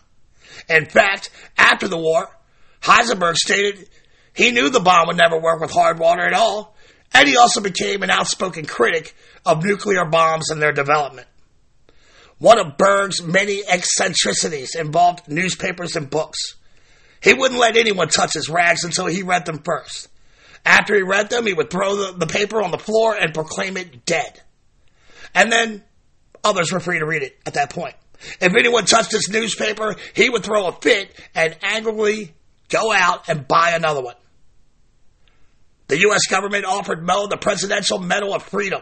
In 0.70 0.86
fact, 0.86 1.30
after 1.58 1.90
the 1.90 1.98
war, 1.98 2.30
Heisenberg 2.82 3.36
stated 3.36 3.90
he 4.34 4.52
knew 4.52 4.70
the 4.70 4.80
bomb 4.80 5.08
would 5.08 5.18
never 5.18 5.40
work 5.40 5.62
with 5.62 5.72
hard 5.72 6.00
water 6.00 6.26
at 6.26 6.34
all, 6.34 6.76
and 7.14 7.28
he 7.28 7.38
also 7.38 7.62
became 7.62 8.04
an 8.04 8.10
outspoken 8.10 8.66
critic 8.66 9.16
of 9.46 9.64
nuclear 9.64 10.06
bombs 10.06 10.50
and 10.50 10.62
their 10.62 10.72
development. 10.72 11.28
One 12.40 12.60
of 12.60 12.78
Berg's 12.78 13.22
many 13.22 13.64
eccentricities 13.66 14.76
involved 14.76 15.28
newspapers 15.28 15.96
and 15.96 16.10
books. 16.10 16.56
He 17.22 17.34
wouldn't 17.34 17.60
let 17.60 17.78
anyone 17.78 18.10
touch 18.10 18.34
his 18.34 18.50
rags 18.50 18.84
until 18.84 19.06
he 19.06 19.24
read 19.24 19.46
them 19.46 19.62
first. 19.64 20.10
After 20.66 20.96
he 20.96 21.04
read 21.04 21.30
them, 21.30 21.46
he 21.46 21.54
would 21.54 21.70
throw 21.70 21.96
the, 21.96 22.18
the 22.18 22.28
paper 22.28 22.62
on 22.62 22.72
the 22.72 22.78
floor 22.78 23.16
and 23.16 23.34
proclaim 23.34 23.78
it 23.78 24.06
dead. 24.06 24.42
And 25.34 25.52
then 25.52 25.84
others 26.44 26.72
were 26.72 26.80
free 26.80 27.00
to 27.00 27.06
read 27.06 27.24
it 27.24 27.38
at 27.46 27.54
that 27.54 27.70
point. 27.70 27.96
If 28.42 28.56
anyone 28.56 28.86
touched 28.86 29.12
his 29.12 29.30
newspaper, 29.30 29.96
he 30.14 30.30
would 30.30 30.44
throw 30.44 30.68
a 30.68 30.72
fit 30.72 31.14
and 31.36 31.56
angrily 31.62 32.34
go 32.70 32.92
out 32.92 33.30
and 33.30 33.48
buy 33.48 33.72
another 33.72 34.02
one. 34.02 34.16
The 35.94 36.00
U.S. 36.00 36.26
government 36.26 36.66
offered 36.66 37.06
Moe 37.06 37.28
the 37.28 37.38
Presidential 37.38 38.00
Medal 38.00 38.34
of 38.34 38.42
Freedom, 38.42 38.82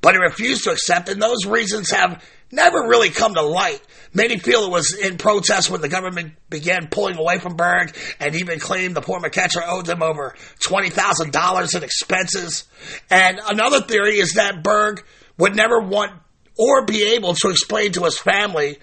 but 0.00 0.14
he 0.14 0.20
refused 0.20 0.62
to 0.62 0.70
accept, 0.70 1.08
and 1.08 1.20
those 1.20 1.46
reasons 1.46 1.90
have 1.90 2.24
never 2.52 2.78
really 2.78 3.10
come 3.10 3.34
to 3.34 3.42
light. 3.42 3.82
Many 4.12 4.38
feel 4.38 4.66
it 4.66 4.70
was 4.70 4.94
in 4.94 5.18
protest 5.18 5.68
when 5.68 5.80
the 5.80 5.88
government 5.88 6.34
began 6.48 6.86
pulling 6.86 7.16
away 7.16 7.40
from 7.40 7.56
Berg 7.56 7.96
and 8.20 8.36
even 8.36 8.60
claimed 8.60 8.94
the 8.94 9.00
poor 9.00 9.18
McEachern 9.18 9.66
owed 9.66 9.86
them 9.86 10.00
over 10.00 10.36
$20,000 10.64 11.76
in 11.76 11.82
expenses. 11.82 12.66
And 13.10 13.40
another 13.50 13.80
theory 13.80 14.20
is 14.20 14.34
that 14.34 14.62
Berg 14.62 15.04
would 15.36 15.56
never 15.56 15.80
want 15.80 16.12
or 16.56 16.84
be 16.84 17.14
able 17.16 17.34
to 17.34 17.50
explain 17.50 17.90
to 17.94 18.04
his 18.04 18.16
family 18.16 18.78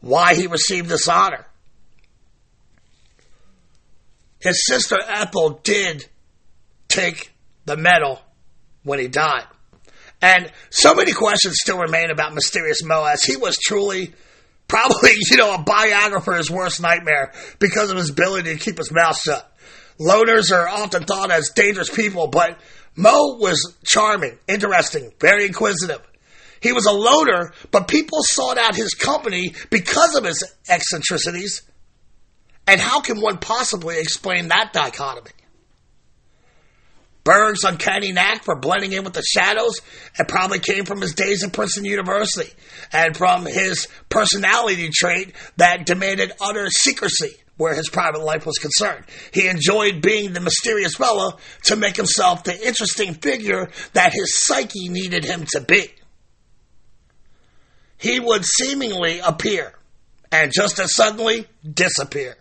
why 0.00 0.36
he 0.36 0.46
received 0.46 0.88
this 0.88 1.08
honor. 1.08 1.44
His 4.38 4.64
sister 4.64 4.98
Ethel 5.08 5.58
did 5.64 6.08
take 6.96 7.32
the 7.64 7.76
medal 7.76 8.20
when 8.82 8.98
he 8.98 9.08
died. 9.08 9.44
And 10.22 10.50
so 10.70 10.94
many 10.94 11.12
questions 11.12 11.58
still 11.60 11.78
remain 11.78 12.10
about 12.10 12.34
Mysterious 12.34 12.82
Moe 12.82 13.04
as 13.04 13.22
he 13.22 13.36
was 13.36 13.56
truly 13.56 14.14
probably, 14.66 15.10
you 15.30 15.36
know, 15.36 15.54
a 15.54 15.62
biographer's 15.62 16.50
worst 16.50 16.80
nightmare 16.80 17.32
because 17.58 17.90
of 17.90 17.98
his 17.98 18.10
ability 18.10 18.54
to 18.54 18.58
keep 18.58 18.78
his 18.78 18.90
mouth 18.90 19.18
shut. 19.20 19.52
Loners 19.98 20.52
are 20.52 20.68
often 20.68 21.04
thought 21.04 21.30
as 21.30 21.50
dangerous 21.50 21.90
people, 21.90 22.28
but 22.28 22.58
Moe 22.96 23.36
was 23.38 23.76
charming, 23.84 24.38
interesting, 24.48 25.12
very 25.20 25.46
inquisitive. 25.46 26.02
He 26.60 26.72
was 26.72 26.86
a 26.86 26.92
loner, 26.92 27.52
but 27.70 27.88
people 27.88 28.18
sought 28.22 28.58
out 28.58 28.74
his 28.74 28.94
company 28.94 29.54
because 29.70 30.16
of 30.16 30.24
his 30.24 30.42
eccentricities. 30.68 31.62
And 32.66 32.80
how 32.80 33.00
can 33.00 33.20
one 33.20 33.38
possibly 33.38 34.00
explain 34.00 34.48
that 34.48 34.72
dichotomy? 34.72 35.30
Berg's 37.26 37.64
uncanny 37.64 38.12
knack 38.12 38.44
for 38.44 38.54
blending 38.54 38.92
in 38.92 39.02
with 39.02 39.14
the 39.14 39.22
shadows 39.22 39.80
it 40.16 40.28
probably 40.28 40.60
came 40.60 40.84
from 40.84 41.00
his 41.00 41.12
days 41.12 41.42
at 41.42 41.52
Princeton 41.52 41.84
University 41.84 42.48
and 42.92 43.16
from 43.16 43.44
his 43.46 43.88
personality 44.08 44.90
trait 44.94 45.34
that 45.56 45.84
demanded 45.84 46.32
utter 46.40 46.70
secrecy 46.70 47.34
where 47.56 47.74
his 47.74 47.88
private 47.88 48.20
life 48.20 48.46
was 48.46 48.58
concerned. 48.58 49.04
He 49.32 49.48
enjoyed 49.48 50.02
being 50.02 50.32
the 50.32 50.40
mysterious 50.40 50.94
fellow 50.94 51.38
to 51.64 51.74
make 51.74 51.96
himself 51.96 52.44
the 52.44 52.64
interesting 52.64 53.14
figure 53.14 53.70
that 53.94 54.12
his 54.12 54.38
psyche 54.44 54.88
needed 54.88 55.24
him 55.24 55.46
to 55.52 55.60
be. 55.62 55.88
He 57.98 58.20
would 58.20 58.44
seemingly 58.44 59.18
appear 59.18 59.72
and 60.30 60.52
just 60.52 60.78
as 60.78 60.94
suddenly 60.94 61.48
disappear. 61.68 62.36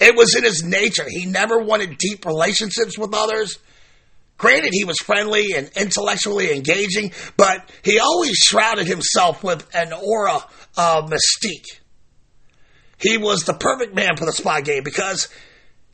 It 0.00 0.16
was 0.16 0.34
in 0.34 0.44
his 0.44 0.62
nature. 0.62 1.04
He 1.06 1.26
never 1.26 1.58
wanted 1.58 1.98
deep 1.98 2.24
relationships 2.24 2.96
with 2.96 3.12
others. 3.12 3.58
Granted, 4.42 4.70
he 4.72 4.84
was 4.84 4.98
friendly 4.98 5.52
and 5.54 5.70
intellectually 5.76 6.52
engaging, 6.52 7.12
but 7.36 7.70
he 7.84 8.00
always 8.00 8.34
shrouded 8.34 8.88
himself 8.88 9.44
with 9.44 9.64
an 9.72 9.92
aura 9.92 10.44
of 10.76 11.08
mystique. 11.08 11.78
He 12.98 13.18
was 13.18 13.44
the 13.44 13.54
perfect 13.54 13.94
man 13.94 14.16
for 14.16 14.26
the 14.26 14.32
spy 14.32 14.60
game 14.60 14.82
because 14.82 15.28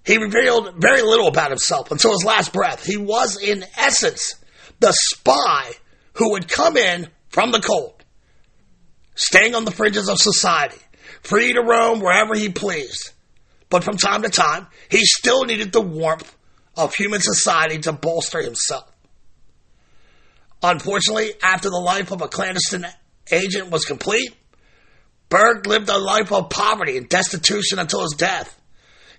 he 0.03 0.17
revealed 0.17 0.77
very 0.79 1.03
little 1.03 1.29
about 1.29 1.51
himself 1.51 1.91
until 1.91 2.13
his 2.13 2.25
last 2.25 2.55
breath. 2.55 2.87
He 2.87 2.97
was, 2.97 3.39
in 3.39 3.67
essence, 3.77 4.37
the 4.81 4.93
spy 4.93 5.73
who 6.15 6.31
would 6.31 6.49
come 6.49 6.79
in 6.79 7.09
from 7.29 7.53
the 7.53 7.61
cold, 7.61 8.03
staying 9.15 9.57
on 9.57 9.67
the 9.67 9.73
fringes 9.73 10.09
of 10.09 10.17
society, 10.17 10.81
free 11.21 11.53
to 11.53 11.61
roam 11.61 12.01
wherever 12.01 12.35
he 12.35 12.49
pleased. 12.49 13.11
But 13.69 13.85
from 13.85 13.99
time 13.99 14.23
to 14.23 14.31
time, 14.31 14.69
he 14.91 15.01
still 15.03 15.45
needed 15.45 15.71
the 15.71 15.83
warmth 15.83 16.35
of 16.79 16.95
human 16.95 17.21
society 17.21 17.79
to 17.81 17.93
bolster 17.93 18.41
himself. 18.41 18.91
Unfortunately, 20.63 21.33
after 21.43 21.69
the 21.69 21.77
life 21.77 22.13
of 22.13 22.23
a 22.23 22.29
clandestine 22.29 22.87
agent 23.31 23.71
was 23.71 23.85
complete, 23.85 24.35
Berg 25.29 25.67
lived 25.67 25.89
a 25.91 25.99
life 25.99 26.33
of 26.33 26.49
poverty 26.49 26.97
and 26.97 27.09
destitution 27.09 27.79
until 27.79 28.03
his 28.03 28.15
death. 28.17 28.55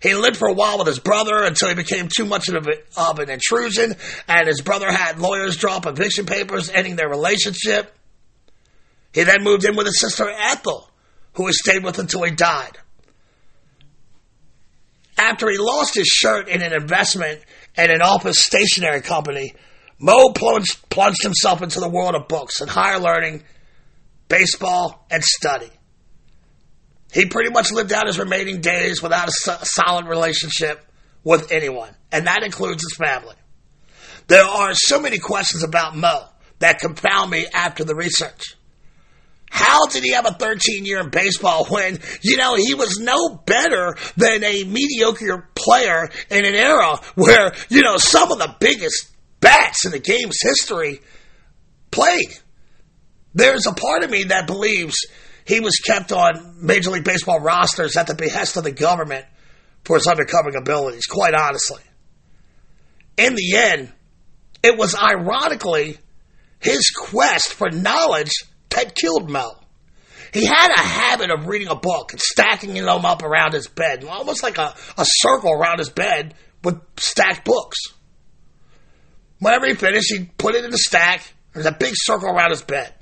He 0.01 0.15
lived 0.15 0.37
for 0.37 0.47
a 0.47 0.53
while 0.53 0.77
with 0.77 0.87
his 0.87 0.99
brother 0.99 1.43
until 1.43 1.69
he 1.69 1.75
became 1.75 2.07
too 2.07 2.25
much 2.25 2.47
of, 2.47 3.19
an 3.19 3.29
intrusion, 3.29 3.95
and 4.27 4.47
his 4.47 4.61
brother 4.61 4.89
had 4.89 5.19
lawyers 5.19 5.57
draw 5.57 5.79
eviction 5.85 6.25
papers 6.25 6.69
ending 6.69 6.95
their 6.95 7.09
relationship. 7.09 7.93
He 9.13 9.23
then 9.23 9.43
moved 9.43 9.65
in 9.65 9.75
with 9.75 9.87
his 9.87 9.99
sister 9.99 10.29
Ethel, 10.29 10.89
who 11.33 11.47
he 11.47 11.53
stayed 11.53 11.83
with 11.83 11.99
until 11.99 12.23
he 12.23 12.31
died. 12.31 12.77
After 15.19 15.49
he 15.49 15.57
lost 15.57 15.95
his 15.95 16.07
shirt 16.07 16.47
in 16.47 16.61
an 16.61 16.71
investment 16.71 17.41
at 17.75 17.91
an 17.91 18.01
office 18.01 18.39
stationery 18.39 19.01
company, 19.01 19.53
Moe 19.99 20.31
plunged, 20.33 20.89
plunged 20.89 21.21
himself 21.23 21.61
into 21.61 21.81
the 21.81 21.89
world 21.89 22.15
of 22.15 22.29
books 22.29 22.61
and 22.61 22.69
higher 22.69 22.99
learning, 22.99 23.43
baseball, 24.29 25.05
and 25.11 25.21
study. 25.21 25.69
He 27.11 27.25
pretty 27.25 27.49
much 27.49 27.69
lived 27.69 27.91
out 27.91 28.07
his 28.07 28.17
remaining 28.17 28.61
days 28.61 29.01
without 29.01 29.27
a 29.27 29.31
so- 29.31 29.57
solid 29.63 30.05
relationship 30.05 30.85
with 31.25 31.51
anyone, 31.51 31.93
and 32.13 32.27
that 32.27 32.43
includes 32.43 32.81
his 32.81 32.95
family. 32.95 33.35
There 34.27 34.45
are 34.45 34.73
so 34.73 35.01
many 35.01 35.17
questions 35.17 35.63
about 35.63 35.97
Moe 35.97 36.29
that 36.59 36.79
confound 36.79 37.29
me 37.29 37.45
after 37.53 37.83
the 37.83 37.95
research. 37.95 38.55
How 39.49 39.87
did 39.87 40.03
he 40.03 40.11
have 40.11 40.25
a 40.25 40.33
13 40.33 40.85
year 40.85 40.99
in 40.99 41.09
baseball 41.09 41.65
when, 41.65 41.99
you 42.21 42.37
know, 42.37 42.55
he 42.55 42.73
was 42.75 42.99
no 42.99 43.29
better 43.29 43.97
than 44.15 44.43
a 44.43 44.63
mediocre 44.63 45.49
player 45.55 46.09
in 46.29 46.45
an 46.45 46.55
era 46.55 46.97
where, 47.15 47.53
you 47.69 47.81
know, 47.81 47.97
some 47.97 48.31
of 48.31 48.37
the 48.37 48.55
biggest 48.59 49.09
bats 49.39 49.85
in 49.85 49.91
the 49.91 49.99
game's 49.99 50.41
history 50.41 51.01
played? 51.91 52.37
There's 53.33 53.67
a 53.67 53.73
part 53.73 54.03
of 54.03 54.09
me 54.09 54.25
that 54.25 54.47
believes 54.47 55.05
he 55.45 55.59
was 55.59 55.77
kept 55.77 56.11
on 56.11 56.57
Major 56.61 56.91
League 56.91 57.03
Baseball 57.03 57.39
rosters 57.39 57.97
at 57.97 58.07
the 58.07 58.15
behest 58.15 58.57
of 58.57 58.63
the 58.63 58.71
government 58.71 59.25
for 59.83 59.95
his 59.95 60.05
undercovering 60.05 60.59
abilities, 60.59 61.07
quite 61.07 61.33
honestly. 61.33 61.81
In 63.17 63.35
the 63.35 63.55
end, 63.55 63.91
it 64.61 64.77
was 64.77 64.95
ironically 64.95 65.97
his 66.59 66.91
quest 66.91 67.53
for 67.53 67.69
knowledge 67.71 68.31
that 68.69 68.95
killed 68.95 69.29
Mel. 69.29 69.63
He 70.31 70.45
had 70.45 70.69
a 70.69 70.79
habit 70.79 71.31
of 71.31 71.47
reading 71.47 71.69
a 71.69 71.75
book 71.75 72.11
and 72.11 72.21
stacking 72.21 72.73
them 72.73 73.05
up 73.05 73.23
around 73.23 73.53
his 73.53 73.67
bed, 73.67 74.03
almost 74.03 74.43
like 74.43 74.57
a, 74.57 74.75
a 74.97 75.05
circle 75.05 75.51
around 75.51 75.79
his 75.79 75.89
bed 75.89 76.35
with 76.63 76.79
stacked 76.97 77.45
books. 77.45 77.77
Whenever 79.39 79.67
he 79.67 79.73
finished, 79.73 80.11
he'd 80.11 80.37
put 80.37 80.55
it 80.55 80.65
in 80.65 80.71
the 80.71 80.77
stack. 80.77 81.33
There's 81.53 81.65
a 81.65 81.71
big 81.71 81.93
circle 81.95 82.29
around 82.29 82.51
his 82.51 82.61
bed. 82.61 82.93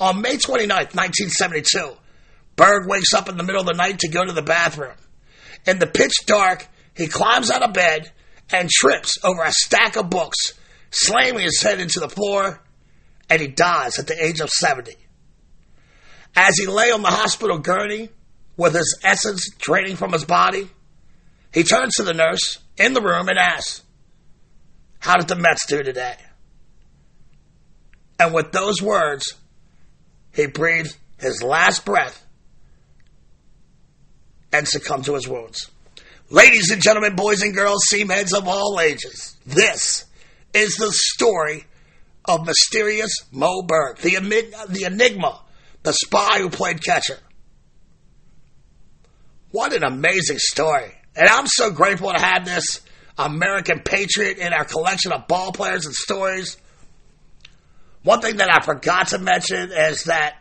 On 0.00 0.20
May 0.22 0.36
29th, 0.36 0.94
1972, 0.94 1.92
Berg 2.56 2.88
wakes 2.88 3.12
up 3.12 3.28
in 3.28 3.36
the 3.36 3.42
middle 3.42 3.60
of 3.60 3.66
the 3.66 3.74
night 3.74 3.98
to 4.00 4.08
go 4.08 4.24
to 4.24 4.32
the 4.32 4.42
bathroom. 4.42 4.96
In 5.66 5.78
the 5.78 5.86
pitch 5.86 6.24
dark, 6.24 6.66
he 6.96 7.08
climbs 7.08 7.50
out 7.50 7.62
of 7.62 7.74
bed 7.74 8.10
and 8.50 8.70
trips 8.70 9.18
over 9.22 9.42
a 9.42 9.52
stack 9.52 9.96
of 9.96 10.08
books, 10.08 10.54
slamming 10.90 11.44
his 11.44 11.60
head 11.60 11.80
into 11.80 12.00
the 12.00 12.08
floor 12.08 12.60
and 13.30 13.40
he 13.40 13.48
dies 13.48 13.98
at 13.98 14.06
the 14.06 14.24
age 14.24 14.40
of 14.40 14.48
70. 14.48 14.96
As 16.36 16.56
he 16.58 16.66
lay 16.66 16.90
on 16.90 17.02
the 17.02 17.08
hospital 17.08 17.58
gurney 17.58 18.10
with 18.56 18.74
his 18.74 18.98
essence 19.02 19.50
draining 19.58 19.96
from 19.96 20.12
his 20.12 20.24
body, 20.24 20.68
he 21.52 21.62
turns 21.62 21.94
to 21.94 22.02
the 22.02 22.14
nurse 22.14 22.58
in 22.76 22.92
the 22.92 23.00
room 23.00 23.28
and 23.28 23.38
asks, 23.38 23.82
How 25.00 25.16
did 25.16 25.28
the 25.28 25.36
Mets 25.36 25.66
do 25.66 25.82
today? 25.82 26.16
And 28.18 28.34
with 28.34 28.52
those 28.52 28.82
words, 28.82 29.34
he 30.34 30.46
breathed 30.46 30.96
his 31.18 31.42
last 31.42 31.84
breath 31.84 32.24
and 34.52 34.66
succumbed 34.66 35.04
to 35.04 35.14
his 35.14 35.28
wounds. 35.28 35.70
Ladies 36.30 36.70
and 36.70 36.82
gentlemen, 36.82 37.16
boys 37.16 37.42
and 37.42 37.54
girls, 37.54 37.84
seam 37.88 38.08
heads 38.08 38.32
of 38.34 38.46
all 38.46 38.80
ages, 38.80 39.36
this 39.46 40.04
is 40.52 40.76
the 40.76 40.92
story 40.92 41.64
of 42.28 42.46
mysterious 42.46 43.12
Moe 43.32 43.62
Berg, 43.62 43.98
the, 43.98 44.16
the 44.68 44.84
enigma, 44.84 45.40
the 45.82 45.92
spy 45.92 46.38
who 46.38 46.50
played 46.50 46.84
catcher. 46.84 47.18
What 49.50 49.72
an 49.72 49.82
amazing 49.82 50.38
story. 50.38 50.92
And 51.16 51.28
I'm 51.28 51.46
so 51.46 51.70
grateful 51.70 52.12
to 52.12 52.18
have 52.18 52.44
this 52.44 52.82
American 53.16 53.80
patriot 53.80 54.38
in 54.38 54.52
our 54.52 54.64
collection 54.64 55.10
of 55.10 55.26
ball 55.26 55.52
players 55.52 55.86
and 55.86 55.94
stories. 55.94 56.58
One 58.02 58.20
thing 58.20 58.36
that 58.36 58.48
I 58.52 58.64
forgot 58.64 59.08
to 59.08 59.18
mention 59.18 59.72
is 59.72 60.04
that 60.04 60.36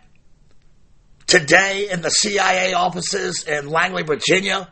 today 1.25 1.89
in 1.89 2.01
the 2.01 2.11
CIA 2.11 2.73
offices 2.73 3.45
in 3.45 3.67
Langley, 3.67 4.03
Virginia, 4.03 4.71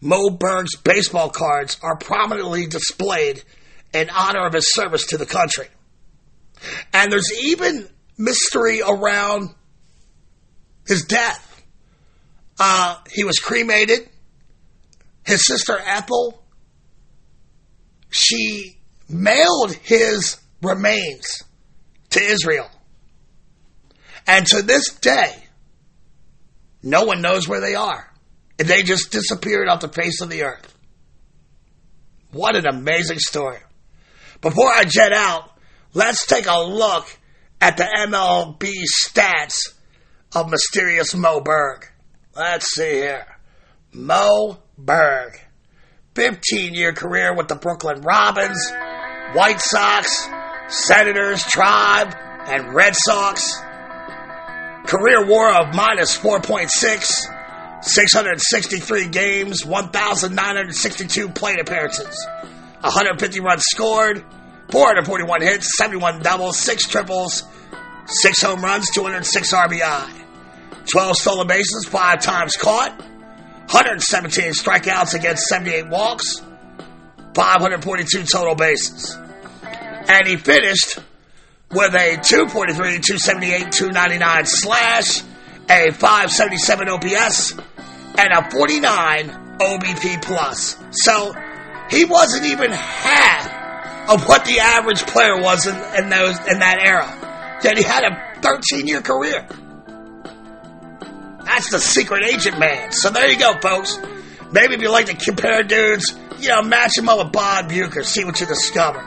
Moe 0.00 0.30
Berg's 0.30 0.76
baseball 0.76 1.30
cards 1.30 1.78
are 1.82 1.96
prominently 1.96 2.66
displayed 2.66 3.42
in 3.92 4.10
honor 4.10 4.46
of 4.46 4.54
his 4.54 4.72
service 4.74 5.06
to 5.06 5.18
the 5.18 5.26
country. 5.26 5.68
And 6.92 7.10
there's 7.10 7.32
even 7.42 7.88
mystery 8.16 8.80
around 8.80 9.50
his 10.86 11.04
death. 11.04 11.62
Uh, 12.58 12.98
he 13.10 13.24
was 13.24 13.38
cremated. 13.38 14.08
His 15.24 15.46
sister 15.46 15.78
Ethel, 15.78 16.42
she 18.10 18.78
mailed 19.08 19.72
his 19.72 20.36
remains 20.62 21.42
to 22.10 22.20
Israel. 22.20 22.68
And 24.26 24.46
to 24.46 24.62
this 24.62 24.88
day, 24.94 25.32
no 26.82 27.04
one 27.04 27.22
knows 27.22 27.48
where 27.48 27.60
they 27.60 27.74
are. 27.74 28.10
They 28.56 28.82
just 28.82 29.10
disappeared 29.10 29.68
off 29.68 29.80
the 29.80 29.88
face 29.88 30.20
of 30.20 30.30
the 30.30 30.44
earth. 30.44 30.72
What 32.30 32.56
an 32.56 32.66
amazing 32.66 33.18
story. 33.18 33.58
Before 34.40 34.68
I 34.70 34.84
jet 34.84 35.12
out, 35.12 35.50
let's 35.94 36.26
take 36.26 36.46
a 36.46 36.60
look 36.60 37.06
at 37.60 37.76
the 37.76 37.84
MLB 37.84 38.72
stats 39.02 39.72
of 40.34 40.50
mysterious 40.50 41.14
Moe 41.14 41.40
Berg. 41.40 41.88
Let's 42.36 42.74
see 42.74 42.96
here. 42.96 43.26
Moe 43.92 44.58
Berg. 44.76 45.40
15 46.14 46.74
year 46.74 46.92
career 46.92 47.34
with 47.34 47.48
the 47.48 47.56
Brooklyn 47.56 48.00
Robins, 48.02 48.70
White 49.32 49.60
Sox, 49.60 50.28
Senators, 50.68 51.42
Tribe, 51.42 52.14
and 52.46 52.72
Red 52.74 52.94
Sox. 52.94 53.60
Career 54.86 55.26
war 55.26 55.52
of 55.52 55.74
minus 55.74 56.16
4.6, 56.16 57.82
663 57.82 59.08
games, 59.08 59.64
1,962 59.64 61.28
plate 61.30 61.58
appearances, 61.58 62.26
150 62.82 63.40
runs 63.40 63.64
scored, 63.64 64.24
441 64.70 65.42
hits, 65.42 65.76
71 65.76 66.22
doubles, 66.22 66.58
6 66.58 66.88
triples, 66.88 67.44
6 68.06 68.42
home 68.42 68.62
runs, 68.62 68.90
206 68.90 69.52
RBI. 69.52 70.10
12 70.86 71.16
stolen 71.16 71.46
bases, 71.46 71.86
5 71.86 72.20
times 72.20 72.56
caught, 72.56 72.98
117 72.98 74.52
strikeouts 74.52 75.14
against 75.14 75.44
78 75.44 75.88
walks, 75.88 76.42
542 77.34 78.24
total 78.24 78.54
bases. 78.54 79.16
And 80.06 80.26
he 80.26 80.36
finished 80.36 80.98
with 81.70 81.94
a 81.94 82.18
243, 82.22 83.00
278, 83.00 83.72
299 83.72 84.46
slash, 84.46 85.22
a 85.70 85.90
577 85.92 86.88
OPS, 86.88 87.52
and 88.18 88.32
a 88.32 88.50
49 88.50 89.28
OBP 89.58 90.22
plus. 90.22 90.76
So 90.90 91.34
he 91.90 92.04
wasn't 92.04 92.44
even 92.44 92.70
half 92.70 93.63
of 94.08 94.28
what 94.28 94.44
the 94.44 94.60
average 94.60 95.06
player 95.06 95.40
was 95.40 95.66
in, 95.66 95.74
in 95.74 96.10
those 96.10 96.38
in 96.46 96.58
that 96.58 96.78
era. 96.84 97.60
Yet 97.62 97.78
he 97.78 97.82
had 97.82 98.04
a 98.04 98.40
13 98.40 98.86
year 98.86 99.00
career. 99.00 99.46
That's 101.44 101.70
the 101.70 101.78
secret 101.78 102.24
agent 102.24 102.58
man. 102.58 102.92
So 102.92 103.10
there 103.10 103.30
you 103.30 103.38
go, 103.38 103.54
folks. 103.60 103.98
Maybe 104.52 104.74
if 104.74 104.82
you 104.82 104.90
like 104.90 105.06
to 105.06 105.14
compare 105.14 105.62
dudes, 105.62 106.14
you 106.38 106.48
know, 106.48 106.62
match 106.62 106.96
him 106.96 107.08
up 107.08 107.18
with 107.18 107.32
Bob 107.32 107.70
Uecker, 107.70 108.04
see 108.04 108.24
what 108.24 108.40
you 108.40 108.46
discover. 108.46 109.00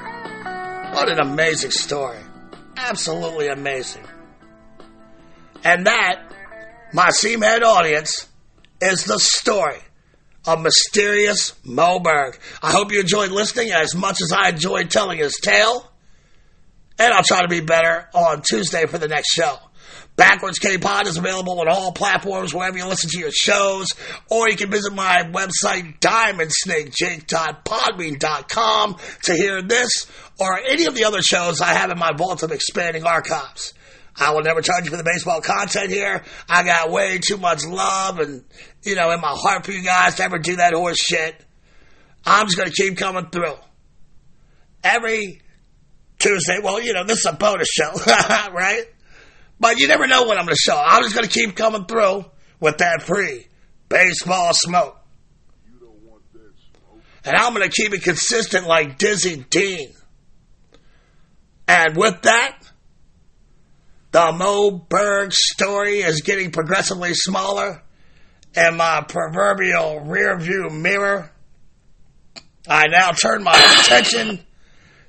What 0.93 1.09
an 1.09 1.19
amazing 1.19 1.71
story. 1.71 2.19
Absolutely 2.75 3.47
amazing. 3.47 4.03
And 5.63 5.85
that, 5.87 6.21
my 6.93 7.09
Seamhead 7.09 7.61
audience, 7.61 8.27
is 8.81 9.03
the 9.03 9.19
story 9.19 9.79
of 10.47 10.61
mysterious 10.61 11.53
Moe 11.63 11.99
Berg. 11.99 12.39
I 12.63 12.71
hope 12.71 12.91
you 12.91 13.01
enjoyed 13.01 13.29
listening 13.31 13.71
as 13.71 13.93
much 13.93 14.19
as 14.21 14.31
I 14.31 14.49
enjoyed 14.49 14.89
telling 14.89 15.19
his 15.19 15.35
tale. 15.35 15.91
And 16.97 17.13
I'll 17.13 17.21
try 17.23 17.41
to 17.41 17.47
be 17.47 17.61
better 17.61 18.09
on 18.13 18.41
Tuesday 18.41 18.87
for 18.87 18.97
the 18.97 19.07
next 19.07 19.31
show. 19.31 19.59
Backwards 20.15 20.57
K 20.57 20.79
Pod 20.79 21.05
is 21.05 21.17
available 21.17 21.61
on 21.61 21.67
all 21.67 21.91
platforms 21.91 22.51
wherever 22.51 22.75
you 22.75 22.87
listen 22.87 23.11
to 23.11 23.19
your 23.19 23.29
shows, 23.31 23.93
or 24.31 24.49
you 24.49 24.57
can 24.57 24.71
visit 24.71 24.91
my 24.91 25.29
website, 25.31 25.99
diamondsnakejake.podbean.com 25.99 28.97
to 29.23 29.35
hear 29.35 29.61
this 29.61 30.07
or 30.39 30.59
any 30.59 30.85
of 30.85 30.95
the 30.95 31.03
other 31.03 31.21
shows 31.21 31.61
I 31.61 31.73
have 31.73 31.91
in 31.91 31.99
my 31.99 32.13
vault 32.13 32.41
of 32.41 32.51
expanding 32.51 33.05
archives. 33.05 33.75
I 34.19 34.33
will 34.33 34.41
never 34.41 34.61
charge 34.61 34.85
you 34.85 34.91
for 34.91 34.97
the 34.97 35.03
baseball 35.03 35.41
content 35.41 35.91
here. 35.91 36.23
I 36.49 36.63
got 36.63 36.89
way 36.89 37.19
too 37.19 37.37
much 37.37 37.65
love 37.65 38.19
and, 38.19 38.43
you 38.83 38.95
know, 38.95 39.11
in 39.11 39.21
my 39.21 39.33
heart 39.33 39.65
for 39.65 39.71
you 39.71 39.83
guys 39.83 40.15
to 40.15 40.23
ever 40.23 40.39
do 40.39 40.55
that 40.55 40.73
horse 40.73 40.97
shit. 40.97 41.45
I'm 42.25 42.47
just 42.47 42.57
going 42.57 42.69
to 42.69 42.75
keep 42.75 42.97
coming 42.97 43.29
through. 43.29 43.55
Every 44.83 45.41
Tuesday, 46.17 46.57
well, 46.63 46.81
you 46.81 46.93
know, 46.93 47.03
this 47.03 47.19
is 47.19 47.25
a 47.25 47.33
bonus 47.33 47.67
show, 47.67 47.91
right? 48.51 48.83
But 49.59 49.79
you 49.79 49.87
never 49.87 50.07
know 50.07 50.23
what 50.23 50.37
I'm 50.37 50.45
going 50.45 50.55
to 50.55 50.61
show. 50.61 50.77
I'm 50.77 51.03
just 51.03 51.15
going 51.15 51.27
to 51.27 51.33
keep 51.33 51.55
coming 51.55 51.85
through 51.85 52.25
with 52.59 52.79
that 52.79 53.03
free 53.03 53.47
baseball 53.87 54.51
smoke. 54.53 54.97
And 57.23 57.35
I'm 57.35 57.53
going 57.53 57.69
to 57.69 57.73
keep 57.73 57.93
it 57.93 58.03
consistent 58.03 58.67
like 58.67 58.97
Dizzy 58.97 59.45
Dean. 59.49 59.93
And 61.67 61.97
with 61.97 62.21
that, 62.21 62.56
the 64.11 64.31
Moe 64.31 64.71
Berg 64.71 65.33
story 65.33 65.99
is 65.99 66.21
getting 66.21 66.51
progressively 66.51 67.13
smaller. 67.13 67.83
And 68.55 68.77
my 68.77 69.05
proverbial 69.07 69.99
rear 70.01 70.37
view 70.39 70.69
mirror, 70.71 71.31
I 72.67 72.87
now 72.87 73.11
turn 73.11 73.43
my 73.43 73.55
attention 73.79 74.39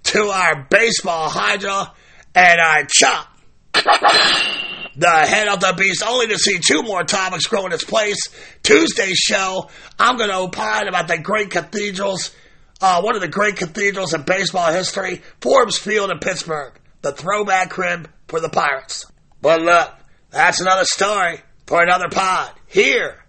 to 0.05 0.25
our 0.25 0.67
baseball 0.69 1.29
hydra 1.31 1.93
and 2.35 2.61
I 2.61 2.85
chop 2.89 3.29
the 3.73 5.09
head 5.09 5.49
of 5.49 5.61
the 5.61 5.75
beast, 5.79 6.03
only 6.07 6.27
to 6.27 6.39
see 6.39 6.59
two 6.59 6.83
more 6.83 7.05
topics 7.05 7.47
grow 7.47 7.65
in 7.67 7.73
its 7.73 7.85
place. 7.85 8.19
Tuesday's 8.63 9.17
show, 9.17 9.71
I'm 9.99 10.17
going 10.17 10.29
to 10.29 10.37
opine 10.37 10.89
about 10.89 11.09
the 11.09 11.19
great 11.19 11.51
cathedrals, 11.51 12.35
uh, 12.81 13.01
one 13.01 13.15
of 13.15 13.21
the 13.21 13.29
great 13.29 13.57
cathedrals 13.57 14.13
in 14.13 14.23
baseball 14.23 14.73
history, 14.73 15.23
Forbes 15.41 15.79
Field 15.79 16.11
in 16.11 16.19
Pittsburgh, 16.19 16.79
the 17.03 17.13
throwback 17.13 17.71
crib 17.71 18.09
for 18.29 18.41
the 18.41 18.49
Pirates. 18.49 19.07
But 19.43 19.63
look, 19.63 19.91
that's 20.31 20.61
another 20.61 20.85
story 20.85 21.41
for 21.67 21.83
another 21.83 22.09
pod 22.09 22.53
here 22.67 23.25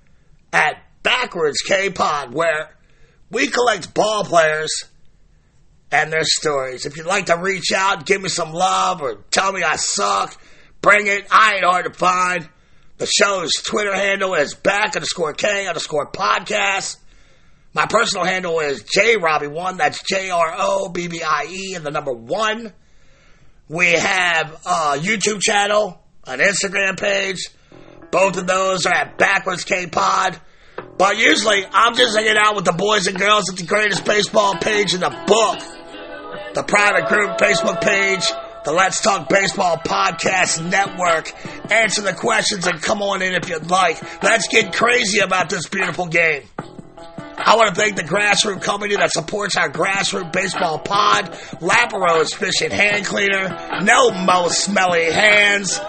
at 0.53 0.83
Backwards 1.03 1.59
K 1.61 1.89
Pod, 1.89 2.33
where 2.33 2.75
we 3.31 3.47
collect 3.47 3.93
ball 3.93 4.23
players 4.23 4.71
and 5.91 6.11
their 6.11 6.23
stories. 6.23 6.85
If 6.85 6.97
you'd 6.97 7.05
like 7.05 7.27
to 7.27 7.37
reach 7.37 7.71
out, 7.75 8.05
give 8.05 8.21
me 8.21 8.29
some 8.29 8.51
love, 8.51 9.01
or 9.01 9.15
tell 9.31 9.51
me 9.51 9.63
I 9.63 9.75
suck, 9.75 10.39
bring 10.81 11.07
it. 11.07 11.27
I 11.31 11.55
ain't 11.55 11.65
hard 11.65 11.85
to 11.85 11.93
find. 11.93 12.47
The 12.97 13.07
show's 13.07 13.53
Twitter 13.53 13.95
handle 13.95 14.35
is 14.35 14.53
back 14.53 14.95
underscore 14.95 15.33
K 15.33 15.67
underscore 15.67 16.11
podcast. 16.11 16.97
My 17.73 17.85
personal 17.85 18.25
handle 18.25 18.59
is 18.59 18.83
J 18.83 19.17
Robbie 19.17 19.47
one 19.47 19.77
That's 19.77 20.03
J 20.03 20.31
R 20.31 20.53
O 20.57 20.89
B 20.89 21.07
B 21.07 21.21
I 21.21 21.47
E 21.49 21.75
and 21.75 21.85
the 21.85 21.91
number 21.91 22.11
one. 22.11 22.73
We 23.69 23.91
have 23.91 24.51
a 24.65 24.97
YouTube 24.97 25.41
channel, 25.41 26.01
an 26.27 26.39
Instagram 26.39 26.99
page. 26.99 27.47
Both 28.11 28.37
of 28.37 28.47
those 28.47 28.85
are 28.85 28.93
at 28.93 29.17
Backwards 29.17 29.63
K 29.63 29.87
Pod. 29.87 30.39
But 30.97 31.17
usually, 31.17 31.63
I'm 31.71 31.95
just 31.95 32.17
hanging 32.17 32.35
out 32.37 32.55
with 32.55 32.65
the 32.65 32.73
boys 32.73 33.07
and 33.07 33.17
girls 33.17 33.49
at 33.49 33.57
the 33.57 33.65
greatest 33.65 34.03
baseball 34.03 34.55
page 34.55 34.93
in 34.93 34.99
the 34.99 35.09
book 35.27 35.61
the 36.53 36.63
private 36.63 37.07
group 37.07 37.37
Facebook 37.37 37.81
page, 37.81 38.25
the 38.65 38.71
Let's 38.71 39.01
Talk 39.01 39.29
Baseball 39.29 39.77
Podcast 39.77 40.67
Network. 40.69 41.31
Answer 41.71 42.01
the 42.01 42.13
questions 42.13 42.67
and 42.67 42.81
come 42.81 43.01
on 43.01 43.21
in 43.21 43.33
if 43.33 43.49
you'd 43.49 43.69
like. 43.69 44.01
Let's 44.23 44.47
get 44.47 44.73
crazy 44.73 45.19
about 45.19 45.49
this 45.49 45.67
beautiful 45.69 46.07
game. 46.07 46.43
I 47.39 47.55
want 47.55 47.73
to 47.73 47.81
thank 47.81 47.95
the 47.95 48.03
grassroots 48.03 48.61
company 48.61 48.95
that 48.97 49.11
supports 49.11 49.55
our 49.55 49.69
grassroots 49.69 50.31
baseball 50.31 50.79
pod, 50.79 51.31
Laparo's 51.61 52.33
Fishing 52.33 52.71
Hand 52.71 53.05
Cleaner, 53.05 53.81
no 53.83 54.11
mo 54.11 54.49
smelly 54.49 55.05
hands. 55.05 55.79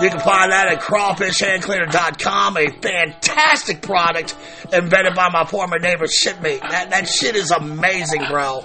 You 0.00 0.08
can 0.10 0.20
find 0.20 0.50
that 0.50 0.68
at 0.68 0.80
crawfishhandcleaner.com, 0.80 2.56
a 2.56 2.70
fantastic 2.80 3.82
product 3.82 4.36
invented 4.72 5.14
by 5.14 5.28
my 5.32 5.44
former 5.44 5.78
neighbor 5.78 6.06
Shipmate. 6.06 6.60
That, 6.60 6.90
that 6.90 7.08
shit 7.08 7.36
is 7.36 7.50
amazing, 7.52 8.24
bro. 8.28 8.64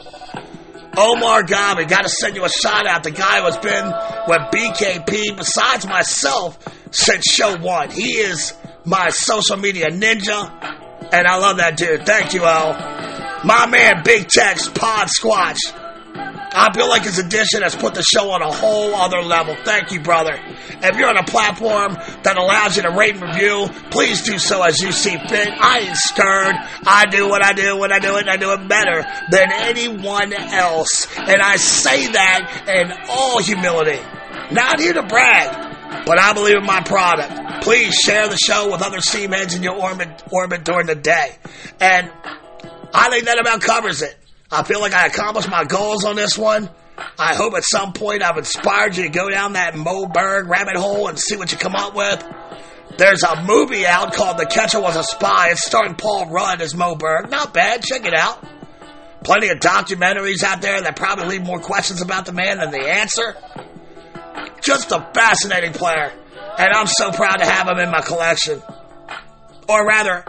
Omar 0.98 1.44
Gabi, 1.44 1.88
gotta 1.88 2.10
send 2.10 2.36
you 2.36 2.44
a 2.44 2.50
shout 2.50 2.88
out. 2.88 3.04
The 3.04 3.12
guy 3.12 3.42
who's 3.42 3.58
been 3.58 3.86
with 4.28 4.42
BKP 4.52 5.38
besides 5.38 5.86
myself 5.86 6.58
since 6.92 7.24
show 7.26 7.56
one. 7.58 7.92
He 7.92 8.14
is 8.14 8.54
my 8.84 9.10
social 9.10 9.58
media 9.58 9.92
ninja, 9.92 10.87
and 11.12 11.28
I 11.28 11.38
love 11.38 11.58
that 11.58 11.78
dude. 11.78 12.06
Thank 12.06 12.34
you, 12.34 12.44
Al. 12.46 12.74
My 13.44 13.68
man, 13.68 14.02
Big 14.04 14.28
Tex 14.28 14.68
Pod 14.68 15.08
Squatch. 15.08 15.58
I 16.60 16.74
feel 16.74 16.90
like 16.90 17.04
his 17.04 17.20
addition 17.20 17.62
has 17.62 17.76
put 17.76 17.94
the 17.94 18.02
show 18.02 18.32
on 18.32 18.42
a 18.42 18.52
whole 18.52 18.96
other 18.96 19.22
level. 19.22 19.56
Thank 19.64 19.92
you, 19.92 20.00
brother. 20.00 20.40
If 20.82 20.98
you're 20.98 21.08
on 21.08 21.18
a 21.18 21.24
platform 21.24 21.94
that 22.24 22.36
allows 22.38 22.78
you 22.78 22.84
to 22.84 22.90
rate 22.90 23.16
and 23.16 23.24
review, 23.24 23.68
please 23.92 24.24
do 24.24 24.40
so 24.40 24.64
as 24.64 24.80
you 24.80 24.92
see 24.92 25.18
fit. 25.30 25.50
I 25.50 25.80
ain't 25.80 25.96
stirred. 25.98 26.56
I 26.88 27.06
do 27.12 27.30
what 27.30 27.44
I 27.44 27.54
do 27.54 27.78
when 27.78 27.92
I 27.92 28.00
do 28.00 28.16
it, 28.16 28.22
and 28.22 28.30
I 28.30 28.38
do 28.38 28.54
it 28.54 28.68
better 28.68 29.06
than 29.30 29.52
anyone 29.52 30.34
else. 30.34 31.08
And 31.18 31.42
I 31.42 31.58
say 31.58 32.08
that 32.08 32.66
in 32.68 32.92
all 33.10 33.40
humility. 33.42 34.00
Not 34.52 34.80
here 34.80 34.94
to 34.94 35.04
brag, 35.04 36.06
but 36.08 36.20
I 36.20 36.34
believe 36.34 36.58
in 36.58 36.66
my 36.66 36.82
product. 36.82 37.47
Please 37.62 37.94
share 37.96 38.28
the 38.28 38.38
show 38.38 38.72
with 38.72 38.82
other 38.82 39.00
seamheads 39.00 39.56
in 39.56 39.64
your 39.64 39.76
orbit, 39.76 40.24
orbit 40.32 40.64
during 40.64 40.88
the 40.88 40.96
day. 40.96 41.36
And 41.80 42.12
I 42.94 43.10
think 43.10 43.26
that 43.26 43.40
about 43.40 43.62
covers 43.62 44.02
it. 44.02 44.16
I 44.52 44.64
feel 44.64 44.80
like 44.80 44.94
I 44.94 45.08
accomplished 45.08 45.50
my 45.50 45.66
goals 45.66 46.06
on 46.06 46.16
this 46.16 46.38
one. 46.38 46.70
I 47.20 47.36
hope 47.36 47.54
at 47.56 47.64
some 47.64 47.94
point 47.94 48.24
I've 48.24 48.38
inspired 48.38 48.96
you 48.96 49.04
to 49.04 49.10
go 49.10 49.30
down 49.30 49.54
that 49.54 49.76
Moe 49.76 50.08
Berg 50.08 50.48
rabbit 50.48 50.78
hole 50.78 51.08
and 51.08 51.20
see 51.20 51.36
what 51.36 51.52
you 51.52 51.58
come 51.58 51.76
up 51.76 51.94
with. 51.94 52.24
There's 52.98 53.24
a 53.24 53.44
movie 53.44 53.86
out 53.86 54.14
called 54.14 54.38
The 54.38 54.46
Catcher 54.46 54.80
Was 54.80 54.96
a 54.96 55.04
Spy. 55.04 55.50
It's 55.50 55.66
starring 55.66 55.96
Paul 55.96 56.30
Rudd 56.30 56.62
as 56.62 56.74
Moe 56.74 56.96
Berg. 56.96 57.30
Not 57.30 57.54
bad. 57.54 57.84
Check 57.84 58.06
it 58.06 58.14
out. 58.14 58.44
Plenty 59.24 59.50
of 59.50 59.60
documentaries 59.60 60.42
out 60.44 60.62
there 60.62 60.82
that 60.82 60.96
probably 60.96 61.28
leave 61.28 61.46
more 61.46 61.60
questions 61.60 62.02
about 62.02 62.26
the 62.26 62.32
man 62.32 62.58
than 62.58 62.72
the 62.72 62.88
answer. 62.88 63.36
Just 64.62 64.92
a 64.92 65.08
fascinating 65.14 65.74
player. 65.74 66.12
And 66.58 66.74
I'm 66.74 66.88
so 66.88 67.12
proud 67.12 67.38
to 67.38 67.46
have 67.46 67.68
them 67.68 67.80
in 67.80 67.92
my 67.92 68.02
collection. 68.02 68.62
Or 69.70 69.86
rather, 69.86 70.26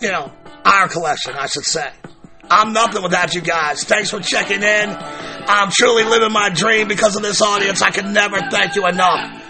you 0.00 0.10
know, 0.10 0.32
our 0.64 0.88
collection, 0.88 1.34
I 1.34 1.46
should 1.46 1.64
say. 1.64 1.90
I'm 2.50 2.72
nothing 2.72 3.02
without 3.02 3.34
you 3.34 3.40
guys. 3.40 3.84
Thanks 3.84 4.10
for 4.10 4.20
checking 4.20 4.62
in. 4.62 4.96
I'm 5.50 5.70
truly 5.70 6.04
living 6.04 6.32
my 6.32 6.50
dream 6.50 6.88
because 6.88 7.16
of 7.16 7.22
this 7.22 7.42
audience. 7.42 7.82
I 7.82 7.90
can 7.90 8.12
never 8.12 8.38
thank 8.50 8.76
you 8.76 8.86
enough. 8.86 9.44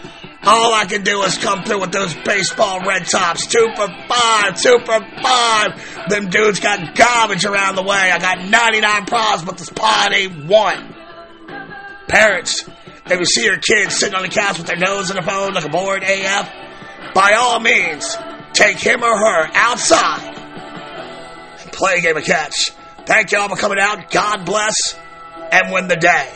All 0.45 0.73
I 0.73 0.87
can 0.87 1.03
do 1.03 1.23
is 1.23 1.37
come 1.37 1.65
through 1.65 1.81
with 1.81 1.93
those 1.93 2.15
baseball 2.15 2.81
red 2.87 3.07
tops. 3.07 3.47
Two 3.47 3.69
for 3.77 3.89
five, 4.09 4.61
two 4.61 4.79
for 4.85 5.01
five. 5.21 6.09
Them 6.09 6.31
dudes 6.31 6.61
got 6.61 6.95
garbage 6.95 7.45
around 7.45 7.75
the 7.75 7.83
way. 7.83 8.11
I 8.11 8.19
got 8.19 8.49
99 8.49 9.07
problems, 9.07 9.45
but 9.45 9.59
this 9.59 9.69
pod 9.69 10.13
ain't 10.15 10.47
one. 10.47 10.95
Parents, 12.07 12.69
if 13.11 13.19
you 13.19 13.25
see 13.25 13.45
your 13.45 13.59
kids 13.59 13.97
sitting 13.97 14.15
on 14.15 14.23
the 14.23 14.29
couch 14.29 14.59
with 14.59 14.67
their 14.67 14.77
nose 14.77 15.11
in 15.11 15.17
the 15.17 15.23
phone 15.23 15.53
like 15.53 15.65
a 15.65 15.69
bored 15.69 16.03
AF, 16.03 16.53
by 17.15 17.33
all 17.35 17.61
means, 17.61 18.17
take 18.53 18.79
him 18.79 19.03
or 19.03 19.17
her 19.17 19.51
outside 19.55 20.35
and 21.61 21.73
play 21.73 21.99
a 21.99 22.01
game 22.01 22.17
of 22.17 22.25
catch. 22.25 22.71
Thank 23.07 23.33
y'all 23.33 23.49
for 23.49 23.57
coming 23.57 23.79
out. 23.81 24.11
God 24.11 24.45
bless 24.45 24.95
and 25.51 25.73
win 25.73 25.89
the 25.89 25.97
day. 25.97 26.31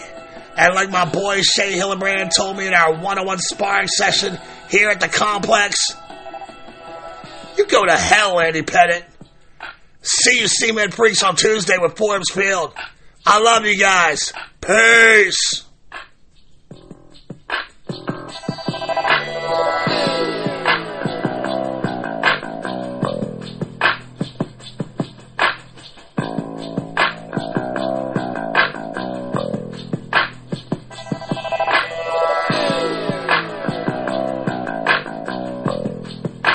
And 0.56 0.74
like 0.74 0.90
my 0.90 1.04
boy 1.04 1.40
Shea 1.42 1.72
Hillenbrand 1.72 2.30
told 2.36 2.56
me 2.56 2.66
in 2.66 2.74
our 2.74 2.94
one-on-one 2.94 3.38
sparring 3.38 3.88
session 3.88 4.38
here 4.70 4.88
at 4.90 5.00
the 5.00 5.08
complex, 5.08 5.94
you 7.56 7.66
go 7.66 7.84
to 7.84 7.96
hell, 7.96 8.40
Andy 8.40 8.62
Pettitte. 8.62 9.04
See 10.02 10.40
you 10.40 10.48
Seaman 10.48 10.90
Freaks 10.90 11.22
on 11.22 11.36
Tuesday 11.36 11.76
with 11.78 11.96
Forbes 11.96 12.30
Field. 12.30 12.74
I 13.24 13.38
love 13.38 13.64
you 13.64 13.78
guys. 13.78 14.32
Peace. 14.60 15.64